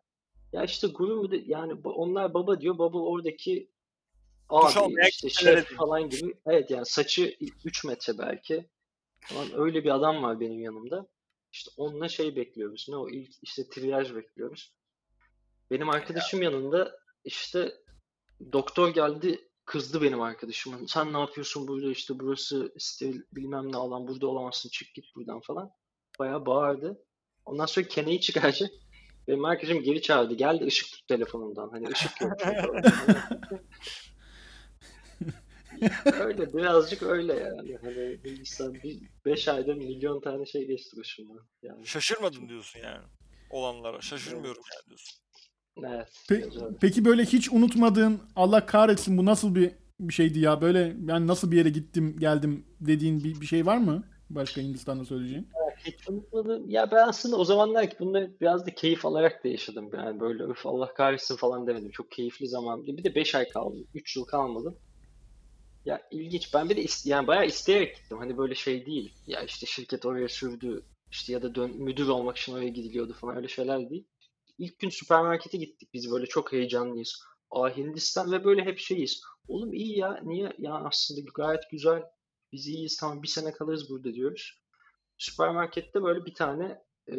Ya 0.54 0.64
işte 0.64 0.86
guru 0.86 1.16
mu 1.16 1.28
yani 1.46 1.72
onlar 1.84 2.34
baba 2.34 2.60
diyor. 2.60 2.78
Baba 2.78 2.98
oradaki 2.98 3.70
abi 4.48 4.94
işte 5.08 5.28
şef 5.28 5.76
falan 5.76 6.08
gibi. 6.08 6.34
Evet 6.46 6.70
yani 6.70 6.86
saçı 6.86 7.36
3 7.64 7.84
metre 7.84 8.18
belki. 8.18 8.70
Falan 9.20 9.48
öyle 9.54 9.84
bir 9.84 9.94
adam 9.94 10.22
var 10.22 10.40
benim 10.40 10.60
yanımda. 10.60 11.06
İşte 11.52 11.70
onunla 11.76 12.08
şey 12.08 12.36
bekliyoruz. 12.36 12.86
Ne 12.88 12.96
o 12.96 13.08
ilk 13.08 13.30
işte 13.42 13.68
triyaj 13.68 14.14
bekliyoruz. 14.14 14.74
Benim 15.70 15.90
arkadaşım 15.90 16.42
yanında 16.42 16.98
işte 17.24 17.74
doktor 18.52 18.94
geldi 18.94 19.48
kızdı 19.64 20.02
benim 20.02 20.20
arkadaşıma. 20.20 20.76
Sen 20.86 21.12
ne 21.12 21.18
yapıyorsun 21.18 21.68
burada 21.68 21.90
işte 21.90 22.20
burası 22.20 22.72
steril 22.78 23.22
bilmem 23.32 23.72
ne 23.72 23.76
alan 23.76 24.08
burada 24.08 24.26
olamazsın 24.26 24.68
çık 24.68 24.94
git 24.94 25.04
buradan 25.16 25.40
falan. 25.40 25.70
Bayağı 26.18 26.46
bağırdı. 26.46 27.04
Ondan 27.44 27.66
sonra 27.66 27.88
keneyi 27.88 28.20
çıkaracak. 28.20 28.70
Benim 29.28 29.44
arkadaşım 29.44 29.82
geri 29.82 30.02
çağırdı. 30.02 30.34
Geldi 30.34 30.64
ışık 30.64 30.92
tut 30.92 31.08
telefonundan. 31.08 31.68
Hani 31.68 31.88
ışık 31.88 32.20
yok. 32.20 32.32
Öyle 36.20 36.52
birazcık 36.54 37.02
öyle 37.02 37.34
yani. 37.34 37.76
Hani 37.82 38.18
Hindistan 38.24 38.74
bir 38.74 39.02
5 39.24 39.48
ayda 39.48 39.74
milyon 39.74 40.20
tane 40.20 40.46
şey 40.46 40.66
geçti 40.66 40.96
başımdan. 40.96 41.40
Yani 41.62 41.86
Şaşırmadım 41.86 42.48
diyorsun 42.48 42.80
yani. 42.80 43.04
Olanlara. 43.50 44.00
Şaşırmıyorum 44.00 44.62
yani 44.74 44.86
diyorsun. 44.88 45.18
evet. 45.78 46.08
Pe- 46.28 46.74
peki 46.80 47.04
böyle 47.04 47.24
hiç 47.24 47.52
unutmadığın 47.52 48.20
Allah 48.36 48.66
kahretsin 48.66 49.18
bu 49.18 49.24
nasıl 49.24 49.54
bir 49.54 49.72
bir 50.00 50.14
şeydi 50.14 50.38
ya 50.38 50.60
böyle 50.60 50.96
yani 51.08 51.26
nasıl 51.26 51.50
bir 51.50 51.56
yere 51.56 51.68
gittim 51.70 52.16
geldim 52.18 52.66
dediğin 52.80 53.24
bir, 53.24 53.40
bir 53.40 53.46
şey 53.46 53.66
var 53.66 53.76
mı? 53.78 54.04
Başka 54.30 54.60
Hindistan'da 54.60 55.04
söyleyeceğin. 55.04 55.48
Hiç 55.84 56.08
unutmadım. 56.08 56.70
Ya 56.70 56.90
ben 56.90 57.08
aslında 57.08 57.36
o 57.36 57.44
zamanlar 57.44 57.90
ki 57.90 57.96
bunları 58.00 58.40
biraz 58.40 58.66
da 58.66 58.74
keyif 58.74 59.06
alarak 59.06 59.44
da 59.44 59.48
yaşadım. 59.48 59.90
Yani 59.94 60.20
böyle 60.20 60.42
öf 60.44 60.66
Allah 60.66 60.94
kahretsin 60.94 61.36
falan 61.36 61.66
demedim. 61.66 61.90
Çok 61.90 62.10
keyifli 62.10 62.48
zaman. 62.48 62.86
Bir 62.86 63.04
de 63.04 63.14
5 63.14 63.34
ay 63.34 63.48
kaldım. 63.48 63.86
3 63.94 64.16
yıl 64.16 64.24
kalmadım. 64.24 64.78
Ya 65.84 66.02
ilginç. 66.10 66.54
Ben 66.54 66.68
bir 66.70 66.76
de 66.76 66.82
is- 66.84 67.08
yani 67.08 67.26
bayağı 67.26 67.46
isteyerek 67.46 67.96
gittim. 67.96 68.18
Hani 68.18 68.38
böyle 68.38 68.54
şey 68.54 68.86
değil. 68.86 69.14
Ya 69.26 69.42
işte 69.42 69.66
şirket 69.66 70.06
oraya 70.06 70.28
sürdü. 70.28 70.86
işte 71.10 71.32
ya 71.32 71.42
da 71.42 71.54
dön 71.54 71.70
müdür 71.76 72.08
olmak 72.08 72.36
için 72.36 72.52
oraya 72.54 72.68
gidiliyordu 72.68 73.12
falan 73.12 73.36
öyle 73.36 73.48
şeyler 73.48 73.90
değil. 73.90 74.06
İlk 74.58 74.78
gün 74.78 74.88
süpermarkete 74.90 75.58
gittik. 75.58 75.88
Biz 75.94 76.10
böyle 76.12 76.26
çok 76.26 76.52
heyecanlıyız. 76.52 77.20
Aa 77.50 77.76
Hindistan 77.76 78.32
ve 78.32 78.44
böyle 78.44 78.62
hep 78.64 78.78
şeyiz. 78.78 79.20
Oğlum 79.48 79.72
iyi 79.72 79.98
ya. 79.98 80.20
Niye? 80.24 80.52
Ya 80.58 80.74
aslında 80.74 81.20
gayet 81.34 81.62
güzel. 81.70 82.02
Biz 82.52 82.66
iyiyiz. 82.68 82.96
Tamam 83.00 83.22
bir 83.22 83.28
sene 83.28 83.52
kalırız 83.52 83.90
burada 83.90 84.14
diyoruz. 84.14 84.63
Süpermarkette 85.18 86.02
böyle 86.02 86.24
bir 86.24 86.34
tane 86.34 86.82
e, 87.10 87.16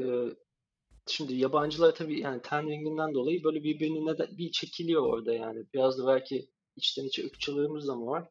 şimdi 1.08 1.36
yabancılar 1.36 1.96
tabii 1.96 2.20
yani 2.20 2.42
ten 2.42 2.70
renginden 2.70 3.14
dolayı 3.14 3.44
böyle 3.44 3.64
birbirine 3.64 4.18
de 4.18 4.38
bir 4.38 4.52
çekiliyor 4.52 5.02
orada 5.02 5.34
yani. 5.34 5.66
Biraz 5.74 5.98
da 6.00 6.08
belki 6.08 6.50
içten 6.76 7.04
içe 7.04 7.26
ırkçılığımız 7.26 7.88
da 7.88 7.96
mı 7.96 8.06
var? 8.06 8.30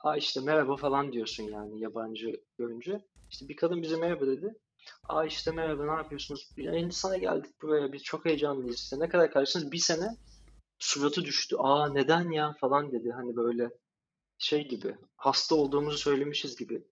Aa 0.00 0.16
işte 0.16 0.40
merhaba 0.40 0.76
falan 0.76 1.12
diyorsun 1.12 1.44
yani 1.44 1.80
yabancı 1.80 2.40
görünce. 2.58 3.06
İşte 3.30 3.48
bir 3.48 3.56
kadın 3.56 3.82
bize 3.82 3.96
merhaba 3.96 4.26
dedi. 4.26 4.54
Aa 5.08 5.24
işte 5.24 5.50
merhaba 5.50 5.84
ne 5.84 6.02
yapıyorsunuz? 6.02 6.50
Ya 6.56 6.72
Hindistan'a 6.72 7.16
geldik 7.16 7.62
buraya 7.62 7.92
biz 7.92 8.02
çok 8.02 8.24
heyecanlıyız. 8.24 8.76
İşte 8.76 8.98
ne 8.98 9.08
kadar 9.08 9.30
kalmışsınız? 9.30 9.72
Bir 9.72 9.78
sene 9.78 10.16
suratı 10.78 11.24
düştü. 11.24 11.56
Aa 11.58 11.88
neden 11.92 12.30
ya 12.30 12.54
falan 12.60 12.92
dedi. 12.92 13.10
Hani 13.10 13.36
böyle 13.36 13.70
şey 14.38 14.68
gibi 14.68 14.96
hasta 15.16 15.54
olduğumuzu 15.54 15.98
söylemişiz 15.98 16.56
gibi 16.56 16.84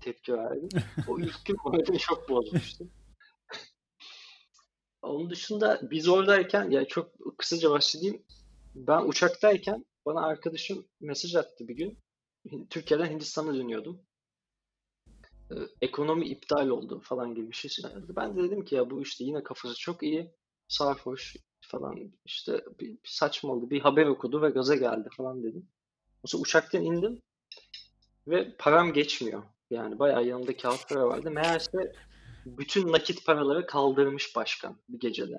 tepki 0.00 0.32
verdi. 0.32 0.68
O 1.08 1.20
ilk 1.20 1.44
gün 1.46 1.56
moralimi 1.64 1.98
çok 1.98 2.28
bozmuştu. 2.28 2.88
Onun 5.02 5.30
dışında 5.30 5.80
biz 5.90 6.08
oradayken 6.08 6.70
ya 6.70 6.84
çok 6.84 7.12
kısaca 7.38 7.70
bahsedeyim. 7.70 8.22
Ben 8.74 9.08
uçaktayken 9.08 9.84
bana 10.06 10.26
arkadaşım 10.26 10.86
mesaj 11.00 11.34
attı 11.34 11.68
bir 11.68 11.76
gün. 11.76 11.98
Türkiye'den 12.70 13.10
Hindistan'a 13.10 13.54
dönüyordum. 13.54 14.00
Ee, 15.50 15.54
ekonomi 15.80 16.28
iptal 16.28 16.68
oldu 16.68 17.00
falan 17.00 17.34
gibi 17.34 17.50
bir 17.50 17.56
şey 17.56 17.70
söyledi. 17.70 18.16
Ben 18.16 18.36
de 18.36 18.42
dedim 18.42 18.64
ki 18.64 18.74
ya 18.74 18.90
bu 18.90 19.02
işte 19.02 19.24
yine 19.24 19.42
kafası 19.42 19.78
çok 19.78 20.02
iyi. 20.02 20.34
Sarhoş 20.68 21.36
falan 21.60 22.12
işte 22.24 22.64
bir, 22.80 22.88
bir 22.88 23.08
saçma 23.08 23.70
Bir 23.70 23.80
haber 23.80 24.06
okudu 24.06 24.42
ve 24.42 24.50
gaza 24.50 24.76
geldi 24.76 25.08
falan 25.16 25.42
dedim. 25.42 25.68
Sonra 26.24 26.42
uçaktan 26.42 26.82
indim 26.82 27.22
ve 28.28 28.56
param 28.58 28.92
geçmiyor. 28.92 29.42
Yani 29.70 29.98
bayağı 29.98 30.24
yanımda 30.24 30.56
kağıt 30.56 30.88
para 30.88 31.06
vardı. 31.06 31.30
Meğerse 31.30 31.92
bütün 32.46 32.92
nakit 32.92 33.26
paraları 33.26 33.66
kaldırmış 33.66 34.36
başkan 34.36 34.76
bir 34.88 35.00
gecede. 35.00 35.38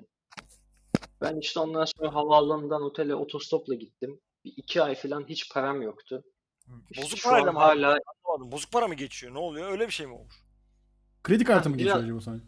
Ben 1.20 1.36
işte 1.40 1.60
ondan 1.60 1.84
sonra 1.84 2.14
havaalanından 2.14 2.82
otele 2.82 3.14
otostopla 3.14 3.74
gittim. 3.74 4.20
Bir 4.44 4.52
iki 4.56 4.82
ay 4.82 4.94
falan 4.94 5.28
hiç 5.28 5.52
param 5.52 5.82
yoktu. 5.82 6.24
İşte 6.90 7.02
Bozuk 7.02 7.18
şu 7.18 7.28
parayla 7.28 7.52
mı 7.52 7.58
hala 7.58 7.98
Anlamadım. 8.24 8.52
Bozuk 8.52 8.72
para 8.72 8.88
mı 8.88 8.94
geçiyor? 8.94 9.34
Ne 9.34 9.38
oluyor? 9.38 9.70
Öyle 9.70 9.86
bir 9.86 9.92
şey 9.92 10.06
mi 10.06 10.14
olmuş? 10.14 10.34
Kredi 11.22 11.44
kartı 11.44 11.70
mı 11.70 11.78
biraz- 11.78 11.84
geçiyor 11.84 12.04
acaba 12.04 12.20
sana? 12.20 12.40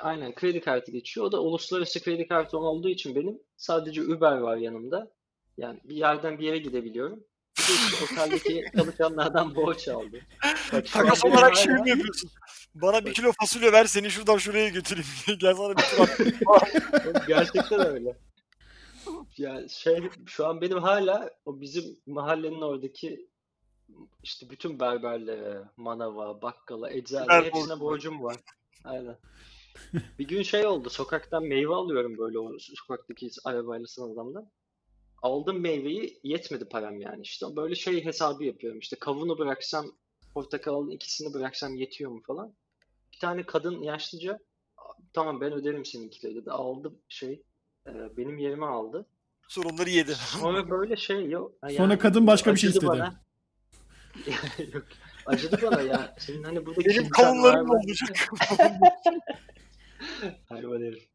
aynen 0.00 0.34
kredi 0.34 0.60
kartı 0.60 0.92
geçiyor. 0.92 1.26
O 1.26 1.32
da 1.32 1.42
uluslararası 1.42 2.02
kredi 2.02 2.28
kartım 2.28 2.64
olduğu 2.64 2.88
için 2.88 3.14
benim 3.14 3.38
sadece 3.56 4.02
Uber 4.02 4.38
var 4.38 4.56
yanımda. 4.56 5.10
Yani 5.56 5.80
bir 5.84 5.96
yerden 5.96 6.38
bir 6.38 6.46
yere 6.46 6.58
gidebiliyorum. 6.58 7.24
İşte 7.60 8.04
oteldeki 8.04 8.64
çalışanlardan 8.76 9.54
borç 9.54 9.88
aldı. 9.88 10.20
Bak 10.72 10.86
şu 10.86 10.92
Takas 10.92 11.24
olarak 11.24 11.56
şey 11.56 11.72
mi 11.72 11.90
yapıyorsun? 11.90 12.30
Bana 12.74 13.04
bir 13.04 13.14
kilo 13.14 13.32
fasulye 13.40 13.72
ver 13.72 13.84
seni 13.84 14.10
şuradan 14.10 14.38
şuraya 14.38 14.68
götüreyim. 14.68 15.08
Gel 15.38 15.54
sana 15.54 15.76
bir 15.76 15.82
tur. 15.82 17.26
Gerçekten 17.26 17.86
öyle. 17.86 18.16
Ya 19.38 19.68
şey 19.68 20.10
şu 20.26 20.46
an 20.46 20.60
benim 20.60 20.78
hala 20.78 21.30
o 21.44 21.60
bizim 21.60 21.84
mahallenin 22.06 22.60
oradaki 22.60 23.28
işte 24.22 24.50
bütün 24.50 24.80
berberlere, 24.80 25.64
manava, 25.76 26.42
bakkala, 26.42 26.90
eczaneye 26.90 27.40
Biber 27.40 27.44
hepsine 27.44 27.80
borcu 27.80 27.80
var. 27.80 27.80
borcum 27.80 28.22
var. 28.22 28.36
Aynen. 28.84 29.16
Bir 30.18 30.28
gün 30.28 30.42
şey 30.42 30.66
oldu. 30.66 30.90
Sokaktan 30.90 31.42
meyve 31.42 31.74
alıyorum 31.74 32.18
böyle 32.18 32.38
o 32.38 32.58
sokaktaki 32.58 33.30
arabayla 33.44 33.86
adamdan. 33.98 34.50
Aldım 35.22 35.60
meyveyi 35.60 36.20
yetmedi 36.22 36.64
param 36.64 37.00
yani 37.00 37.22
işte. 37.22 37.46
Böyle 37.56 37.74
şey 37.74 38.04
hesabı 38.04 38.44
yapıyorum. 38.44 38.78
İşte 38.78 38.96
kavunu 38.96 39.38
bıraksam, 39.38 39.92
portakalın 40.34 40.90
ikisini 40.90 41.34
bıraksam 41.34 41.76
yetiyor 41.76 42.10
mu 42.10 42.22
falan. 42.26 42.54
Bir 43.12 43.18
tane 43.18 43.42
kadın 43.42 43.82
yaşlıca 43.82 44.38
tamam 45.12 45.40
ben 45.40 45.52
öderim 45.52 45.84
seninkileri 45.84 46.34
dedi. 46.34 46.50
Aldı 46.50 46.92
şey 47.08 47.42
e, 47.86 47.92
benim 48.16 48.38
yerime 48.38 48.66
aldı. 48.66 49.06
Sorunları 49.48 49.90
yedi. 49.90 50.14
Sonra 50.14 50.70
böyle 50.70 50.96
şey 50.96 51.30
yok. 51.30 51.52
ha 51.60 51.68
Sonra 51.70 51.92
yani 51.92 51.98
kadın 51.98 52.26
başka 52.26 52.54
bir 52.54 52.60
şey 52.60 52.70
istedi. 52.70 52.86
bana. 52.86 53.20
Yok. 54.74 54.84
Acıdı 55.26 55.58
bana 55.62 55.80
ya. 55.80 56.14
Senin 56.18 56.42
hani 56.42 56.66
burada 56.66 56.80
Benim 56.84 57.08
kavunlarım 57.08 57.70
olacak? 57.70 58.30
Hayvan 60.48 60.82
herif. 60.82 61.08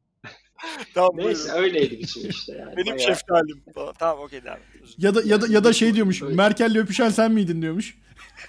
Tamam 0.93 1.11
Neyse 1.17 1.43
buyurun. 1.49 1.63
öyleydi 1.63 1.99
biçim 1.99 2.29
işte 2.29 2.53
yani. 2.53 2.77
Benim 2.77 2.85
Bayağı- 2.97 2.99
şeftalim. 2.99 3.63
Tamam 3.99 4.19
okey 4.23 4.43
devam 4.43 4.57
Ya 4.97 5.15
da 5.15 5.21
ya 5.25 5.41
da 5.41 5.47
ya 5.49 5.63
da 5.63 5.73
şey 5.73 5.93
diyormuş. 5.93 6.21
Öyle. 6.21 6.35
Merkel'le 6.35 6.75
öpüşen 6.75 7.09
sen 7.09 7.31
miydin 7.31 7.61
diyormuş. 7.61 7.97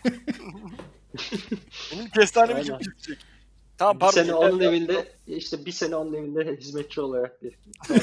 Benim 1.93 2.09
kestanemi 2.15 2.63
kim 2.63 2.79
kesecek? 2.79 3.19
Tamam 3.79 3.95
Bir 3.95 4.01
pardon. 4.01 4.15
sene 4.15 4.27
yeter 4.27 4.49
onun 4.51 4.61
ya. 4.61 4.69
evinde 4.71 5.13
işte 5.27 5.67
bir 5.67 5.73
sene 5.73 5.97
onun 5.97 6.15
evinde 6.15 6.57
hizmetçi 6.61 7.01
olarak 7.01 7.43
bir. 7.43 7.55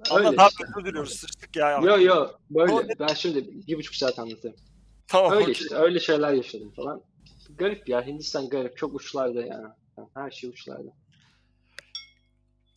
İşte. 0.00 0.24
yapıyorsun? 0.24 0.74
Özür 0.78 0.86
diliyoruz. 0.88 1.12
Sıçtık 1.16 1.56
ya. 1.56 1.70
Yo 1.82 2.00
yo 2.00 2.14
Ama 2.14 2.78
böyle. 2.78 2.94
Ben 3.00 3.14
şimdi 3.14 3.48
bir 3.68 3.76
buçuk 3.78 3.94
saat 3.94 4.18
anlatayım. 4.18 4.56
Tamam 5.08 5.32
Öyle 5.32 5.42
okey. 5.42 5.52
işte 5.52 5.74
öyle 5.76 6.00
şeyler 6.00 6.32
yaşadım 6.32 6.72
falan. 6.76 7.02
Garip 7.58 7.88
ya 7.88 8.06
Hindistan 8.06 8.48
garip. 8.48 8.76
Çok 8.76 8.94
uçlarda 8.94 9.42
yani. 9.42 9.66
Her 10.14 10.30
şey 10.30 10.50
uçlarda. 10.50 10.90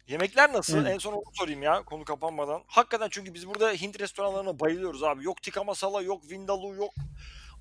Yemekler 0.08 0.54
nasıl? 0.54 0.78
Evet. 0.78 0.88
En 0.94 0.98
son 0.98 1.14
onu 1.14 1.24
sorayım 1.34 1.64
ya 1.64 1.84
konu 1.84 2.04
kapanmadan. 2.04 2.62
Hakikaten 2.68 3.08
çünkü 3.12 3.34
biz 3.34 3.48
burada 3.48 3.72
Hint 3.72 4.00
restoranlarına 4.00 4.60
bayılıyoruz 4.60 5.04
abi. 5.04 5.24
Yok 5.24 5.42
tikka 5.42 5.64
masala, 5.64 6.02
yok 6.02 6.32
vindaloo, 6.32 6.76
yok 6.76 6.92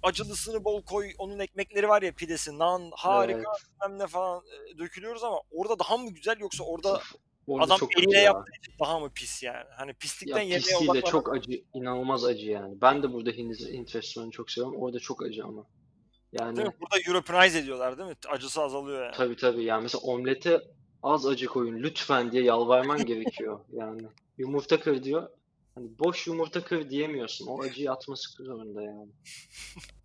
acılısını 0.03 0.65
bol 0.65 0.83
koy. 0.83 1.13
Onun 1.19 1.39
ekmekleri 1.39 1.89
var 1.89 2.03
ya 2.03 2.13
pidesi, 2.13 2.59
nan, 2.59 2.91
harika 2.93 3.53
Evet. 3.89 4.01
ne 4.01 4.07
falan 4.07 4.43
e, 4.75 4.79
dökülüyoruz 4.79 5.25
ama 5.25 5.41
orada 5.51 5.79
daha 5.79 5.97
mı 5.97 6.11
güzel 6.11 6.39
yoksa 6.39 6.65
orada 6.65 7.01
Orada 7.47 7.75
adam 7.75 7.89
ya. 8.09 8.21
yaptığı 8.21 8.53
için 8.63 8.73
daha 8.81 9.01
mı 9.01 9.11
pis 9.15 9.43
yani? 9.43 9.65
Hani 9.77 9.89
Ya 9.89 9.95
pislikten 10.01 10.41
yemeğe 10.41 10.59
pisliği 10.59 10.81
de 10.81 10.91
odaklanan 10.91 11.11
çok 11.11 11.35
acı, 11.35 11.63
inanılmaz 11.75 12.25
acı 12.25 12.51
yani. 12.51 12.81
Ben 12.81 13.03
de 13.03 13.13
burada 13.13 13.31
Hint, 13.31 13.61
Hint 13.61 13.97
restoranı 13.97 14.31
çok 14.31 14.51
seviyorum. 14.51 14.81
Orada 14.81 14.99
çok 14.99 15.23
acı 15.23 15.45
ama. 15.45 15.67
Yani 16.33 16.57
değil 16.57 16.69
mi? 16.69 16.75
Burada 16.81 16.97
Europeanize 17.09 17.59
ediyorlar 17.59 17.99
değil 17.99 18.09
mi? 18.09 18.15
Acısı 18.29 18.63
azalıyor 18.63 19.03
yani. 19.05 19.15
tabii 19.17 19.37
tabii 19.37 19.65
yani 19.65 19.83
mesela 19.83 20.03
omlete 20.03 20.61
az 21.03 21.27
acı 21.27 21.47
koyun 21.47 21.83
lütfen 21.83 22.33
diye 22.33 22.43
yalvarman 22.43 23.07
gerekiyor 23.07 23.61
yani. 23.73 24.03
Yumurta 24.39 24.81
kır 24.81 25.05
diyor. 25.05 25.29
Hani 25.75 25.99
boş 25.99 26.27
yumurta 26.27 26.65
kır 26.65 26.91
diyemiyorsun. 26.91 27.47
O 27.47 27.63
acıyı 27.63 27.93
atması 27.93 28.43
zorunda 28.45 28.83
yani. 28.83 29.09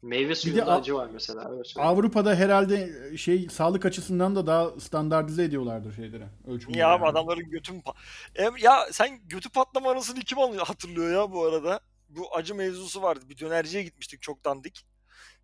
Meyve 0.02 0.36
suyunda 0.36 0.66
a- 0.66 0.76
acı 0.78 0.96
var 0.96 1.10
mesela. 1.14 1.52
Öyle 1.52 1.64
söyleyeyim. 1.64 1.98
Avrupa'da 1.98 2.36
herhalde 2.36 2.90
şey 3.18 3.48
sağlık 3.50 3.86
açısından 3.86 4.36
da 4.36 4.48
daha 4.48 4.80
standartize 4.80 5.44
ediyorlardır 5.44 5.94
şeyleri. 5.94 6.24
Ölçümleri. 6.48 6.86
Abi 6.86 7.02
yani. 7.04 7.12
adamların 7.12 7.50
götü 7.50 7.74
mü 7.74 7.80
pa- 7.80 7.96
Em, 8.36 8.58
ya 8.58 8.88
sen 8.92 9.28
götü 9.28 9.50
patlama 9.50 9.92
anısını 9.92 10.20
kim 10.20 10.38
hatırlıyor 10.38 11.12
ya 11.22 11.32
bu 11.32 11.44
arada? 11.46 11.80
Bu 12.10 12.36
acı 12.36 12.56
mevzusu 12.56 13.02
vardı. 13.02 13.26
Bir 13.30 13.38
dönerciye 13.38 13.84
gitmiştik 13.84 14.22
çok 14.22 14.46
dandik. 14.46 14.86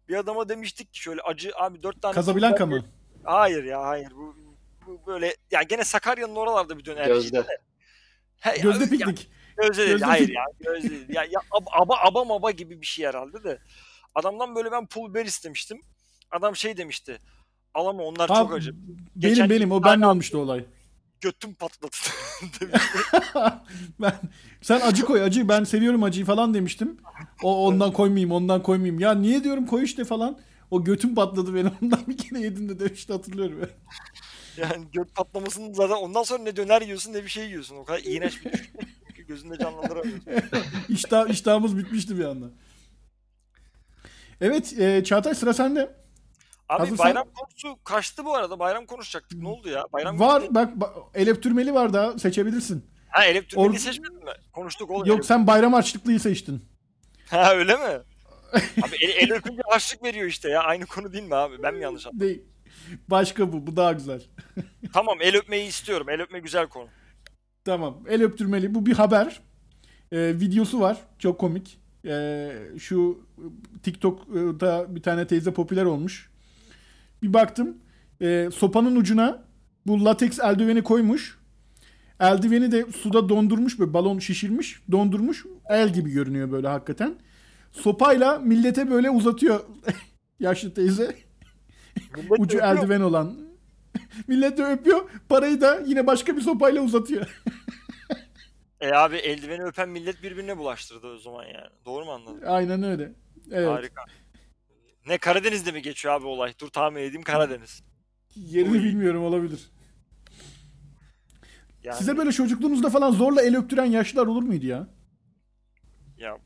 Bir 0.09 0.15
adama 0.15 0.49
demiştik 0.49 0.93
ki 0.93 0.99
şöyle 1.01 1.21
acı 1.21 1.51
abi 1.55 1.83
dört 1.83 2.01
tane 2.01 2.15
Casablanca 2.15 2.65
mı? 2.65 2.85
Hayır 3.23 3.63
ya 3.63 3.81
hayır 3.81 4.11
bu, 4.11 4.35
bu 4.87 5.01
böyle 5.07 5.35
ya 5.51 5.61
gene 5.63 5.83
Sakarya'nın 5.83 6.35
oralarda 6.35 6.77
bir 6.77 6.85
dönerci. 6.85 7.09
Gözde. 7.13 7.45
He, 8.39 8.61
Gözde 8.61 8.83
ya, 8.83 8.89
piknik. 8.89 9.29
Gözde 9.57 9.77
değil. 9.77 9.89
Gözde 9.91 10.05
Hayır 10.05 10.29
ya. 10.29 10.45
Gözde 10.59 10.89
değil. 10.89 11.05
Ya, 11.09 11.23
ya 11.23 11.39
ab- 11.51 11.69
aba 11.71 11.97
aba 11.97 12.23
maba 12.23 12.51
gibi 12.51 12.81
bir 12.81 12.85
şey 12.85 13.05
herhalde 13.05 13.43
de. 13.43 13.59
Adamdan 14.15 14.55
böyle 14.55 14.71
ben 14.71 14.85
pul 14.85 15.09
biber 15.09 15.25
istemiştim. 15.25 15.81
Adam 16.31 16.55
şey 16.55 16.77
demişti. 16.77 17.21
Al 17.73 17.87
ama 17.87 18.03
onlar 18.03 18.29
Ha, 18.29 18.35
çok 18.35 18.53
acı. 18.53 18.71
Benim 18.73 19.09
Geçen 19.17 19.49
benim 19.49 19.71
o 19.71 19.83
benle 19.83 20.07
olmuştu 20.07 20.37
olay. 20.37 20.65
Götüm 21.21 21.53
patladı 21.53 21.95
demişti. 22.61 22.97
ben 23.99 24.13
sen 24.61 24.79
acı 24.79 25.05
koy 25.05 25.23
acı 25.23 25.49
ben 25.49 25.63
seviyorum 25.63 26.03
acıyı 26.03 26.25
falan 26.25 26.53
demiştim. 26.53 26.97
O 27.43 27.67
ondan 27.67 27.93
koymayayım 27.93 28.31
ondan 28.31 28.63
koymayayım. 28.63 28.99
Ya 28.99 29.13
niye 29.13 29.43
diyorum 29.43 29.65
koy 29.65 29.83
işte 29.83 30.05
falan. 30.05 30.39
O 30.71 30.83
götüm 30.83 31.15
patladı 31.15 31.55
benim 31.55 31.71
ondan 31.81 31.99
bir 32.07 32.17
kere 32.17 32.39
yedim 32.39 32.69
de 32.69 32.79
demişti 32.79 33.13
hatırlıyorum. 33.13 33.69
Yani 34.57 34.85
göt 34.93 35.15
patlamasının 35.15 35.73
zaten 35.73 35.95
ondan 35.95 36.23
sonra 36.23 36.43
ne 36.43 36.55
döner 36.55 36.81
yiyorsun 36.81 37.13
ne 37.13 37.23
bir 37.23 37.29
şey 37.29 37.45
yiyorsun. 37.45 37.75
O 37.75 37.85
kadar 37.85 38.01
iğrenç 38.03 38.45
bir. 38.45 38.51
Çünkü 39.07 39.27
gözünde 39.27 39.57
canlandıramıyorsun. 39.57 40.23
İştah, 40.89 41.29
iştahımız 41.29 41.77
bitmişti 41.77 42.17
bir 42.17 42.25
anda. 42.25 42.45
Evet 44.41 44.79
e, 44.79 45.03
Çağatay 45.03 45.35
sıra 45.35 45.53
sende. 45.53 45.95
Abi 46.69 46.79
Hazırsan- 46.79 47.05
bayram 47.05 47.27
konusu 47.33 47.83
kaçtı 47.83 48.25
bu 48.25 48.35
arada. 48.35 48.59
Bayram 48.59 48.85
konuşacaktık. 48.85 49.41
Ne 49.41 49.47
oldu 49.47 49.69
ya? 49.69 49.85
Bayram 49.93 50.19
Var 50.19 50.41
gitti. 50.41 50.55
bak, 50.55 50.79
bak 50.79 50.93
el 51.13 51.29
öptürmeli 51.29 51.73
var 51.73 51.93
daha 51.93 52.17
seçebilirsin. 52.17 52.85
Ha 53.09 53.25
elektrikli 53.25 53.59
Or- 53.61 53.77
seçmedin 53.77 54.23
mi? 54.25 54.31
Konuştuk 54.53 54.91
oğlum. 54.91 55.05
Yok 55.07 55.25
sen 55.25 55.47
bayram 55.47 55.73
harçlıklıyı 55.73 56.19
seçtin. 56.19 56.61
Ha 57.29 57.53
öyle 57.55 57.75
mi? 57.75 57.81
Abi 58.83 58.95
el, 59.01 59.09
el 59.09 59.31
öpünce 59.33 59.61
harçlık 59.69 60.03
veriyor 60.03 60.27
işte 60.27 60.49
ya. 60.49 60.61
Aynı 60.63 60.85
konu 60.85 61.13
değil 61.13 61.23
mi 61.23 61.35
abi? 61.35 61.63
Ben 61.63 61.73
mi 61.75 61.83
yanlış 61.83 62.05
anladım? 62.05 62.19
Değil. 62.19 62.43
Başka 63.07 63.53
bu. 63.53 63.67
Bu 63.67 63.75
daha 63.75 63.91
güzel. 63.91 64.21
Tamam 64.93 65.17
el 65.21 65.35
öpmeyi 65.35 65.67
istiyorum. 65.67 66.09
El 66.09 66.21
öpme 66.21 66.39
güzel 66.39 66.67
konu. 66.67 66.87
Tamam. 67.65 67.97
El 68.09 68.23
öptürmeli. 68.23 68.75
Bu 68.75 68.85
bir 68.85 68.93
haber. 68.93 69.41
Ee, 70.11 70.17
videosu 70.39 70.79
var. 70.79 70.97
Çok 71.19 71.39
komik. 71.39 71.79
Ee, 72.05 72.51
şu 72.79 73.19
TikTok'ta 73.83 74.95
bir 74.95 75.01
tane 75.03 75.27
teyze 75.27 75.53
popüler 75.53 75.85
olmuş. 75.85 76.29
Bir 77.23 77.33
baktım. 77.33 77.77
Ee, 78.21 78.49
sopanın 78.53 78.95
ucuna 78.95 79.43
bu 79.87 80.05
lateks 80.05 80.39
eldiveni 80.39 80.83
koymuş. 80.83 81.39
Eldiveni 82.19 82.71
de 82.71 82.85
suda 82.91 83.29
dondurmuş 83.29 83.79
böyle 83.79 83.93
balon 83.93 84.19
şişirmiş, 84.19 84.81
dondurmuş. 84.91 85.45
El 85.69 85.93
gibi 85.93 86.11
görünüyor 86.11 86.51
böyle 86.51 86.67
hakikaten. 86.67 87.15
Sopayla 87.71 88.39
millete 88.39 88.91
böyle 88.91 89.09
uzatıyor 89.09 89.59
yaşlı 90.39 90.73
teyze. 90.73 91.15
Ucu 92.29 92.57
öpüyor. 92.57 92.75
eldiven 92.77 93.01
olan. 93.01 93.35
Millet 94.27 94.57
de 94.57 94.63
öpüyor. 94.65 95.09
Parayı 95.29 95.61
da 95.61 95.79
yine 95.85 96.07
başka 96.07 96.35
bir 96.35 96.41
sopayla 96.41 96.81
uzatıyor. 96.81 97.41
E 98.81 98.91
abi 98.91 99.15
eldiveni 99.15 99.63
öpen 99.63 99.89
millet 99.89 100.23
birbirine 100.23 100.57
bulaştırdı 100.57 101.07
o 101.07 101.17
zaman 101.17 101.43
yani. 101.43 101.69
Doğru 101.85 102.05
mu 102.05 102.11
anladım? 102.11 102.39
Aynen 102.47 102.83
öyle. 102.83 103.11
Evet. 103.51 103.67
Harika. 103.69 104.01
Ne 105.09 105.17
Karadeniz'de 105.17 105.71
mi 105.71 105.81
geçiyor 105.81 106.13
abi 106.13 106.25
olay? 106.25 106.53
Dur 106.59 106.67
tahmin 106.67 107.01
edeyim 107.01 107.23
Karadeniz. 107.23 107.83
Yerini 108.35 108.71
Oy. 108.71 108.83
bilmiyorum 108.83 109.23
olabilir. 109.23 109.71
Yani, 111.83 111.97
Size 111.97 112.17
böyle 112.17 112.31
çocukluğunuzda 112.31 112.89
falan 112.89 113.11
zorla 113.11 113.41
el 113.41 113.57
öptüren 113.57 113.85
yaşlılar 113.85 114.27
olur 114.27 114.43
muydu 114.43 114.65
ya? 114.65 114.87
ya 116.17 116.37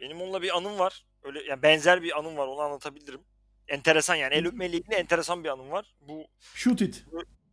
benim 0.00 0.20
onunla 0.20 0.42
bir 0.42 0.56
anım 0.56 0.78
var. 0.78 1.04
Öyle 1.22 1.42
yani 1.48 1.62
benzer 1.62 2.02
bir 2.02 2.18
anım 2.18 2.36
var 2.36 2.46
onu 2.46 2.60
anlatabilirim. 2.60 3.20
Enteresan 3.68 4.14
yani 4.14 4.34
el 4.34 4.46
öpmeyle 4.46 4.76
ilgili 4.76 4.94
enteresan 4.94 5.44
bir 5.44 5.48
anım 5.48 5.70
var. 5.70 5.94
Bu 6.00 6.26
Shoot 6.54 6.80
it. 6.80 7.04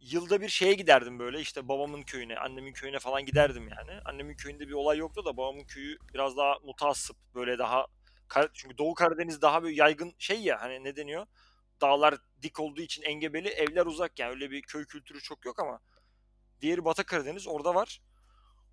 yılda 0.02 0.42
bir 0.42 0.50
şeye 0.50 0.74
giderdim 0.74 1.20
böyle 1.20 1.40
işte 1.42 1.68
babamın 1.68 2.02
köyüne, 2.04 2.38
annemin 2.38 2.74
köyüne 2.74 3.00
falan 3.00 3.26
giderdim 3.26 3.64
yani. 3.70 4.02
Annemin 4.06 4.36
köyünde 4.36 4.68
bir 4.68 4.74
olay 4.74 4.98
yoktu 4.98 5.26
da 5.26 5.38
babamın 5.38 5.64
köyü 5.64 5.98
biraz 6.14 6.38
daha 6.38 6.56
mutassıp 6.66 7.18
böyle 7.36 7.58
daha 7.58 7.86
çünkü 8.54 8.78
Doğu 8.78 8.94
Karadeniz 8.94 9.42
daha 9.42 9.64
böyle 9.64 9.76
yaygın 9.76 10.16
şey 10.20 10.42
ya 10.42 10.62
hani 10.62 10.84
ne 10.84 10.96
deniyor? 10.96 11.26
Dağlar 11.82 12.16
dik 12.42 12.60
olduğu 12.60 12.82
için 12.82 13.04
engebeli, 13.04 13.48
evler 13.48 13.86
uzak 13.86 14.20
yani 14.20 14.30
öyle 14.30 14.52
bir 14.52 14.62
köy 14.62 14.86
kültürü 14.86 15.22
çok 15.22 15.46
yok 15.46 15.60
ama 15.60 15.80
diğeri 16.62 16.86
Batı 16.86 17.04
Karadeniz 17.04 17.48
orada 17.48 17.76
var. 17.76 18.02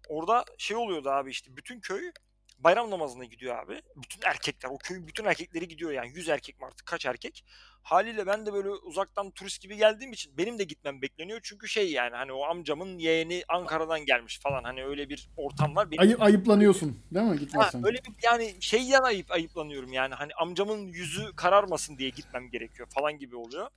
Orada 0.08 0.44
şey 0.58 0.76
oluyordu 0.76 1.10
abi 1.10 1.30
işte 1.30 1.56
bütün 1.56 1.80
köy 1.80 2.12
bayram 2.58 2.90
namazına 2.90 3.24
gidiyor 3.24 3.58
abi. 3.58 3.82
Bütün 3.96 4.20
erkekler, 4.28 4.70
o 4.70 4.78
köyün 4.78 5.06
bütün 5.06 5.24
erkekleri 5.24 5.68
gidiyor 5.68 5.90
yani. 5.92 6.10
100 6.14 6.28
erkek 6.28 6.60
mi 6.60 6.66
artık 6.66 6.86
kaç 6.86 7.06
erkek? 7.06 7.44
Haliyle 7.82 8.26
ben 8.26 8.46
de 8.46 8.52
böyle 8.52 8.68
uzaktan 8.68 9.30
turist 9.30 9.62
gibi 9.62 9.76
geldiğim 9.76 10.12
için 10.12 10.38
benim 10.38 10.58
de 10.58 10.64
gitmem 10.64 11.02
bekleniyor. 11.02 11.40
Çünkü 11.42 11.68
şey 11.68 11.92
yani 11.92 12.16
hani 12.16 12.32
o 12.32 12.44
amcamın 12.44 12.98
yeğeni 12.98 13.44
Ankara'dan 13.48 14.04
gelmiş 14.04 14.38
falan 14.40 14.64
hani 14.64 14.84
öyle 14.84 15.08
bir 15.08 15.28
ortam 15.36 15.76
var. 15.76 15.90
Benim 15.90 16.02
Ayı, 16.02 16.16
ayıplanıyorsun 16.18 16.98
değil 17.14 17.26
mi 17.26 17.30
Ha, 17.30 17.36
gitmezsen? 17.36 17.86
öyle 17.86 17.98
bir 17.98 18.12
yani 18.22 18.54
şeyden 18.60 19.02
ayıp 19.02 19.30
ayıplanıyorum 19.30 19.92
yani 19.92 20.14
hani 20.14 20.34
amcamın 20.34 20.86
yüzü 20.86 21.36
kararmasın 21.36 21.98
diye 21.98 22.10
gitmem 22.10 22.50
gerekiyor 22.50 22.88
falan 22.90 23.18
gibi 23.18 23.36
oluyor. 23.36 23.68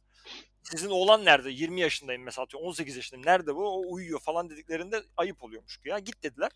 Sizin 0.63 0.89
oğlan 0.89 1.25
nerede? 1.25 1.51
20 1.51 1.81
yaşındayım 1.81 2.23
mesela 2.23 2.43
atıyorum 2.43 2.67
18 2.67 2.95
yaşındayım. 2.95 3.25
Nerede 3.25 3.55
bu? 3.55 3.69
O 3.69 3.93
uyuyor 3.93 4.19
falan 4.19 4.49
dediklerinde 4.49 5.03
ayıp 5.17 5.43
oluyormuş 5.43 5.79
ya. 5.85 5.99
Git 5.99 6.23
dediler. 6.23 6.51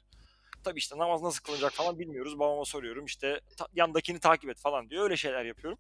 Tabii 0.64 0.80
işte 0.80 0.98
namaz 0.98 1.22
nasıl 1.22 1.42
kılınacak 1.44 1.72
falan 1.74 2.00
bilmiyoruz. 2.00 2.40
Babama 2.40 2.66
soruyorum 2.66 3.06
işte 3.06 3.42
ta- 3.58 3.68
yandakini 3.74 4.20
takip 4.20 4.50
et 4.50 4.60
falan 4.60 4.90
diyor. 4.90 5.04
Öyle 5.04 5.18
şeyler 5.18 5.46
yapıyorum. 5.46 5.80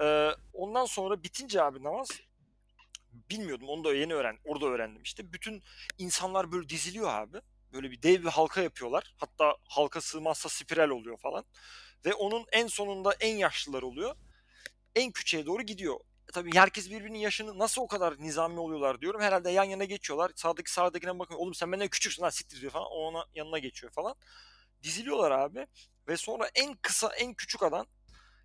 Ee, 0.00 0.30
ondan 0.52 0.84
sonra 0.84 1.22
bitince 1.22 1.62
abi 1.62 1.82
namaz 1.82 2.08
bilmiyordum 3.30 3.68
onu 3.68 3.84
da 3.84 3.94
yeni 3.94 4.14
öğren 4.14 4.38
orada 4.44 4.66
öğrendim 4.66 5.02
işte. 5.02 5.32
Bütün 5.32 5.62
insanlar 5.98 6.52
böyle 6.52 6.68
diziliyor 6.68 7.08
abi. 7.14 7.38
Böyle 7.72 7.90
bir 7.90 8.02
dev 8.02 8.22
bir 8.22 8.28
halka 8.28 8.62
yapıyorlar. 8.62 9.14
Hatta 9.16 9.56
halka 9.68 10.00
sığmazsa 10.00 10.48
spiral 10.48 10.90
oluyor 10.90 11.16
falan. 11.18 11.44
Ve 12.04 12.14
onun 12.14 12.46
en 12.52 12.66
sonunda 12.66 13.12
en 13.20 13.36
yaşlılar 13.36 13.82
oluyor. 13.82 14.16
En 14.94 15.12
küçüğe 15.12 15.46
doğru 15.46 15.62
gidiyor. 15.62 16.00
Tabii 16.36 16.54
herkes 16.54 16.90
birbirinin 16.90 17.18
yaşını 17.18 17.58
nasıl 17.58 17.82
o 17.82 17.86
kadar 17.86 18.14
nizami 18.18 18.60
oluyorlar 18.60 19.00
diyorum. 19.00 19.20
Herhalde 19.20 19.50
yan 19.50 19.64
yana 19.64 19.84
geçiyorlar. 19.84 20.30
Sağdaki 20.34 20.72
sağdakine 20.72 21.18
bakın. 21.18 21.34
Oğlum 21.34 21.54
sen 21.54 21.72
benden 21.72 21.88
küçüksün 21.88 22.22
lan 22.22 22.30
siktir 22.30 22.60
diyor 22.60 22.72
falan. 22.72 22.86
O 22.90 22.94
ona 22.94 23.24
yanına 23.34 23.58
geçiyor 23.58 23.92
falan. 23.92 24.14
Diziliyorlar 24.82 25.30
abi. 25.30 25.66
Ve 26.08 26.16
sonra 26.16 26.50
en 26.54 26.74
kısa 26.74 27.10
en 27.18 27.34
küçük 27.34 27.62
adam 27.62 27.86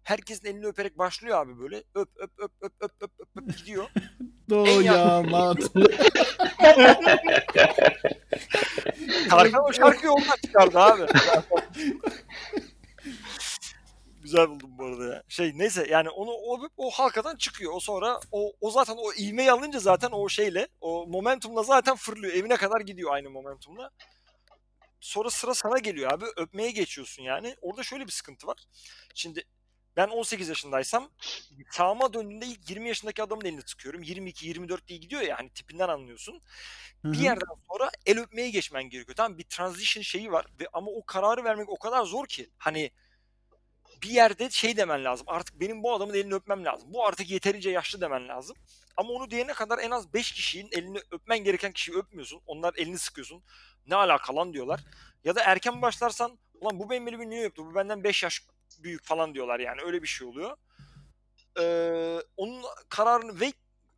herkesin 0.04 0.48
elini 0.48 0.66
öperek 0.66 0.98
başlıyor 0.98 1.38
abi 1.38 1.60
böyle. 1.60 1.84
Öp 1.96 2.10
öp 2.16 2.32
öp 2.38 2.52
öp 2.62 2.74
öp 2.82 2.94
öp 3.02 3.12
öp, 3.20 3.30
öp 3.36 3.58
gidiyor. 3.58 3.90
Doyamat. 4.50 5.58
Tarkan 9.30 9.64
o 9.64 9.74
şarkıyı 9.74 10.12
ondan 10.12 10.36
çıkardı 10.46 10.80
abi. 10.80 11.02
Güzel 14.32 14.50
buldum 14.50 14.78
bu 14.78 14.86
arada 14.86 15.06
ya. 15.06 15.24
Şey 15.28 15.52
neyse 15.56 15.88
yani 15.90 16.10
onu 16.10 16.32
o, 16.32 16.70
o 16.78 16.90
halkadan 16.90 17.36
çıkıyor. 17.36 17.74
O 17.74 17.80
sonra 17.80 18.20
o, 18.32 18.54
o 18.62 18.72
zaten 18.72 18.96
o 18.98 19.14
ivmeyi 19.14 19.52
alınca 19.52 19.80
zaten 19.80 20.10
o 20.12 20.30
şeyle 20.30 20.68
o 20.82 21.08
momentumla 21.08 21.64
zaten 21.64 21.96
fırlıyor. 21.96 22.34
Evine 22.34 22.58
kadar 22.58 22.82
gidiyor 22.82 23.14
aynı 23.14 23.30
momentumla. 23.30 23.92
Sonra 25.00 25.30
sıra 25.30 25.54
sana 25.54 25.78
geliyor 25.78 26.12
abi. 26.12 26.26
Öpmeye 26.38 26.72
geçiyorsun 26.72 27.24
yani. 27.24 27.56
Orada 27.62 27.84
şöyle 27.84 28.08
bir 28.08 28.12
sıkıntı 28.12 28.48
var. 28.48 28.58
Şimdi 29.16 29.44
ben 29.96 30.08
18 30.08 30.50
yaşındaysam 30.50 31.10
sağıma 31.72 32.14
döndüğümde 32.14 32.46
ilk 32.46 32.70
20 32.70 32.88
yaşındaki 32.88 33.24
adamın 33.24 33.46
elini 33.46 33.62
sıkıyorum. 33.62 34.04
22-24 34.04 34.88
diye 34.88 35.00
gidiyor 35.00 35.22
ya 35.22 35.40
hani 35.40 35.50
tipinden 35.50 35.90
anlıyorsun 35.90 36.42
bir 37.04 37.20
yerden 37.20 37.56
sonra 37.72 37.90
el 38.06 38.20
öpmeye 38.20 38.50
geçmen 38.50 38.84
gerekiyor. 38.84 39.16
Tamam 39.16 39.38
bir 39.38 39.44
transition 39.44 40.02
şeyi 40.02 40.32
var 40.32 40.46
ve 40.60 40.68
ama 40.74 40.92
o 40.92 41.06
kararı 41.06 41.44
vermek 41.44 41.70
o 41.70 41.80
kadar 41.80 42.06
zor 42.06 42.28
ki 42.28 42.50
hani 42.58 42.92
bir 44.04 44.10
yerde 44.10 44.50
şey 44.50 44.78
demen 44.78 45.06
lazım. 45.06 45.28
Artık 45.30 45.60
benim 45.60 45.84
bu 45.84 45.94
adamın 45.94 46.14
elini 46.14 46.34
öpmem 46.34 46.66
lazım. 46.66 46.94
Bu 46.94 47.06
artık 47.08 47.30
yeterince 47.30 47.70
yaşlı 47.70 48.02
demen 48.02 48.28
lazım. 48.28 48.56
Ama 48.98 49.10
onu 49.10 49.32
diyene 49.32 49.54
kadar 49.54 49.80
en 49.80 49.92
az 49.92 50.14
5 50.14 50.32
kişinin 50.32 50.70
elini 50.72 51.00
öpmen 51.12 51.40
gereken 51.40 51.72
kişiyi 51.72 51.94
öpmüyorsun. 51.94 52.42
Onlar 52.48 52.74
elini 52.78 53.00
sıkıyorsun. 53.00 53.44
Ne 53.88 53.96
alaka 53.96 54.36
lan 54.36 54.54
diyorlar. 54.54 54.80
Ya 55.24 55.36
da 55.36 55.44
erken 55.44 55.82
başlarsan 55.82 56.40
ulan 56.54 56.80
bu 56.80 56.90
benim 56.90 57.08
elimi 57.08 57.30
niye 57.30 57.46
öptü? 57.46 57.66
Bu 57.66 57.76
benden 57.76 58.04
5 58.04 58.24
yaş 58.24 58.42
büyük 58.80 59.04
falan 59.04 59.34
diyorlar 59.34 59.60
yani. 59.60 59.82
Öyle 59.82 60.02
bir 60.02 60.08
şey 60.08 60.28
oluyor. 60.28 60.58
Ee, 61.60 62.20
onun 62.38 62.64
kararını 62.90 63.40
ve 63.40 63.54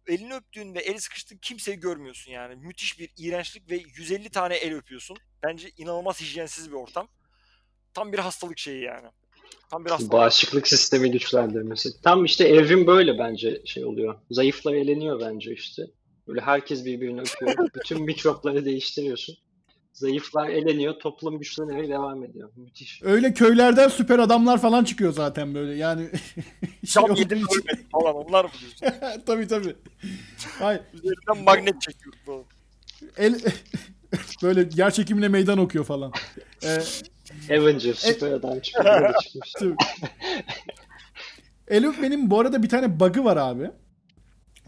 elini 0.07 0.33
öptüğün 0.33 0.75
ve 0.75 0.79
eli 0.79 1.01
sıkıştığın 1.01 1.37
kimseyi 1.37 1.79
görmüyorsun 1.79 2.31
yani. 2.31 2.55
Müthiş 2.55 2.99
bir 2.99 3.09
iğrençlik 3.17 3.69
ve 3.69 3.75
150 3.75 4.29
tane 4.29 4.55
el 4.55 4.73
öpüyorsun. 4.73 5.17
Bence 5.43 5.69
inanılmaz 5.77 6.21
hijyensiz 6.21 6.71
bir 6.71 6.75
ortam. 6.75 7.07
Tam 7.93 8.13
bir 8.13 8.19
hastalık 8.19 8.57
şeyi 8.57 8.83
yani. 8.83 9.07
Tam 9.71 9.85
bir 9.85 9.89
hastalık. 9.89 10.13
Bağışıklık 10.13 10.67
sistemi 10.67 11.11
güçlendirmesi. 11.11 12.01
Tam 12.01 12.25
işte 12.25 12.47
evrim 12.47 12.87
böyle 12.87 13.19
bence 13.19 13.61
şey 13.65 13.85
oluyor. 13.85 14.15
Zayıflar 14.31 14.73
eleniyor 14.73 15.19
bence 15.19 15.53
işte. 15.53 15.83
Böyle 16.27 16.41
herkes 16.41 16.85
birbirini 16.85 17.21
öpüyor. 17.21 17.67
Bütün 17.75 18.01
mikropları 18.03 18.65
değiştiriyorsun. 18.65 19.35
Zayıflar 19.93 20.49
eleniyor, 20.49 20.93
toplum 20.93 21.39
güçlenerek 21.39 21.89
devam 21.89 22.23
ediyor. 22.23 22.49
Müthiş. 22.55 23.03
Öyle 23.03 23.33
köylerden 23.33 23.87
süper 23.87 24.19
adamlar 24.19 24.61
falan 24.61 24.83
çıkıyor 24.83 25.13
zaten 25.13 25.55
böyle. 25.55 25.75
Yani 25.75 26.09
şey 26.85 27.03
Cam 27.07 27.15
yedim 27.15 27.37
ölmedim 27.37 27.85
falan 27.91 28.15
onlar 28.15 28.45
mı 28.45 28.51
diyorsun? 28.59 28.99
tabii 29.25 29.47
tabii. 29.47 29.75
Hayır, 30.59 30.81
Üzerinden 30.93 31.43
magnet 31.43 31.81
çekiyor 31.81 32.13
el 33.17 33.41
böyle 34.43 34.69
yer 34.75 34.91
çekimine 34.91 35.27
meydan 35.27 35.57
okuyor 35.57 35.85
falan. 35.85 36.11
Ee, 36.63 36.79
Avenger, 37.49 37.93
süper 37.93 38.31
adam 38.31 38.59
çıkmış. 38.59 39.53
Tabii. 39.59 39.75
El 41.67 41.85
öpmenin 41.87 42.29
bu 42.29 42.39
arada 42.39 42.63
bir 42.63 42.69
tane 42.69 42.99
bug'ı 42.99 43.23
var 43.25 43.37
abi. 43.37 43.71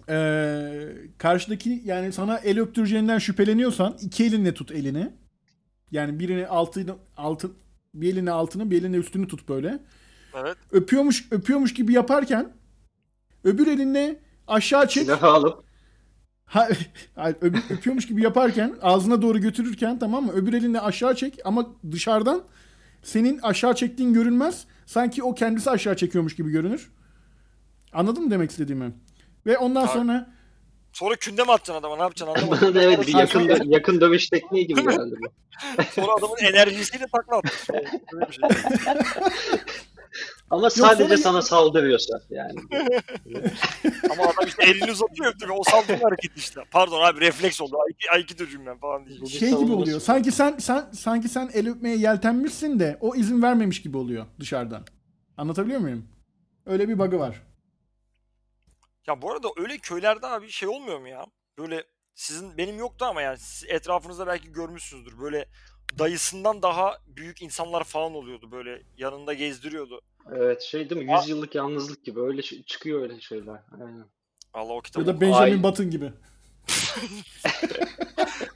Ee, 0.10 0.88
karşıdaki 1.18 1.82
yani 1.86 2.14
sana 2.14 2.38
el 2.38 2.60
öptüreceğinden 2.60 3.18
şüpheleniyorsan 3.20 3.98
iki 4.02 4.26
elinle 4.26 4.54
tut 4.54 4.72
elini. 4.72 5.10
Yani 5.92 6.20
birini 6.20 6.48
altını 6.48 6.96
altı 7.18 7.52
bir 7.94 8.14
elini 8.14 8.32
altını 8.32 8.72
bir 8.72 8.82
elini 8.82 8.96
üstünü 8.98 9.28
tut 9.28 9.50
böyle. 9.50 9.80
Evet. 10.36 10.58
Öpüyormuş 10.72 11.28
öpüyormuş 11.32 11.74
gibi 11.74 11.94
yaparken 11.94 12.54
öbür 13.44 13.68
elinle 13.68 14.20
aşağı 14.48 14.88
çek. 14.88 15.04
Silahı 15.04 15.28
alıp 15.28 15.66
Ha, 16.46 16.70
öpüyormuş 17.70 18.08
gibi 18.08 18.24
yaparken 18.24 18.76
ağzına 18.82 19.22
doğru 19.22 19.40
götürürken 19.40 20.00
tamam 20.00 20.26
mı? 20.26 20.32
Öbür 20.32 20.54
elinle 20.54 20.80
aşağı 20.80 21.16
çek 21.16 21.40
ama 21.46 21.68
dışarıdan 21.92 22.44
senin 23.06 23.40
aşağı 23.40 23.76
çektiğin 23.76 24.14
görünmez. 24.14 24.66
Sanki 24.86 25.24
o 25.24 25.36
kendisi 25.36 25.70
aşağı 25.70 25.98
çekiyormuş 25.98 26.36
gibi 26.36 26.52
görünür. 26.52 26.92
Anladın 27.94 28.24
mı 28.24 28.32
demek 28.32 28.52
istediğimi? 28.52 28.94
Ve 29.46 29.58
ondan 29.58 29.86
Tabii. 29.86 29.98
sonra 29.98 30.36
Sonra 30.94 31.16
künde 31.16 31.44
mi 31.44 31.52
atacaksın 31.52 31.80
adama 31.80 31.96
ne 31.96 32.02
yapacaksın 32.02 32.36
anlamadım. 32.36 32.68
Bana 32.68 32.76
da 32.82 32.84
evet 32.84 33.08
bir 33.08 33.14
yakın, 33.14 33.72
yakın 33.72 34.02
dövüş 34.02 34.30
tekniği 34.30 34.68
gibi 34.68 34.82
geldi 34.84 35.16
bu. 35.22 35.84
Sonra 35.92 36.12
adamın 36.18 36.38
enerjisiyle 36.42 37.06
takla 37.08 37.38
attı. 37.38 37.74
Ama 40.50 40.70
sadece 40.70 41.04
sonra- 41.04 41.18
sana 41.18 41.42
saldırıyorsa 41.42 42.22
yani. 42.30 42.60
Ama 44.12 44.24
adam 44.24 44.48
işte 44.48 44.64
elini 44.64 44.92
uzatıyor 44.92 45.34
öptü. 45.34 45.52
O 45.52 45.64
saldırı 45.64 46.04
hareketi 46.04 46.40
işte. 46.40 46.62
Pardon 46.72 47.02
abi 47.02 47.22
refleks 47.22 47.62
oldu. 47.62 47.78
Aiki, 47.88 48.12
Aikido'cuyum 48.12 48.66
ben 48.66 48.78
falan 48.78 49.06
bir 49.06 49.28
şey 49.28 49.50
gibi 49.50 49.72
oluyor. 49.72 50.00
Sanki 50.00 50.32
sen 50.32 50.58
sen 50.58 50.92
sanki 50.94 51.30
sen 51.30 51.50
el 51.54 51.70
öpmeye 51.70 51.98
yeltenmişsin 51.98 52.80
de 52.80 52.98
o 53.02 53.16
izin 53.16 53.42
vermemiş 53.42 53.82
gibi 53.82 53.98
oluyor 53.98 54.26
dışarıdan. 54.40 54.86
Anlatabiliyor 55.38 55.80
muyum? 55.80 56.08
Öyle 56.66 56.90
bir 56.90 57.00
bug'ı 57.00 57.20
var. 57.20 57.42
Ya 59.08 59.22
bu 59.22 59.32
arada 59.32 59.48
öyle 59.58 59.78
köylerde 59.78 60.28
abi 60.28 60.50
şey 60.50 60.70
olmuyor 60.70 61.00
mu 61.00 61.08
ya? 61.08 61.26
Böyle 61.58 61.84
sizin 62.16 62.58
benim 62.58 62.80
yoktu 62.80 63.06
ama 63.06 63.22
yani 63.22 63.38
siz 63.40 63.70
etrafınızda 63.70 64.28
belki 64.28 64.52
görmüşsünüzdür. 64.52 65.20
Böyle 65.20 65.46
dayısından 66.00 66.62
daha 66.62 66.98
büyük 67.08 67.42
insanlar 67.42 67.84
falan 67.84 68.14
oluyordu 68.16 68.52
böyle 68.52 68.82
yanında 68.98 69.34
gezdiriyordu. 69.34 70.02
Evet 70.36 70.62
şey 70.62 70.90
değil 70.90 71.06
mi? 71.06 71.14
100 71.22 71.30
yıllık 71.30 71.56
yalnızlık 71.56 72.06
gibi 72.06 72.20
öyle 72.22 72.42
şey- 72.42 72.64
çıkıyor 72.64 73.02
öyle 73.02 73.22
şeyler. 73.22 73.60
Aynen. 73.72 74.06
Allah 74.54 74.74
o 74.74 74.76
Ya 74.76 74.82
kitabı. 74.82 75.06
da 75.08 75.22
Benjamin 75.22 75.42
Ay. 75.58 75.64
Button 75.64 75.90
gibi. 75.90 76.06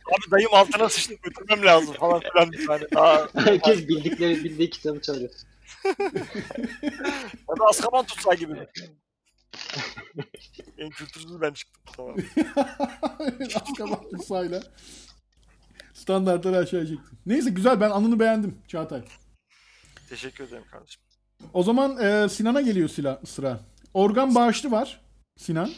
Abi 0.10 0.32
dayım 0.32 0.54
altına 0.54 0.90
sıçtı 0.90 1.14
götürmem 1.14 1.66
lazım 1.66 1.94
falan 1.94 2.20
filan 2.20 2.52
bir 2.52 2.68
tane. 2.68 2.84
Daha, 2.96 3.28
Herkes 3.34 3.88
bildikleri 3.88 4.44
bildiği 4.44 4.70
kitabı 4.70 5.02
çalıyor. 5.02 5.30
ya 7.50 7.56
da 7.60 7.66
Azkaban 7.70 8.06
tutsağı 8.06 8.36
gibi. 8.36 8.54
en 10.78 10.90
kültürsüz 10.90 11.42
ben 11.42 11.54
çıktım. 11.54 11.82
Tamam. 11.98 12.16
Azkaban 13.56 14.10
tutsağıyla. 14.10 14.64
Standartları 16.00 16.58
aşağı 16.58 16.88
çektim. 16.88 17.18
Neyse 17.26 17.50
güzel 17.50 17.82
ben 17.82 17.90
anını 17.90 18.20
beğendim 18.20 18.56
Çağatay. 18.68 19.02
Teşekkür 20.10 20.44
ederim 20.44 20.64
kardeşim. 20.72 21.02
O 21.54 21.64
zaman 21.64 21.98
e, 21.98 22.30
Sinan'a 22.30 22.62
geliyor 22.62 22.90
sila, 22.90 23.22
sıra. 23.26 23.60
Organ 23.94 24.36
bağışlı 24.36 24.72
var 24.72 25.02
Sinan. 25.38 25.70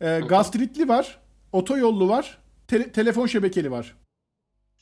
E, 0.00 0.20
gastritli 0.28 0.88
var. 0.88 1.18
Otoyollu 1.52 2.08
var. 2.08 2.38
te- 2.68 2.92
telefon 2.92 3.26
şebekeli 3.26 3.70
var. 3.70 3.96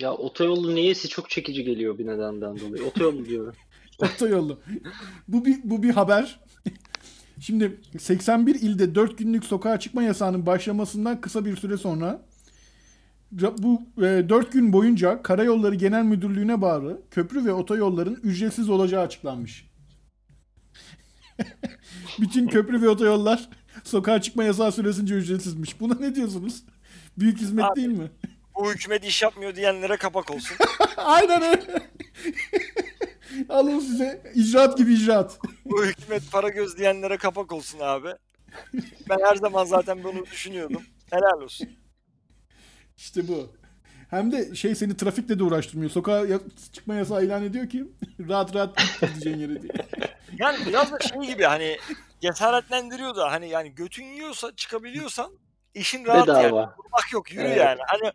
Ya 0.01 0.12
otoyolu 0.12 0.74
niyeyse 0.74 1.09
çok 1.09 1.30
çekici 1.30 1.64
geliyor 1.64 1.99
bir 1.99 2.07
nedenden 2.07 2.61
dolayı. 2.61 2.84
Otoyolu 2.84 3.24
diyorum. 3.24 3.55
Otoyollu. 3.99 4.61
bu 5.28 5.45
bir 5.45 5.61
bu 5.64 5.82
bir 5.82 5.90
haber. 5.90 6.40
Şimdi 7.40 7.80
81 7.99 8.55
ilde 8.55 8.95
4 8.95 9.18
günlük 9.18 9.45
sokağa 9.45 9.80
çıkma 9.80 10.03
yasağının 10.03 10.47
başlamasından 10.47 11.20
kısa 11.20 11.45
bir 11.45 11.57
süre 11.57 11.76
sonra 11.76 12.22
bu 13.32 13.82
4 13.98 14.52
gün 14.52 14.72
boyunca 14.72 15.22
Karayolları 15.22 15.74
Genel 15.74 16.02
Müdürlüğü'ne 16.04 16.62
bağlı 16.62 17.02
köprü 17.10 17.44
ve 17.44 17.52
otoyolların 17.52 18.20
ücretsiz 18.22 18.70
olacağı 18.70 19.02
açıklanmış. 19.02 19.70
Bütün 22.20 22.46
köprü 22.46 22.82
ve 22.82 22.88
otoyollar 22.88 23.48
sokağa 23.84 24.22
çıkma 24.22 24.44
yasağı 24.44 24.72
süresince 24.72 25.14
ücretsizmiş. 25.14 25.80
Buna 25.80 25.94
ne 25.94 26.14
diyorsunuz? 26.14 26.64
Büyük 27.18 27.38
hizmet 27.38 27.64
Abi. 27.64 27.76
değil 27.76 27.88
mi? 27.88 28.10
Bu 28.54 28.72
hükümet 28.72 29.04
iş 29.04 29.22
yapmıyor 29.22 29.54
diyenlere 29.54 29.96
kapak 29.96 30.30
olsun. 30.30 30.56
Aynen 30.96 31.42
öyle. 31.42 31.90
Alın 33.48 33.80
size 33.80 34.32
icraat 34.34 34.78
gibi 34.78 34.94
icraat. 34.94 35.38
Bu 35.64 35.84
hükümet 35.84 36.32
para 36.32 36.48
göz 36.48 36.78
diyenlere 36.78 37.16
kapak 37.16 37.52
olsun 37.52 37.78
abi. 37.82 38.08
Ben 39.08 39.18
her 39.24 39.36
zaman 39.36 39.64
zaten 39.64 40.04
bunu 40.04 40.26
düşünüyordum. 40.26 40.82
Helal 41.10 41.40
olsun. 41.42 41.68
İşte 42.97 43.28
bu. 43.28 43.53
Hem 44.11 44.32
de 44.32 44.55
şey 44.55 44.74
seni 44.74 44.97
trafikle 44.97 45.38
de 45.38 45.45
uğraştırmıyor. 45.45 45.90
Sokağa 45.90 46.24
çıkma 46.72 46.95
yasağı 46.95 47.24
ilan 47.24 47.45
ediyor 47.45 47.68
ki 47.68 47.84
rahat 48.28 48.55
rahat 48.55 48.78
gideceğin 49.01 49.38
yere 49.38 49.62
diye. 49.62 49.72
Yani 50.38 50.66
biraz 50.66 50.93
da 50.93 50.99
şey 51.01 51.20
gibi 51.20 51.45
hani 51.45 51.76
cesaretlendiriyor 52.20 53.16
da 53.16 53.32
hani 53.32 53.49
yani 53.49 53.74
götün 53.74 54.05
yiyorsa 54.05 54.57
çıkabiliyorsan 54.57 55.38
işin 55.74 56.07
rahat 56.07 56.28
yani. 56.28 56.38
Bedava. 56.38 56.74
Durmak 56.78 57.12
yok 57.12 57.32
yürü 57.32 57.43
Evet. 57.43 57.57
yani. 57.59 57.80
Hani 57.86 58.12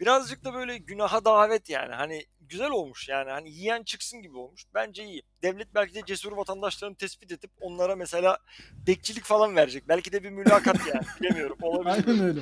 birazcık 0.00 0.44
da 0.44 0.54
böyle 0.54 0.78
günaha 0.78 1.24
davet 1.24 1.70
yani. 1.70 1.94
Hani 1.94 2.24
güzel 2.40 2.70
olmuş 2.70 3.08
yani. 3.08 3.30
Hani 3.30 3.50
yiyen 3.50 3.82
çıksın 3.82 4.22
gibi 4.22 4.36
olmuş. 4.36 4.62
Bence 4.74 5.04
iyi. 5.04 5.22
Devlet 5.42 5.74
belki 5.74 5.94
de 5.94 6.02
cesur 6.06 6.32
vatandaşlarını 6.32 6.96
tespit 6.96 7.32
edip 7.32 7.50
onlara 7.60 7.96
mesela 7.96 8.38
bekçilik 8.86 9.24
falan 9.24 9.56
verecek. 9.56 9.88
Belki 9.88 10.12
de 10.12 10.22
bir 10.22 10.30
mülakat 10.30 10.86
yani. 10.86 11.06
Bilemiyorum. 11.20 11.56
Olabilir. 11.62 12.04
Aynen 12.08 12.24
öyle. 12.24 12.40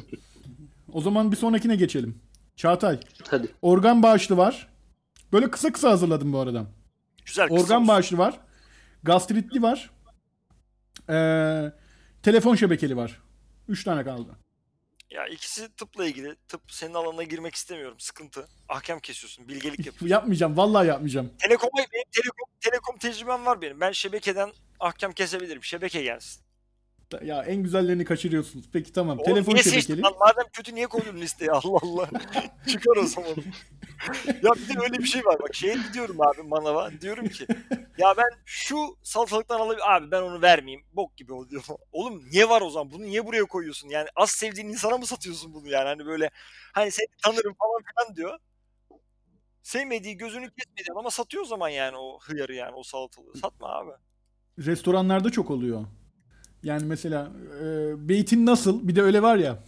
O 0.92 1.00
zaman 1.00 1.32
bir 1.32 1.36
sonrakine 1.36 1.76
geçelim. 1.76 2.22
Çağatay. 2.56 3.00
Hadi. 3.30 3.48
Organ 3.62 4.02
bağışlı 4.02 4.36
var. 4.36 4.68
Böyle 5.32 5.50
kısa 5.50 5.72
kısa 5.72 5.90
hazırladım 5.90 6.32
bu 6.32 6.38
arada. 6.38 6.66
Güzel. 7.26 7.48
kısa 7.48 7.60
Organ 7.62 7.76
olsun. 7.76 7.88
bağışlı 7.88 8.18
var. 8.18 8.40
Gastritli 9.02 9.62
var. 9.62 9.90
Ee, 11.10 11.72
telefon 12.22 12.54
şebekeli 12.54 12.96
var. 12.96 13.22
Üç 13.68 13.84
tane 13.84 14.04
kaldı. 14.04 14.30
Ya 15.10 15.26
ikisi 15.26 15.68
tıpla 15.76 16.06
ilgili. 16.06 16.36
Tıp 16.48 16.60
senin 16.68 16.94
alanına 16.94 17.22
girmek 17.22 17.54
istemiyorum. 17.54 17.96
Sıkıntı. 18.00 18.48
Ahkam 18.68 19.00
kesiyorsun. 19.00 19.48
Bilgelik 19.48 19.78
yapıyorsun. 19.86 20.06
Yapmayacağım. 20.08 20.56
Vallahi 20.56 20.86
yapmayacağım. 20.88 21.30
Telekom'a 21.38 21.78
benim 21.78 22.04
telekom, 22.12 22.48
telekom 22.60 22.98
tecrübem 22.98 23.46
var 23.46 23.60
benim. 23.62 23.80
Ben 23.80 23.92
şebekeden 23.92 24.50
ahkam 24.80 25.12
kesebilirim. 25.12 25.64
Şebeke 25.64 26.02
gelsin. 26.02 26.42
Ya 27.24 27.42
en 27.42 27.62
güzellerini 27.62 28.04
kaçırıyorsunuz. 28.04 28.64
Peki 28.72 28.92
tamam. 28.92 29.18
Oğlum 29.18 29.24
telefon 29.24 29.52
niye 29.52 29.62
şebekeli. 29.62 29.82
seçtin? 29.82 30.18
Madem 30.20 30.44
kötü 30.52 30.74
niye 30.74 30.86
koydun 30.86 31.16
listeye? 31.16 31.50
Allah 31.52 31.78
Allah. 31.82 32.08
Çıkar 32.68 32.96
o 32.96 33.06
zaman. 33.06 33.34
ya 34.42 34.52
bir 34.52 34.74
de 34.74 34.80
öyle 34.82 34.98
bir 34.98 35.06
şey 35.06 35.24
var. 35.24 35.36
Bak 35.40 35.54
şeye 35.54 35.74
gidiyorum 35.88 36.20
abi 36.20 36.42
manava. 36.42 36.90
Diyorum 37.00 37.28
ki 37.28 37.46
ya 37.98 38.14
ben 38.16 38.28
şu 38.44 38.96
salatalıktan 39.02 39.60
alabilirim. 39.60 39.88
Abi 39.88 40.10
ben 40.10 40.22
onu 40.22 40.42
vermeyeyim. 40.42 40.86
Bok 40.92 41.16
gibi 41.16 41.32
oluyor. 41.32 41.62
Oğlum 41.92 42.22
niye 42.30 42.48
var 42.48 42.60
o 42.62 42.70
zaman? 42.70 42.90
Bunu 42.90 43.02
niye 43.02 43.26
buraya 43.26 43.44
koyuyorsun? 43.44 43.88
Yani 43.88 44.08
az 44.16 44.30
sevdiğin 44.30 44.68
insana 44.68 44.98
mı 44.98 45.06
satıyorsun 45.06 45.54
bunu 45.54 45.68
yani? 45.68 45.84
Hani 45.84 46.06
böyle 46.06 46.30
hani 46.72 46.90
seni 46.90 47.06
tanırım 47.24 47.54
falan 47.54 47.82
filan 47.82 48.16
diyor. 48.16 48.38
Sevmediği 49.62 50.16
gözünü 50.16 50.50
kesmediği 50.50 50.86
ama 50.96 51.10
satıyor 51.10 51.42
o 51.42 51.46
zaman 51.46 51.68
yani 51.68 51.96
o 51.96 52.18
hıyarı 52.20 52.54
yani 52.54 52.74
o 52.74 52.82
salatalığı. 52.82 53.36
Satma 53.36 53.68
abi. 53.68 53.90
Restoranlarda 54.58 55.30
çok 55.30 55.50
oluyor. 55.50 55.84
Yani 56.62 56.84
mesela 56.84 57.30
e, 57.62 57.64
beytin 58.08 58.46
nasıl? 58.46 58.88
Bir 58.88 58.96
de 58.96 59.02
öyle 59.02 59.22
var 59.22 59.36
ya. 59.36 59.58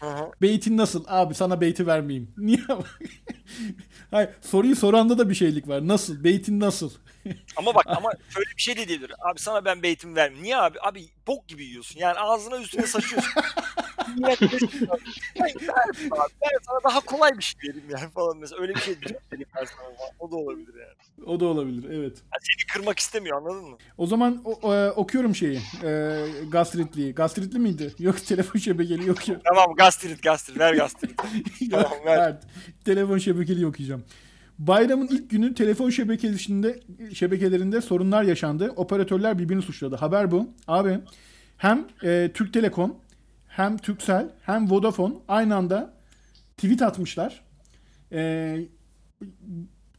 Beytin 0.42 0.76
nasıl? 0.76 1.04
Abi 1.08 1.34
sana 1.34 1.60
beyti 1.60 1.86
vermeyeyim. 1.86 2.30
Niye? 2.38 2.60
Hayır, 4.10 4.30
soruyu 4.40 4.76
soranda 4.76 5.18
da 5.18 5.30
bir 5.30 5.34
şeylik 5.34 5.68
var. 5.68 5.88
Nasıl? 5.88 6.24
Beytin 6.24 6.60
nasıl? 6.60 6.90
Ama 7.56 7.74
bak 7.74 7.84
ama 7.86 8.10
şöyle 8.28 8.50
bir 8.56 8.62
şey 8.62 8.76
de 8.76 8.88
diyebilir. 8.88 9.12
Abi 9.30 9.38
sana 9.40 9.64
ben 9.64 9.82
beytimi 9.82 10.16
vermeyeyim. 10.16 10.44
Niye 10.44 10.56
abi? 10.56 10.78
Abi 10.80 11.04
bok 11.26 11.48
gibi 11.48 11.64
yiyorsun. 11.64 12.00
Yani 12.00 12.18
ağzına 12.18 12.58
üstüne 12.58 12.86
saçıyorsun. 12.86 13.32
Millet 14.16 14.40
ya, 14.42 14.48
"Ben. 15.40 15.50
Ben 16.42 16.58
sana 16.66 16.78
daha 16.84 17.00
kolay 17.00 17.38
bir 17.38 17.42
şey 17.42 17.60
vereyim 17.70 17.86
yani 17.90 18.10
falan 18.10 18.36
mesela. 18.38 18.62
Öyle 18.62 18.74
bir 18.74 18.80
şey 18.80 19.00
diyor 19.00 19.20
ben 19.32 19.64
sana. 19.64 19.88
O 20.18 20.30
da 20.30 20.36
olabilir 20.36 20.74
yani. 20.74 21.26
O 21.28 21.40
da 21.40 21.44
olabilir. 21.46 21.84
Evet. 21.84 22.16
Yani 22.22 22.42
seni 22.42 22.66
kırmak 22.74 22.98
istemiyor 22.98 23.36
anladın 23.36 23.70
mı? 23.70 23.76
O 23.98 24.06
zaman 24.06 24.42
o- 24.44 24.74
e, 24.74 24.90
okuyorum 24.90 25.34
şeyi. 25.34 25.60
E, 25.84 26.16
gastritliyi. 26.48 27.14
Gastritli 27.14 27.58
miydi? 27.58 27.94
Yok 27.98 28.26
telefon 28.26 28.58
şebekeli 28.58 29.08
yok 29.08 29.28
ya. 29.28 29.40
Tamam 29.44 29.74
gastrit 29.76 30.22
gastrit 30.22 30.58
ver 30.58 30.74
gastrit. 30.74 31.10
Tamam, 31.70 31.92
ver. 32.06 32.18
Evet. 32.28 32.42
Telefon 32.84 33.18
şebekeli 33.18 33.66
okuyacağım. 33.66 34.04
Bayramın 34.58 35.06
ilk 35.06 35.30
günü 35.30 35.54
telefon 35.54 35.90
şebekelerinde 35.90 36.80
şebekelerinde 37.14 37.80
sorunlar 37.80 38.22
yaşandı. 38.22 38.72
Operatörler 38.76 39.38
birbirini 39.38 39.62
suçladı. 39.62 39.96
Haber 39.96 40.30
bu. 40.30 40.48
Abi 40.68 40.98
hem 41.56 41.88
e, 42.04 42.30
Türk 42.34 42.52
Telekom 42.54 42.96
hem 43.58 43.78
Turkcell 43.78 44.28
hem 44.46 44.70
Vodafone 44.70 45.14
aynı 45.28 45.56
anda 45.56 45.94
tweet 46.56 46.82
atmışlar. 46.82 47.44
E, 48.12 48.56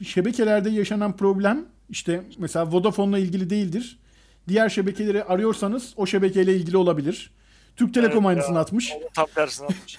şebekelerde 0.03 0.69
yaşanan 0.69 1.17
problem 1.17 1.65
işte 1.89 2.21
mesela 2.37 2.71
Vodafone'la 2.71 3.19
ilgili 3.19 3.49
değildir. 3.49 3.99
Diğer 4.47 4.69
şebekeleri 4.69 5.23
arıyorsanız 5.23 5.93
o 5.97 6.05
şebekeyle 6.05 6.55
ilgili 6.55 6.77
olabilir. 6.77 7.31
Türk 7.75 7.93
Telekom 7.93 8.25
Evet 8.25 8.29
aynısını 8.37 8.55
ya. 8.55 8.61
atmış. 8.61 8.93
Tam 9.13 9.25
tersini 9.35 9.65
atmış. 9.65 9.97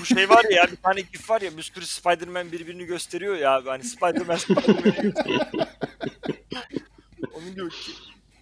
Bu 0.00 0.04
şey 0.04 0.28
var 0.28 0.44
ya 0.50 0.66
bir 0.72 0.76
tane 0.76 1.00
gif 1.00 1.30
var 1.30 1.40
ya 1.40 1.56
bir 1.56 1.62
sürü 1.62 1.86
Spider-Man 1.86 2.52
birbirini 2.52 2.84
gösteriyor 2.84 3.36
ya. 3.36 3.62
Hani 3.66 3.84
Spider-Man. 3.84 4.38
Onun 7.34 7.50
gibi 7.54 7.68
ki- 7.70 7.92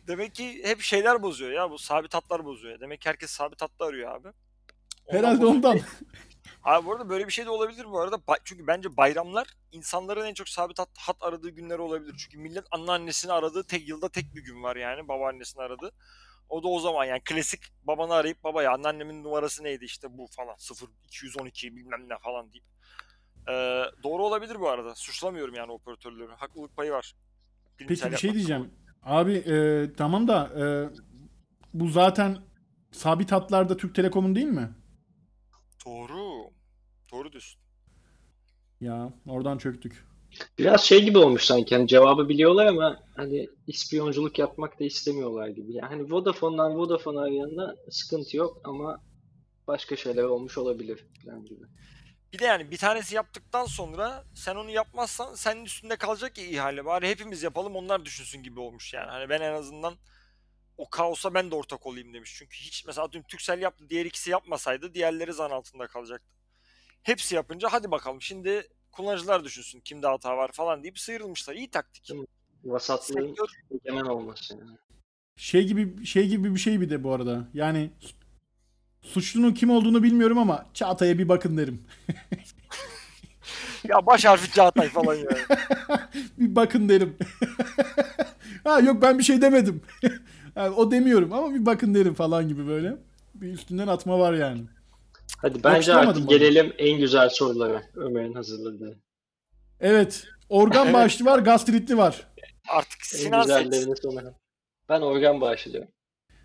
Demek 0.09 0.35
ki 0.35 0.61
hep 0.65 0.81
şeyler 0.81 1.23
bozuyor 1.23 1.51
ya 1.51 1.71
bu 1.71 1.79
sabit 1.79 2.15
hatlar 2.15 2.45
bozuyor. 2.45 2.81
Demek 2.81 3.01
ki 3.01 3.09
herkes 3.09 3.31
sabit 3.31 3.63
hattı 3.63 3.85
arıyor 3.85 4.15
abi. 4.15 4.29
Herhalde 5.09 5.47
ondan. 5.47 5.79
Abi 6.65 6.87
bu 6.87 6.93
arada 6.93 7.09
böyle 7.09 7.27
bir 7.27 7.33
şey 7.33 7.47
de 7.47 7.51
olabilir 7.51 7.85
bu 7.85 8.01
arada. 8.01 8.17
Ba- 8.17 8.41
Çünkü 8.45 8.67
bence 8.67 8.97
bayramlar 8.97 9.47
insanların 9.73 10.27
en 10.27 10.35
çok 10.35 10.49
sabit 10.49 10.79
hat, 10.79 10.89
hat 10.99 11.17
aradığı 11.21 11.51
günler 11.51 11.79
olabilir. 11.79 12.15
Çünkü 12.19 12.39
millet 12.39 12.65
anneannesini 12.71 13.33
aradığı 13.33 13.65
tek 13.67 13.89
yılda 13.89 14.09
tek 14.09 14.35
bir 14.35 14.45
gün 14.45 14.63
var 14.63 14.77
yani 14.77 15.09
babaannesini 15.09 15.63
aradığı. 15.63 15.93
O 16.49 16.63
da 16.63 16.69
o 16.69 16.81
zaman 16.81 17.05
yani 17.05 17.21
klasik 17.25 17.61
babanı 17.83 18.15
arayıp 18.15 18.45
baba 18.45 18.63
ya 18.63 18.73
anneannemin 18.73 19.25
numarası 19.25 19.65
neydi 19.65 19.85
işte 19.85 20.19
bu 20.19 20.27
falan 20.31 20.55
0 20.59 20.89
212 21.05 21.77
bilmem 21.77 22.09
ne 22.09 22.19
falan 22.19 22.53
deyip. 22.53 22.65
Ee, 23.49 23.85
doğru 24.03 24.25
olabilir 24.27 24.61
bu 24.61 24.69
arada. 24.69 24.95
Suçlamıyorum 24.95 25.55
yani 25.55 25.73
operatörleri. 25.73 26.33
Haklılık 26.33 26.77
payı 26.77 26.93
var. 26.93 27.15
Peki 27.79 27.91
bir 27.91 28.17
şey 28.17 28.35
diyeceğim. 28.35 28.71
Abi 29.03 29.33
e, 29.33 29.87
tamam 29.97 30.29
da 30.29 30.51
e, 30.61 30.65
bu 31.75 31.89
zaten 31.89 32.39
sabit 32.93 33.33
hatlarda 33.33 33.77
Türk 33.77 33.95
Telekom'un 33.95 34.35
değil 34.35 34.47
mi? 34.47 34.71
Doğru. 35.87 36.51
Doğru 37.13 37.33
diyorsun. 37.33 37.61
Ya 38.81 39.13
oradan 39.27 39.59
çöktük. 39.59 40.07
Biraz 40.59 40.85
şey 40.85 41.05
gibi 41.05 41.19
olmuş 41.19 41.45
sanki 41.45 41.75
hani 41.75 41.89
cevabı 41.89 42.29
biliyorlar 42.29 42.67
ama 42.67 43.03
hani 43.17 43.49
ispiyonculuk 43.67 44.39
yapmak 44.39 44.81
da 44.81 44.85
istemiyorlar 44.85 45.49
gibi. 45.49 45.73
Yani 45.73 45.89
hani 45.89 46.13
Vodafone'dan 46.13 46.79
Vodafone 46.79 47.21
arayanına 47.21 47.75
sıkıntı 47.91 48.37
yok 48.37 48.61
ama 48.65 49.01
başka 49.67 49.97
şeyler 49.97 50.23
olmuş 50.23 50.59
olabilir 50.59 51.05
falan 51.25 51.45
gibi. 51.45 51.65
Bir 52.33 52.39
de 52.39 52.45
yani 52.45 52.71
bir 52.71 52.77
tanesi 52.77 53.15
yaptıktan 53.15 53.65
sonra 53.65 54.25
sen 54.35 54.57
onu 54.57 54.71
yapmazsan 54.71 55.35
senin 55.35 55.65
üstünde 55.65 55.97
kalacak 55.97 56.39
ya 56.39 56.45
ihale. 56.45 56.85
Bari 56.85 57.09
hepimiz 57.09 57.43
yapalım 57.43 57.77
onlar 57.77 58.05
düşünsün 58.05 58.43
gibi 58.43 58.61
olmuş 58.61 58.95
yani. 58.95 59.11
Hani 59.11 59.29
ben 59.29 59.41
en 59.41 59.53
azından 59.53 59.95
o 60.81 60.91
kaosa 60.91 61.35
ben 61.35 61.51
de 61.51 61.55
ortak 61.55 61.87
olayım 61.87 62.15
demiş. 62.15 62.35
Çünkü 62.39 62.57
hiç 62.57 62.87
mesela 62.87 63.05
atıyorum 63.05 63.29
Türksel 63.29 63.63
yaptı 63.63 63.85
diğer 63.91 64.07
ikisi 64.07 64.31
yapmasaydı 64.31 64.95
diğerleri 64.95 65.33
zan 65.33 65.51
altında 65.51 65.87
kalacaktı. 65.87 66.27
Hepsi 67.03 67.35
yapınca 67.35 67.69
hadi 67.73 67.91
bakalım 67.91 68.23
şimdi 68.23 68.69
kullanıcılar 68.93 69.45
düşünsün 69.45 69.81
kimde 69.81 70.07
hata 70.07 70.37
var 70.37 70.51
falan 70.53 70.83
deyip 70.83 70.99
sıyrılmışlar. 70.99 71.55
İyi 71.55 71.71
taktik. 71.71 72.11
Vasatlığın 72.65 73.27
Sektör 73.27 73.49
egemen 73.71 74.05
olması 74.05 74.55
yani. 74.55 74.77
Şey 75.37 75.67
gibi 75.67 76.07
şey 76.07 76.29
gibi 76.29 76.55
bir 76.55 76.61
şey 76.61 76.81
bir 76.81 76.91
de 76.91 77.05
bu 77.05 77.13
arada. 77.13 77.49
Yani 77.55 77.91
su- 78.01 78.15
suçlunun 79.03 79.55
kim 79.55 79.71
olduğunu 79.71 80.03
bilmiyorum 80.03 80.39
ama 80.39 80.67
Çağatay'a 80.75 81.19
bir 81.19 81.29
bakın 81.29 81.57
derim. 81.57 81.87
ya 83.89 84.07
baş 84.07 84.25
harfi 84.25 84.53
Çağatay 84.53 84.89
falan 84.89 85.15
ya. 85.15 85.29
bir 86.39 86.57
bakın 86.57 86.89
derim. 86.89 87.17
ha 88.65 88.81
yok 88.81 89.03
ben 89.03 89.19
bir 89.19 89.25
şey 89.25 89.43
demedim. 89.43 89.83
Yani 90.61 90.75
o 90.75 90.91
demiyorum 90.91 91.33
ama 91.33 91.55
bir 91.55 91.67
bakın 91.67 91.95
derim 91.95 92.15
falan 92.15 92.49
gibi 92.49 92.67
böyle. 92.67 92.97
Bir 93.35 93.53
üstünden 93.53 93.89
atma 93.89 94.19
var 94.19 94.33
yani. 94.33 94.63
Hadi 95.39 95.65
bence 95.65 95.95
artık 95.95 96.29
bana. 96.29 96.37
gelelim 96.37 96.73
en 96.79 96.99
güzel 96.99 97.29
sorulara 97.29 97.83
Ömer'in 97.95 98.35
hazırladığı. 98.35 98.99
Evet. 99.81 100.27
Organ 100.49 100.93
bağışlı 100.93 101.25
var, 101.25 101.39
gastritli 101.39 101.97
var. 101.97 102.27
Artık 102.69 103.01
En 103.15 103.19
Sinan 103.19 103.43
seç. 103.43 103.89
Ben 104.89 105.01
organ 105.01 105.41
bağışlıyorum. 105.41 105.91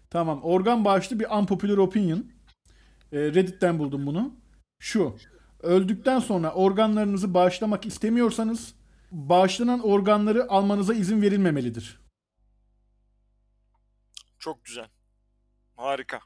Tamam. 0.10 0.44
Organ 0.44 0.86
bağışlı 0.86 1.20
bir 1.20 1.28
unpopular 1.40 1.78
opinion. 1.78 2.26
Ee, 3.12 3.20
Reddit'ten 3.20 3.80
buldum 3.80 4.06
bunu. 4.06 4.34
Şu. 4.80 5.16
Öldükten 5.64 6.20
sonra 6.20 6.54
organlarınızı 6.54 7.34
bağışlamak 7.34 7.86
istemiyorsanız 7.86 8.74
bağışlanan 9.12 9.80
organları 9.80 10.52
almanıza 10.52 10.94
izin 10.94 11.22
verilmemelidir. 11.22 12.05
Çok 14.46 14.66
güzel. 14.66 14.88
Harika. 15.76 16.20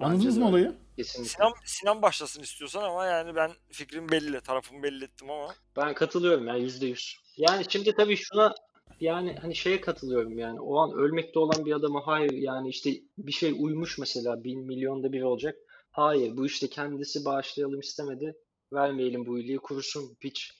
Anladınız 0.00 0.38
mı 0.38 0.48
olayı? 0.48 0.74
Kesinlikle. 0.96 1.30
Sinan, 1.30 1.52
Sinan 1.64 2.02
başlasın 2.02 2.42
istiyorsan 2.42 2.82
ama 2.82 3.06
yani 3.06 3.34
ben 3.34 3.50
fikrim 3.72 4.08
belli. 4.08 4.40
Tarafımı 4.40 4.82
belli 4.82 5.04
ettim 5.04 5.30
ama. 5.30 5.54
Ben 5.76 5.94
katılıyorum 5.94 6.46
ya 6.46 6.56
yüzde 6.56 6.86
yüz. 6.86 7.16
Yani 7.36 7.64
şimdi 7.68 7.94
tabii 7.94 8.16
şuna 8.16 8.54
yani 9.00 9.36
hani 9.40 9.54
şeye 9.54 9.80
katılıyorum 9.80 10.38
yani 10.38 10.60
o 10.60 10.78
an 10.78 10.92
ölmekte 10.92 11.38
olan 11.38 11.64
bir 11.66 11.72
adama 11.72 12.06
hayır 12.06 12.32
yani 12.32 12.68
işte 12.68 12.90
bir 13.18 13.32
şey 13.32 13.54
uymuş 13.58 13.98
mesela 13.98 14.44
bin 14.44 14.66
milyonda 14.66 15.12
bir 15.12 15.22
olacak. 15.22 15.56
Hayır 15.90 16.36
bu 16.36 16.46
işte 16.46 16.68
kendisi 16.68 17.24
bağışlayalım 17.24 17.80
istemedi. 17.80 18.36
Vermeyelim 18.72 19.26
bu 19.26 19.38
iyiliği 19.38 19.58
kurusun 19.58 20.14
piç. 20.14 20.52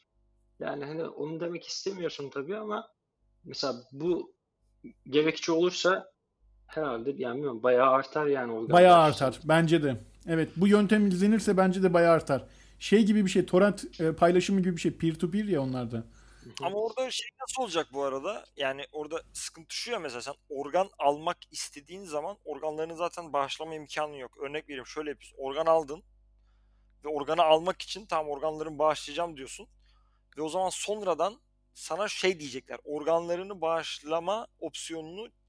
Yani 0.61 0.85
hani 0.85 1.05
onu 1.05 1.41
demek 1.41 1.67
istemiyorsun 1.67 2.31
tabii 2.31 2.57
ama 2.57 2.89
mesela 3.45 3.75
bu 3.93 4.33
gerekçe 5.07 5.53
olursa 5.53 6.18
herhalde 6.69 7.15
yani 7.17 7.35
bilmiyorum 7.35 7.63
bayağı 7.63 7.91
artar 7.91 8.27
yani 8.27 8.53
organ 8.53 8.71
Bayağı 8.71 8.99
artar. 8.99 9.41
Bence 9.45 9.83
de. 9.83 9.97
Evet 10.29 10.49
bu 10.57 10.69
yöntem 10.69 11.07
izlenirse 11.07 11.57
bence 11.57 11.83
de 11.83 11.95
bayağı 11.95 12.15
artar. 12.15 12.45
Şey 12.79 13.05
gibi 13.05 13.25
bir 13.25 13.31
şey, 13.31 13.47
torrent 13.47 14.01
e, 14.01 14.13
paylaşımı 14.13 14.61
gibi 14.61 14.77
bir 14.77 14.81
şey. 14.81 14.93
Peer 14.93 15.15
to 15.15 15.31
peer 15.31 15.45
ya 15.45 15.63
onlarda. 15.63 16.05
Ama 16.63 16.79
orada 16.79 17.11
şey 17.11 17.29
nasıl 17.41 17.63
olacak 17.63 17.87
bu 17.93 18.05
arada? 18.05 18.45
Yani 18.57 18.83
orada 18.93 19.23
sıkıntı 19.33 19.75
şu 19.75 19.91
ya 19.91 19.99
mesela 19.99 20.21
sen 20.21 20.35
organ 20.49 20.91
almak 20.99 21.37
istediğin 21.51 22.05
zaman 22.05 22.37
organlarını 22.45 22.97
zaten 22.97 23.33
bağışlama 23.33 23.75
imkanı 23.75 24.17
yok. 24.17 24.39
Örnek 24.43 24.69
vereyim 24.69 24.87
şöyle 24.87 25.11
yapıyorsun. 25.11 25.37
Organ 25.39 25.67
aldın 25.67 26.03
ve 27.05 27.09
organı 27.09 27.43
almak 27.43 27.83
için 27.83 28.07
tam 28.07 28.29
organlarını 28.29 28.79
bağışlayacağım 28.79 29.37
diyorsun. 29.37 29.69
Ve 30.39 30.43
o 30.43 30.49
zaman 30.49 30.71
sonradan 30.71 31.41
sana 31.75 32.09
şey 32.09 32.41
diyecekler. 32.41 32.79
Organlarını 32.85 33.61
bağışlama 33.61 34.47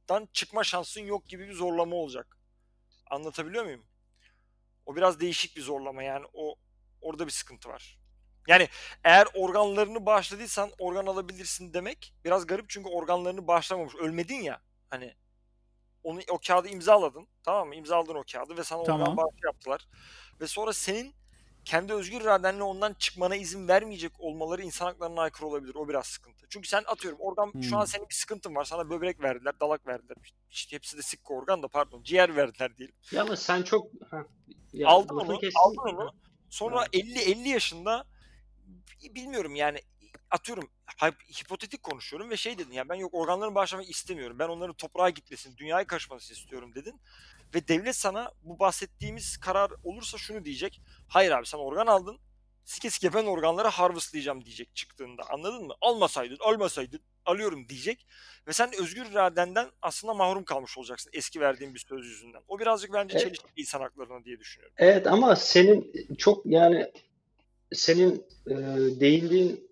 opsiyonundan 0.10 0.30
çıkma 0.34 0.64
şansın 0.64 1.02
yok 1.02 1.28
gibi 1.28 1.48
bir 1.48 1.54
zorlama 1.54 1.96
olacak. 1.96 2.38
Anlatabiliyor 3.12 3.64
muyum? 3.64 3.86
O 4.86 4.96
biraz 4.96 5.20
değişik 5.20 5.56
bir 5.56 5.62
zorlama 5.62 6.04
yani 6.04 6.26
o 6.34 6.56
orada 7.02 7.26
bir 7.26 7.32
sıkıntı 7.32 7.70
var. 7.70 8.00
Yani 8.48 8.68
eğer 9.04 9.28
organlarını 9.34 10.06
bağışladıysan 10.06 10.72
organ 10.80 11.06
alabilirsin 11.06 11.74
demek 11.74 12.14
biraz 12.26 12.48
garip 12.48 12.70
çünkü 12.70 12.90
organlarını 12.90 13.48
bağışlamamış. 13.48 13.96
Ölmedin 13.96 14.42
ya 14.42 14.62
hani 14.90 15.16
onu 16.04 16.20
o 16.30 16.40
kağıdı 16.48 16.68
imzaladın 16.68 17.28
tamam 17.44 17.68
mı? 17.68 17.76
İmzaladın 17.76 18.16
o 18.16 18.24
kağıdı 18.32 18.58
ve 18.58 18.64
sana 18.64 18.84
Tamam. 18.84 19.02
organ 19.02 19.18
bağışı 19.18 19.46
yaptılar. 19.46 19.88
Ve 20.42 20.48
sonra 20.48 20.74
senin 20.74 21.16
kendi 21.70 21.94
özgür 21.94 22.22
iradenle 22.22 22.64
ondan 22.64 22.94
çıkmana 22.94 23.36
izin 23.36 23.68
vermeyecek 23.68 24.12
olmaları 24.20 24.62
insan 24.62 24.86
haklarına 24.86 25.22
aykırı 25.22 25.48
olabilir. 25.48 25.76
O 25.76 25.90
biraz 25.90 26.06
sıkıntı. 26.08 26.46
Çünkü 26.50 26.68
sen 26.70 26.84
atıyorum 26.88 27.20
organ 27.22 27.54
şu 27.62 27.76
an 27.78 27.82
Hmm. 27.82 27.88
senin 27.88 28.10
bir 28.10 28.14
sıkıntın 28.16 28.56
var. 28.56 28.64
Sana 28.66 28.90
böbrek 28.90 29.22
verdiler, 29.22 29.60
dalak 29.60 29.88
verdiler. 29.88 30.18
İşte 30.52 30.76
hepsi 30.76 30.98
de 30.98 31.02
sikko 31.02 31.36
organ 31.36 31.64
da 31.64 31.68
pardon. 31.68 32.04
Ciğer 32.04 32.36
verdiler 32.36 32.78
diyelim. 32.78 32.96
Ya 33.12 33.22
ama 33.22 33.36
sen 33.36 33.64
çok 33.64 33.88
ha, 34.12 34.26
ya 34.74 34.88
aldın 34.88 35.16
onu, 35.16 35.40
aldın 35.56 35.96
onu. 35.96 36.12
Sonra 36.50 36.86
Evet. 36.94 37.06
50 37.06 37.20
50 37.20 37.50
yaşında 37.50 38.06
bilmiyorum 39.16 39.56
yani 39.56 39.80
atıyorum 40.32 40.70
hip- 40.88 41.42
hipotetik 41.42 41.84
konuşuyorum 41.84 42.30
ve 42.30 42.38
şey 42.38 42.58
dedin 42.58 42.72
ya 42.72 42.90
ben 42.90 42.96
yok 42.96 43.14
organlarını 43.14 43.56
bağışlamak 43.56 43.90
istemiyorum. 43.90 44.40
Ben 44.40 44.48
onların 44.50 44.76
toprağa 44.76 45.10
gitmesini, 45.10 45.58
dünyaya 45.58 45.88
karışmasını 45.88 46.38
istiyorum 46.38 46.76
dedin. 46.76 47.02
Ve 47.56 47.68
devlet 47.68 47.96
sana 47.96 48.32
bu 48.42 48.60
bahsettiğimiz 48.60 49.38
karar 49.38 49.72
olursa 49.84 50.18
şunu 50.18 50.46
diyecek. 50.46 50.82
Hayır 51.08 51.32
abi 51.32 51.46
sen 51.46 51.58
organ 51.58 51.88
aldın. 51.88 52.20
Sike 52.66 52.90
sike 52.90 53.14
ben 53.14 53.26
organları 53.26 53.68
harvestlayacağım 53.68 54.46
diyecek 54.46 54.76
çıktığında. 54.76 55.24
Anladın 55.30 55.64
mı? 55.68 55.74
Almasaydın, 55.82 56.38
almasaydın 56.40 57.00
alıyorum 57.26 57.70
diyecek. 57.70 58.08
Ve 58.48 58.54
sen 58.54 58.72
özgür 58.82 59.06
iradenden 59.06 59.68
aslında 59.82 60.14
mahrum 60.14 60.44
kalmış 60.44 60.78
olacaksın 60.78 61.12
eski 61.14 61.40
verdiğin 61.40 61.74
bir 61.76 61.86
söz 61.90 62.06
yüzünden. 62.06 62.42
O 62.48 62.60
birazcık 62.60 62.94
bence 62.94 63.14
Evet. 63.14 63.26
çelişki 63.28 63.48
insan 63.56 63.80
haklarına 63.82 64.26
diye 64.26 64.40
düşünüyorum. 64.40 64.76
Evet 64.78 65.08
ama 65.08 65.36
senin 65.36 65.92
çok 66.18 66.46
yani 66.46 66.92
senin 67.74 68.26
e, 68.48 68.56
değindiğin 69.00 69.72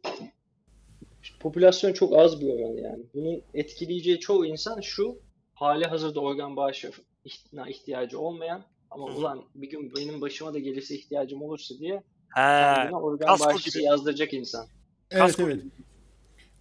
popülasyon 1.40 1.94
çok 1.94 2.18
az 2.18 2.42
bir 2.42 2.50
oran 2.50 2.78
yani. 2.78 3.04
Bunun 3.14 3.42
etkileyeceği 3.54 4.20
çoğu 4.20 4.46
insan 4.46 4.82
şu 4.82 5.20
hali 5.54 5.86
hazırda 5.86 6.20
organ 6.20 6.56
bağışına 7.28 7.70
ihtiyacı 7.70 8.20
olmayan 8.20 8.64
ama 8.92 9.06
ulan 9.06 9.44
bir 9.56 9.70
gün 9.70 9.94
benim 9.96 10.22
başıma 10.22 10.54
da 10.54 10.60
gelirse 10.60 10.96
ihtiyacım 10.96 11.42
olursa 11.42 11.76
diye 11.80 11.96
He, 12.30 12.42
kendine 12.42 12.96
organ 12.96 13.28
kasko 13.28 13.46
bağışçısı 13.46 13.80
gibi. 13.80 13.88
yazdıracak 13.88 14.34
insan. 14.34 14.68
Evet 15.12 15.22
Kasko 15.22 15.44
evet. 15.44 15.64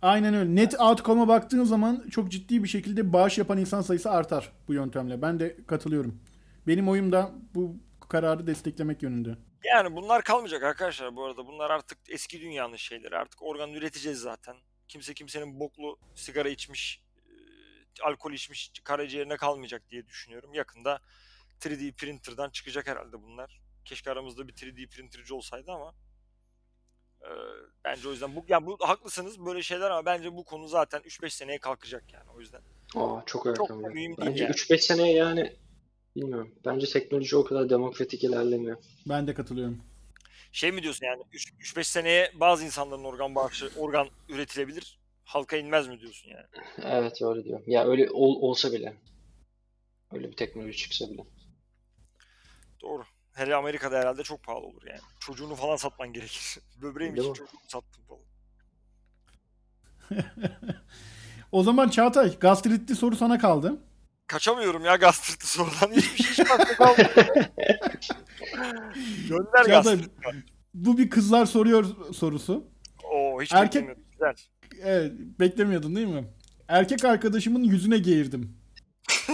Aynen 0.03 0.35
öyle. 0.35 0.55
Net 0.55 0.81
outcome'a 0.81 1.29
baktığın 1.29 1.65
zaman 1.65 2.09
çok 2.11 2.31
ciddi 2.31 2.63
bir 2.63 2.69
şekilde 2.69 3.13
bağış 3.13 3.39
yapan 3.39 3.59
insan 3.59 3.81
sayısı 3.81 4.11
artar 4.11 4.53
bu 4.69 4.75
yöntemle. 4.75 5.23
Ben 5.23 5.41
de 5.41 5.57
katılıyorum. 5.67 6.21
Benim 6.67 6.89
oyum 6.89 7.13
da 7.13 7.31
bu 7.55 7.77
kararı 8.09 8.47
desteklemek 8.47 9.03
yönünde. 9.03 9.37
Yani 9.65 9.97
bunlar 9.97 10.23
kalmayacak 10.23 10.63
arkadaşlar 10.63 11.17
bu 11.17 11.25
arada. 11.25 11.47
Bunlar 11.47 11.71
artık 11.71 11.99
eski 12.09 12.41
dünyanın 12.41 12.77
şeyleri. 12.77 13.17
Artık 13.17 13.43
organ 13.43 13.73
üreteceğiz 13.73 14.19
zaten. 14.19 14.57
Kimse 14.89 15.15
kimsenin 15.15 15.61
boklu 15.61 15.99
sigara 16.15 16.49
içmiş, 16.49 17.03
alkol 18.03 18.33
içmiş 18.33 18.73
karaciğerine 18.85 19.37
kalmayacak 19.37 19.91
diye 19.91 20.07
düşünüyorum. 20.07 20.55
Yakında 20.55 21.01
3D 21.61 21.93
printer'dan 21.93 22.51
çıkacak 22.51 22.87
herhalde 22.87 23.23
bunlar. 23.23 23.61
Keşke 23.85 24.11
aramızda 24.11 24.49
bir 24.49 24.53
3D 24.53 24.89
printerci 24.89 25.35
olsaydı 25.35 25.73
ama 25.73 25.95
e, 27.23 27.31
bence 27.85 28.09
o 28.09 28.13
yüzden 28.13 28.37
bu 28.37 28.45
yani 28.49 28.67
bu 28.67 28.77
haklısınız 28.81 29.47
böyle 29.47 29.63
şeyler 29.63 29.91
ama 29.91 30.07
bence 30.07 30.33
bu 30.33 30.45
konu 30.45 30.69
zaten 30.69 31.01
3-5 31.01 31.31
seneye 31.31 31.59
kalkacak 31.59 32.13
yani 32.13 32.31
o 32.37 32.41
yüzden. 32.41 32.61
Aa, 32.95 33.23
çok 33.27 33.47
erken. 33.47 33.67
Çok 33.67 33.95
mühim 33.95 34.17
Bence 34.19 34.45
yani. 34.45 34.53
3-5 34.53 34.79
seneye 34.79 35.13
yani 35.13 35.57
bilmiyorum. 36.17 36.55
Bence 36.65 36.87
teknoloji 36.87 37.37
o 37.37 37.45
kadar 37.45 37.71
demokratik 37.71 38.25
ilerlemiyor. 38.25 38.77
Ben 39.07 39.27
de 39.27 39.35
katılıyorum. 39.35 39.83
Şey 40.53 40.73
mi 40.73 40.83
diyorsun 40.83 41.07
yani 41.07 41.23
3-5 41.33 41.85
seneye 41.85 42.33
bazı 42.35 42.65
insanların 42.65 43.05
organ 43.05 43.35
bağışı, 43.35 43.71
organ 43.77 44.09
üretilebilir. 44.29 44.99
Halka 45.27 45.57
inmez 45.57 45.89
mi 45.89 46.01
diyorsun 46.01 46.29
yani? 46.31 46.47
Evet 46.83 47.23
öyle 47.23 47.45
diyorum. 47.45 47.65
Ya 47.67 47.85
öyle 47.87 48.11
ol- 48.11 48.43
olsa 48.51 48.73
bile. 48.73 48.97
Öyle 50.13 50.31
bir 50.31 50.37
teknoloji 50.37 50.77
çıksa 50.77 51.11
bile. 51.11 51.25
Doğru. 52.83 53.03
Hele 53.35 53.55
Amerika'da 53.55 53.99
herhalde 53.99 54.23
çok 54.23 54.43
pahalı 54.43 54.67
olur 54.67 54.83
yani. 54.87 55.01
Çocuğunu 55.21 55.55
falan 55.55 55.77
satman 55.77 56.13
gerekir. 56.13 56.59
Böbreğim 56.83 57.17
Değil 57.17 57.31
için 57.31 57.45
mi? 57.45 57.49
çocuğumu 57.49 57.63
sattım 57.69 58.05
falan. 58.09 58.23
O 61.53 61.63
zaman 61.63 61.89
Çağatay 61.89 62.39
gastritli 62.39 62.95
soru 62.97 63.17
sana 63.17 63.39
kaldı. 63.39 63.77
Kaçamıyorum 64.27 64.85
ya 64.85 64.97
gastritli 64.97 65.47
sorudan. 65.47 65.93
Hiçbir 65.97 66.25
şey 66.35 66.45
aklı 66.51 66.75
kalmadı. 66.77 67.13
Gönder 69.29 69.65
Çağatay 69.67 69.97
gastrit. 70.01 70.11
bu 70.75 70.99
bir 70.99 71.11
kızlar 71.11 71.47
soruyor 71.47 72.13
sorusu. 72.15 72.65
Oo 73.05 73.43
hiç 73.43 73.53
Erkek- 73.53 73.65
beklemiyordum. 73.75 74.05
Güzel. 74.13 74.35
Evet, 74.83 75.13
beklemiyordun 75.41 75.97
değil 75.97 76.07
mi? 76.07 76.25
Erkek 76.69 77.05
arkadaşımın 77.05 77.63
yüzüne 77.65 77.99
geğirdim. 77.99 78.57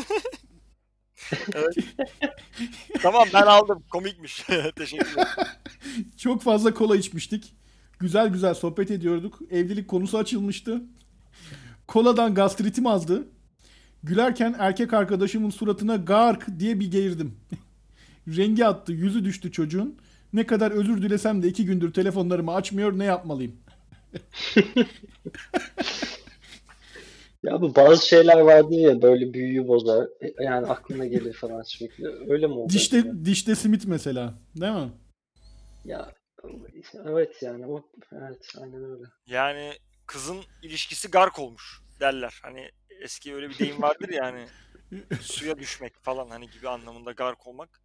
Tamam 3.03 3.25
ben 3.35 3.43
aldım. 3.43 3.83
Komikmiş. 3.91 4.47
Teşekkür 4.77 5.13
ederim. 5.13 5.29
Çok 6.17 6.43
fazla 6.43 6.75
kola 6.75 6.97
içmiştik. 6.97 7.55
Güzel 7.99 8.29
güzel 8.29 8.55
sohbet 8.55 8.91
ediyorduk. 8.91 9.39
Evlilik 9.51 9.89
konusu 9.89 10.19
açılmıştı. 10.19 10.83
Koladan 11.87 12.35
gastritim 12.35 12.87
azdı. 12.87 13.29
Gülerken 14.03 14.57
erkek 14.59 14.93
arkadaşımın 14.93 15.51
suratına 15.51 15.97
gark 15.97 16.47
diye 16.59 16.81
bir 16.81 16.91
geğirdim. 16.91 17.35
Rengi 18.29 18.67
attı, 18.67 18.93
yüzü 18.93 19.25
düştü 19.25 19.53
çocuğun. 19.53 19.97
Ne 20.33 20.47
kadar 20.47 20.71
özür 20.71 21.03
dilesem 21.03 21.43
de 21.43 21.49
iki 21.49 21.65
gündür 21.65 21.93
telefonlarımı 21.93 22.55
açmıyor, 22.55 22.99
ne 22.99 23.05
yapmalıyım? 23.05 23.57
Ya 27.43 27.61
bu 27.61 27.75
bazı 27.77 28.07
şeyler 28.09 28.41
vardı 28.41 28.75
ya 28.75 29.03
böyle 29.03 29.35
büyüyü 29.35 29.69
bozar. 29.69 30.05
E, 30.21 30.45
Yani 30.45 30.67
aklına 30.67 31.07
gelir 31.07 31.33
falan 31.33 31.63
sürekli. 31.63 32.09
Öyle 32.33 32.47
mi 32.47 32.53
oldu? 32.53 32.73
Dişte, 32.73 32.99
acaba? 32.99 33.25
dişte 33.25 33.55
simit 33.55 33.87
mesela. 33.87 34.35
Değil 34.57 34.73
mi? 34.73 34.93
Ya 35.85 36.13
evet 37.05 37.43
yani 37.43 37.67
o 37.67 37.83
evet 38.13 38.55
aynen 38.61 38.85
öyle. 38.85 39.05
Yani 39.27 39.73
kızın 40.07 40.41
ilişkisi 40.63 41.11
gark 41.11 41.39
olmuş 41.39 41.81
derler. 42.01 42.41
Hani 42.43 42.71
eski 43.03 43.35
öyle 43.35 43.49
bir 43.51 43.59
deyim 43.59 43.83
vardır 43.83 44.09
ya 44.09 44.25
hani 44.25 44.47
suya 45.23 45.59
düşmek 45.59 45.93
falan 46.03 46.29
hani 46.31 46.51
gibi 46.51 46.69
anlamında 46.69 47.13
gark 47.13 47.47
olmak. 47.47 47.81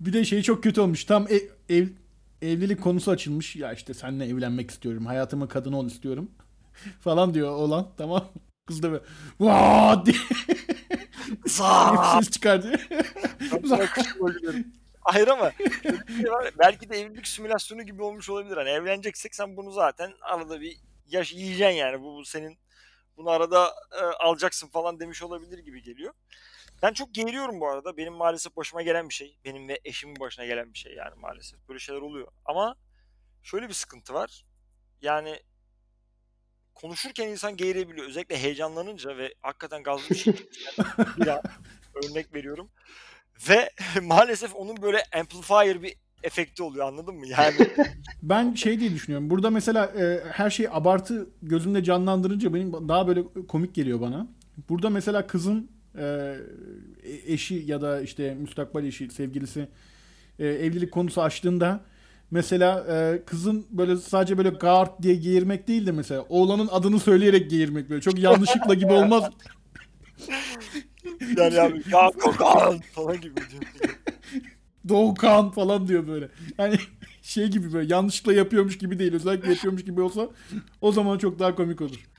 Bir 0.00 0.12
de 0.12 0.24
şey 0.24 0.42
çok 0.42 0.62
kötü 0.62 0.80
olmuş. 0.80 1.04
Tam 1.04 1.26
ev, 1.28 1.40
ev- 1.68 1.88
evlilik 2.42 2.82
konusu 2.82 3.10
açılmış. 3.10 3.56
Ya 3.56 3.72
işte 3.72 3.94
seninle 3.94 4.26
evlenmek 4.26 4.70
istiyorum. 4.70 5.06
Hayatımın 5.06 5.46
kadını 5.46 5.78
ol 5.78 5.86
istiyorum. 5.86 6.30
falan 7.00 7.34
diyor 7.34 7.50
oğlan. 7.50 7.88
Tamam. 7.98 8.28
Kız 8.66 8.82
da 8.82 8.92
böyle 8.92 9.04
"Vaa!" 9.40 10.06
diye 10.06 10.16
ses 11.46 12.30
çıkardı. 12.30 12.80
Hayır 15.00 15.28
ama 15.28 15.52
şey 16.22 16.30
var. 16.30 16.50
belki 16.58 16.90
de 16.90 17.00
evlilik 17.00 17.26
simülasyonu 17.26 17.82
gibi 17.82 18.02
olmuş 18.02 18.30
olabilir. 18.30 18.56
Hani 18.56 18.68
evleneceksek 18.68 19.34
sen 19.34 19.56
bunu 19.56 19.70
zaten 19.72 20.12
arada 20.22 20.60
bir 20.60 20.76
yaş 21.06 21.32
yiyeceksin 21.32 21.76
yani. 21.76 22.00
Bu, 22.00 22.16
bu 22.16 22.24
senin 22.24 22.58
bunu 23.16 23.30
arada 23.30 23.70
e, 24.00 24.04
alacaksın 24.04 24.68
falan 24.68 25.00
demiş 25.00 25.22
olabilir 25.22 25.58
gibi 25.58 25.82
geliyor. 25.82 26.14
Ben 26.82 26.92
çok 26.92 27.14
geğiriyorum 27.14 27.60
bu 27.60 27.68
arada. 27.68 27.96
Benim 27.96 28.12
maalesef 28.12 28.56
başıma 28.56 28.82
gelen 28.82 29.08
bir 29.08 29.14
şey. 29.14 29.38
Benim 29.44 29.68
ve 29.68 29.80
eşimin 29.84 30.20
başına 30.20 30.46
gelen 30.46 30.72
bir 30.72 30.78
şey 30.78 30.94
yani 30.94 31.14
maalesef. 31.16 31.68
Böyle 31.68 31.78
şeyler 31.78 32.00
oluyor. 32.00 32.28
Ama 32.44 32.76
şöyle 33.42 33.68
bir 33.68 33.74
sıkıntı 33.74 34.14
var. 34.14 34.44
Yani 35.02 35.40
konuşurken 36.74 37.28
insan 37.28 37.56
geğirebiliyor. 37.56 38.06
Özellikle 38.06 38.38
heyecanlanınca 38.38 39.16
ve 39.16 39.34
hakikaten 39.40 39.82
gazlı 39.82 40.10
bir 40.10 40.14
şey. 40.14 40.34
bir 41.16 41.26
an 41.26 41.42
örnek 42.04 42.34
veriyorum. 42.34 42.70
Ve 43.48 43.70
maalesef 44.02 44.56
onun 44.56 44.82
böyle 44.82 45.02
amplifier 45.20 45.82
bir 45.82 45.96
efekti 46.22 46.62
oluyor 46.62 46.86
anladın 46.86 47.14
mı? 47.14 47.26
Yani 47.26 47.54
Ben 48.22 48.54
şey 48.54 48.80
diye 48.80 48.90
düşünüyorum. 48.90 49.30
Burada 49.30 49.50
mesela 49.50 49.86
e, 49.86 50.20
her 50.32 50.50
şeyi 50.50 50.70
abartı 50.70 51.30
gözümde 51.42 51.84
canlandırınca 51.84 52.54
benim 52.54 52.88
daha 52.88 53.08
böyle 53.08 53.22
komik 53.48 53.74
geliyor 53.74 54.00
bana. 54.00 54.26
Burada 54.68 54.90
mesela 54.90 55.26
kızın 55.26 55.70
e, 55.98 56.36
eşi 57.26 57.64
ya 57.66 57.80
da 57.80 58.00
işte 58.00 58.34
müstakbel 58.34 58.84
eşi, 58.84 59.10
sevgilisi 59.10 59.68
e, 60.38 60.46
evlilik 60.46 60.92
konusu 60.92 61.22
açtığında 61.22 61.80
mesela 62.30 62.86
e, 62.90 63.22
kızın 63.24 63.66
böyle 63.70 63.96
sadece 63.96 64.38
böyle 64.38 64.48
guard 64.48 65.02
diye 65.02 65.14
geğirmek 65.14 65.68
değil 65.68 65.86
de 65.86 65.92
mesela 65.92 66.26
oğlanın 66.28 66.68
adını 66.72 67.00
söyleyerek 67.00 67.50
geğirmek 67.50 67.90
böyle 67.90 68.00
çok 68.00 68.18
yanlışlıkla 68.18 68.74
gibi 68.74 68.92
olmaz. 68.92 69.30
yani 71.36 71.60
abi 71.60 71.82
ya 71.92 72.10
kokan 72.22 72.80
falan 72.92 73.20
gibi 73.20 73.36
diyor. 73.36 73.62
Doğukan 74.88 75.50
falan 75.50 75.88
diyor 75.88 76.06
böyle. 76.06 76.28
Yani 76.58 76.76
şey 77.22 77.48
gibi 77.48 77.72
böyle 77.72 77.94
yanlışlıkla 77.94 78.32
yapıyormuş 78.32 78.78
gibi 78.78 78.98
değil. 78.98 79.14
Özellikle 79.14 79.50
yapıyormuş 79.50 79.84
gibi 79.84 80.00
olsa 80.00 80.28
o 80.80 80.92
zaman 80.92 81.18
çok 81.18 81.38
daha 81.38 81.54
komik 81.54 81.80
olur. 81.80 82.10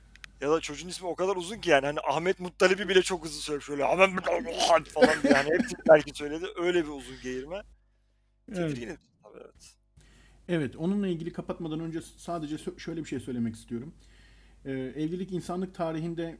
Ya 0.42 0.50
da 0.50 0.60
çocuğun 0.60 0.88
ismi 0.88 1.08
o 1.08 1.14
kadar 1.14 1.36
uzun 1.36 1.56
ki 1.56 1.70
yani 1.70 1.86
hani 1.86 1.98
Ahmet 2.08 2.40
Muttalip'i 2.40 2.88
bile 2.88 3.02
çok 3.02 3.24
hızlı 3.24 3.40
söylüyor 3.40 3.62
şöyle 3.62 3.84
Ahmet 3.84 4.12
Muttalip 4.12 4.86
falan 4.86 5.14
yani 5.24 5.50
hepsini 5.58 5.80
belki 5.88 6.10
söyledi 6.14 6.46
öyle 6.56 6.84
bir 6.84 6.88
uzun 6.88 7.16
geğirme. 7.22 7.62
Evet. 8.48 8.56
Tedirgin 8.56 8.88
edici 8.88 9.08
tabii 9.22 9.38
evet. 9.44 9.74
Evet, 10.48 10.76
onunla 10.76 11.08
ilgili 11.08 11.32
kapatmadan 11.32 11.80
önce 11.80 12.00
sadece 12.16 12.56
şöyle 12.76 13.00
bir 13.00 13.08
şey 13.08 13.20
söylemek 13.20 13.54
istiyorum. 13.54 13.94
Ee, 14.64 14.70
evlilik 14.72 15.32
insanlık 15.32 15.74
tarihinde 15.74 16.38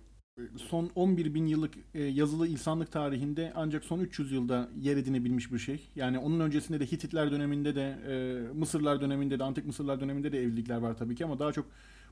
son 0.56 0.90
11 0.94 1.34
bin 1.34 1.46
yıllık 1.46 1.74
e, 1.94 2.02
yazılı 2.02 2.48
insanlık 2.48 2.92
tarihinde 2.92 3.52
ancak 3.54 3.84
son 3.84 4.00
300 4.00 4.32
yılda 4.32 4.68
yer 4.80 4.96
edinebilmiş 4.96 5.52
bir 5.52 5.58
şey. 5.58 5.88
Yani 5.96 6.18
onun 6.18 6.40
öncesinde 6.40 6.80
de 6.80 6.86
Hititler 6.86 7.30
döneminde 7.30 7.74
de 7.74 7.98
e, 8.08 8.14
Mısırlar 8.54 9.00
döneminde 9.00 9.38
de 9.38 9.44
Antik 9.44 9.66
Mısırlar 9.66 10.00
döneminde 10.00 10.32
de 10.32 10.42
evlilikler 10.42 10.76
var 10.76 10.98
tabii 10.98 11.14
ki 11.14 11.24
ama 11.24 11.38
daha 11.38 11.52
çok 11.52 11.66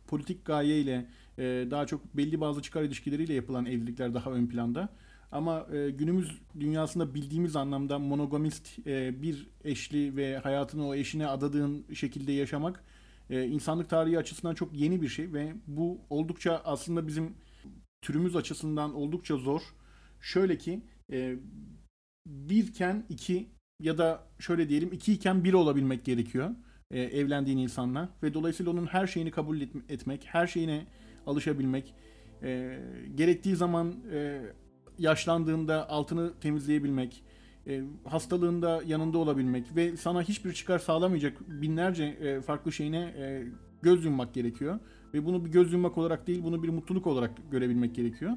politik 0.07 0.45
gayeyle 0.45 0.93
e, 0.93 1.07
daha 1.71 1.87
çok 1.87 2.17
belli 2.17 2.41
bazı 2.41 2.63
çıkar 2.63 2.83
ilişkileriyle 2.83 3.35
yapılan 3.35 3.67
evlilikler 3.67 4.15
daha 4.15 4.31
ön 4.31 4.47
planda. 4.47 4.89
Ama 5.33 5.67
e, 5.73 5.91
günümüz 5.91 6.39
dünyasında 6.61 7.15
bildiğimiz 7.15 7.57
anlamda 7.57 7.99
monogamist 7.99 8.87
e, 8.87 9.23
bir 9.23 9.47
eşli 9.65 10.17
ve 10.17 10.39
hayatını 10.39 10.89
o 10.89 10.95
eşine 10.95 11.27
adadığın 11.27 11.85
şekilde 11.95 12.33
yaşamak 12.33 12.85
e, 13.31 13.47
insanlık 13.47 13.91
tarihi 13.91 14.19
açısından 14.19 14.55
çok 14.55 14.75
yeni 14.75 15.03
bir 15.03 15.09
şey 15.09 15.33
ve 15.33 15.55
bu 15.67 16.01
oldukça 16.11 16.63
aslında 16.65 17.07
bizim 17.07 17.35
türümüz 18.03 18.37
açısından 18.37 18.95
oldukça 18.95 19.37
zor. 19.37 19.63
Şöyle 20.21 20.59
ki 20.59 20.81
e, 21.13 21.37
birken 22.27 23.05
iki 23.09 23.49
ya 23.83 23.99
da 23.99 24.27
şöyle 24.39 24.69
diyelim 24.69 24.93
iki 24.93 25.13
iken 25.13 25.45
bir 25.45 25.53
olabilmek 25.53 26.05
gerekiyor 26.05 26.51
e, 26.91 27.01
evlendiğin 27.01 27.59
insanla 27.59 28.09
ve 28.23 28.35
dolayısıyla 28.35 28.73
onun 28.73 28.87
her 28.87 29.07
şeyini 29.07 29.31
kabul 29.31 29.61
et- 29.61 29.91
etmek, 29.91 30.25
her 30.27 30.47
şeyine 30.47 30.87
alışabilmek, 31.27 31.95
e, 32.43 32.79
gerektiği 33.15 33.57
zaman 33.57 33.95
e, 34.13 34.41
yaşlandığında 34.99 35.89
altını 35.89 36.33
temizleyebilmek, 36.41 37.25
e, 37.67 37.83
hastalığında 38.05 38.83
yanında 38.87 39.19
olabilmek 39.19 39.77
ve 39.77 39.97
sana 39.97 40.23
hiçbir 40.23 40.53
çıkar 40.53 40.79
sağlamayacak 40.79 41.41
binlerce 41.49 42.05
e, 42.05 42.41
farklı 42.41 42.73
şeyine 42.73 42.99
e, 42.99 43.45
göz 43.83 44.05
yummak 44.05 44.35
gerekiyor. 44.35 44.79
Ve 45.15 45.25
bunu 45.25 45.45
bir 45.45 45.51
göz 45.51 45.73
yummak 45.73 45.99
olarak 45.99 46.27
değil, 46.27 46.43
bunu 46.45 46.63
bir 46.63 46.69
mutluluk 46.69 47.07
olarak 47.07 47.31
görebilmek 47.51 47.95
gerekiyor. 47.95 48.33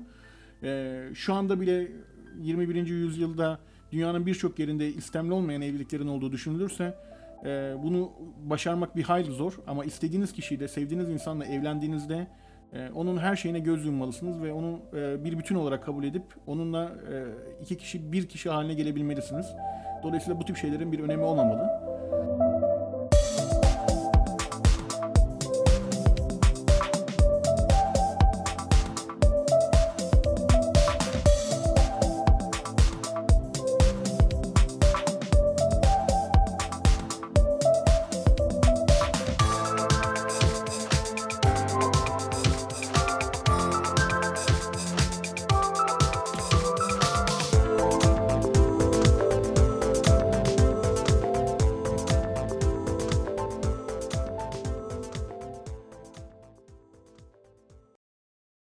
E, 0.64 1.02
şu 1.14 1.34
anda 1.34 1.62
bile 1.62 1.92
21. 2.42 2.88
yüzyılda 2.88 3.60
dünyanın 3.92 4.26
birçok 4.26 4.60
yerinde 4.60 4.88
istemli 4.88 5.34
olmayan 5.34 5.62
evliliklerin 5.62 6.08
olduğu 6.08 6.32
düşünülürse 6.32 6.98
e, 7.46 7.76
bunu 7.84 8.12
başarmak 8.46 8.96
bir 8.96 9.04
hayli 9.04 9.32
zor. 9.32 9.54
Ama 9.68 9.86
istediğiniz 9.86 10.34
kişiyle, 10.34 10.68
sevdiğiniz 10.68 11.10
insanla 11.10 11.46
evlendiğinizde 11.46 12.28
e, 12.74 12.90
onun 12.96 13.18
her 13.18 13.36
şeyine 13.36 13.60
göz 13.60 13.86
yummalısınız 13.86 14.42
ve 14.42 14.54
onu 14.54 14.80
e, 14.94 15.26
bir 15.26 15.40
bütün 15.40 15.56
olarak 15.56 15.84
kabul 15.84 16.04
edip 16.04 16.24
onunla 16.48 16.84
e, 16.84 17.16
iki 17.62 17.78
kişi 17.78 18.12
bir 18.12 18.28
kişi 18.28 18.50
haline 18.50 18.74
gelebilmelisiniz. 18.74 19.46
Dolayısıyla 20.04 20.40
bu 20.40 20.46
tip 20.46 20.58
şeylerin 20.58 20.92
bir 20.92 21.00
önemi 21.00 21.24
olmamalı. 21.24 21.70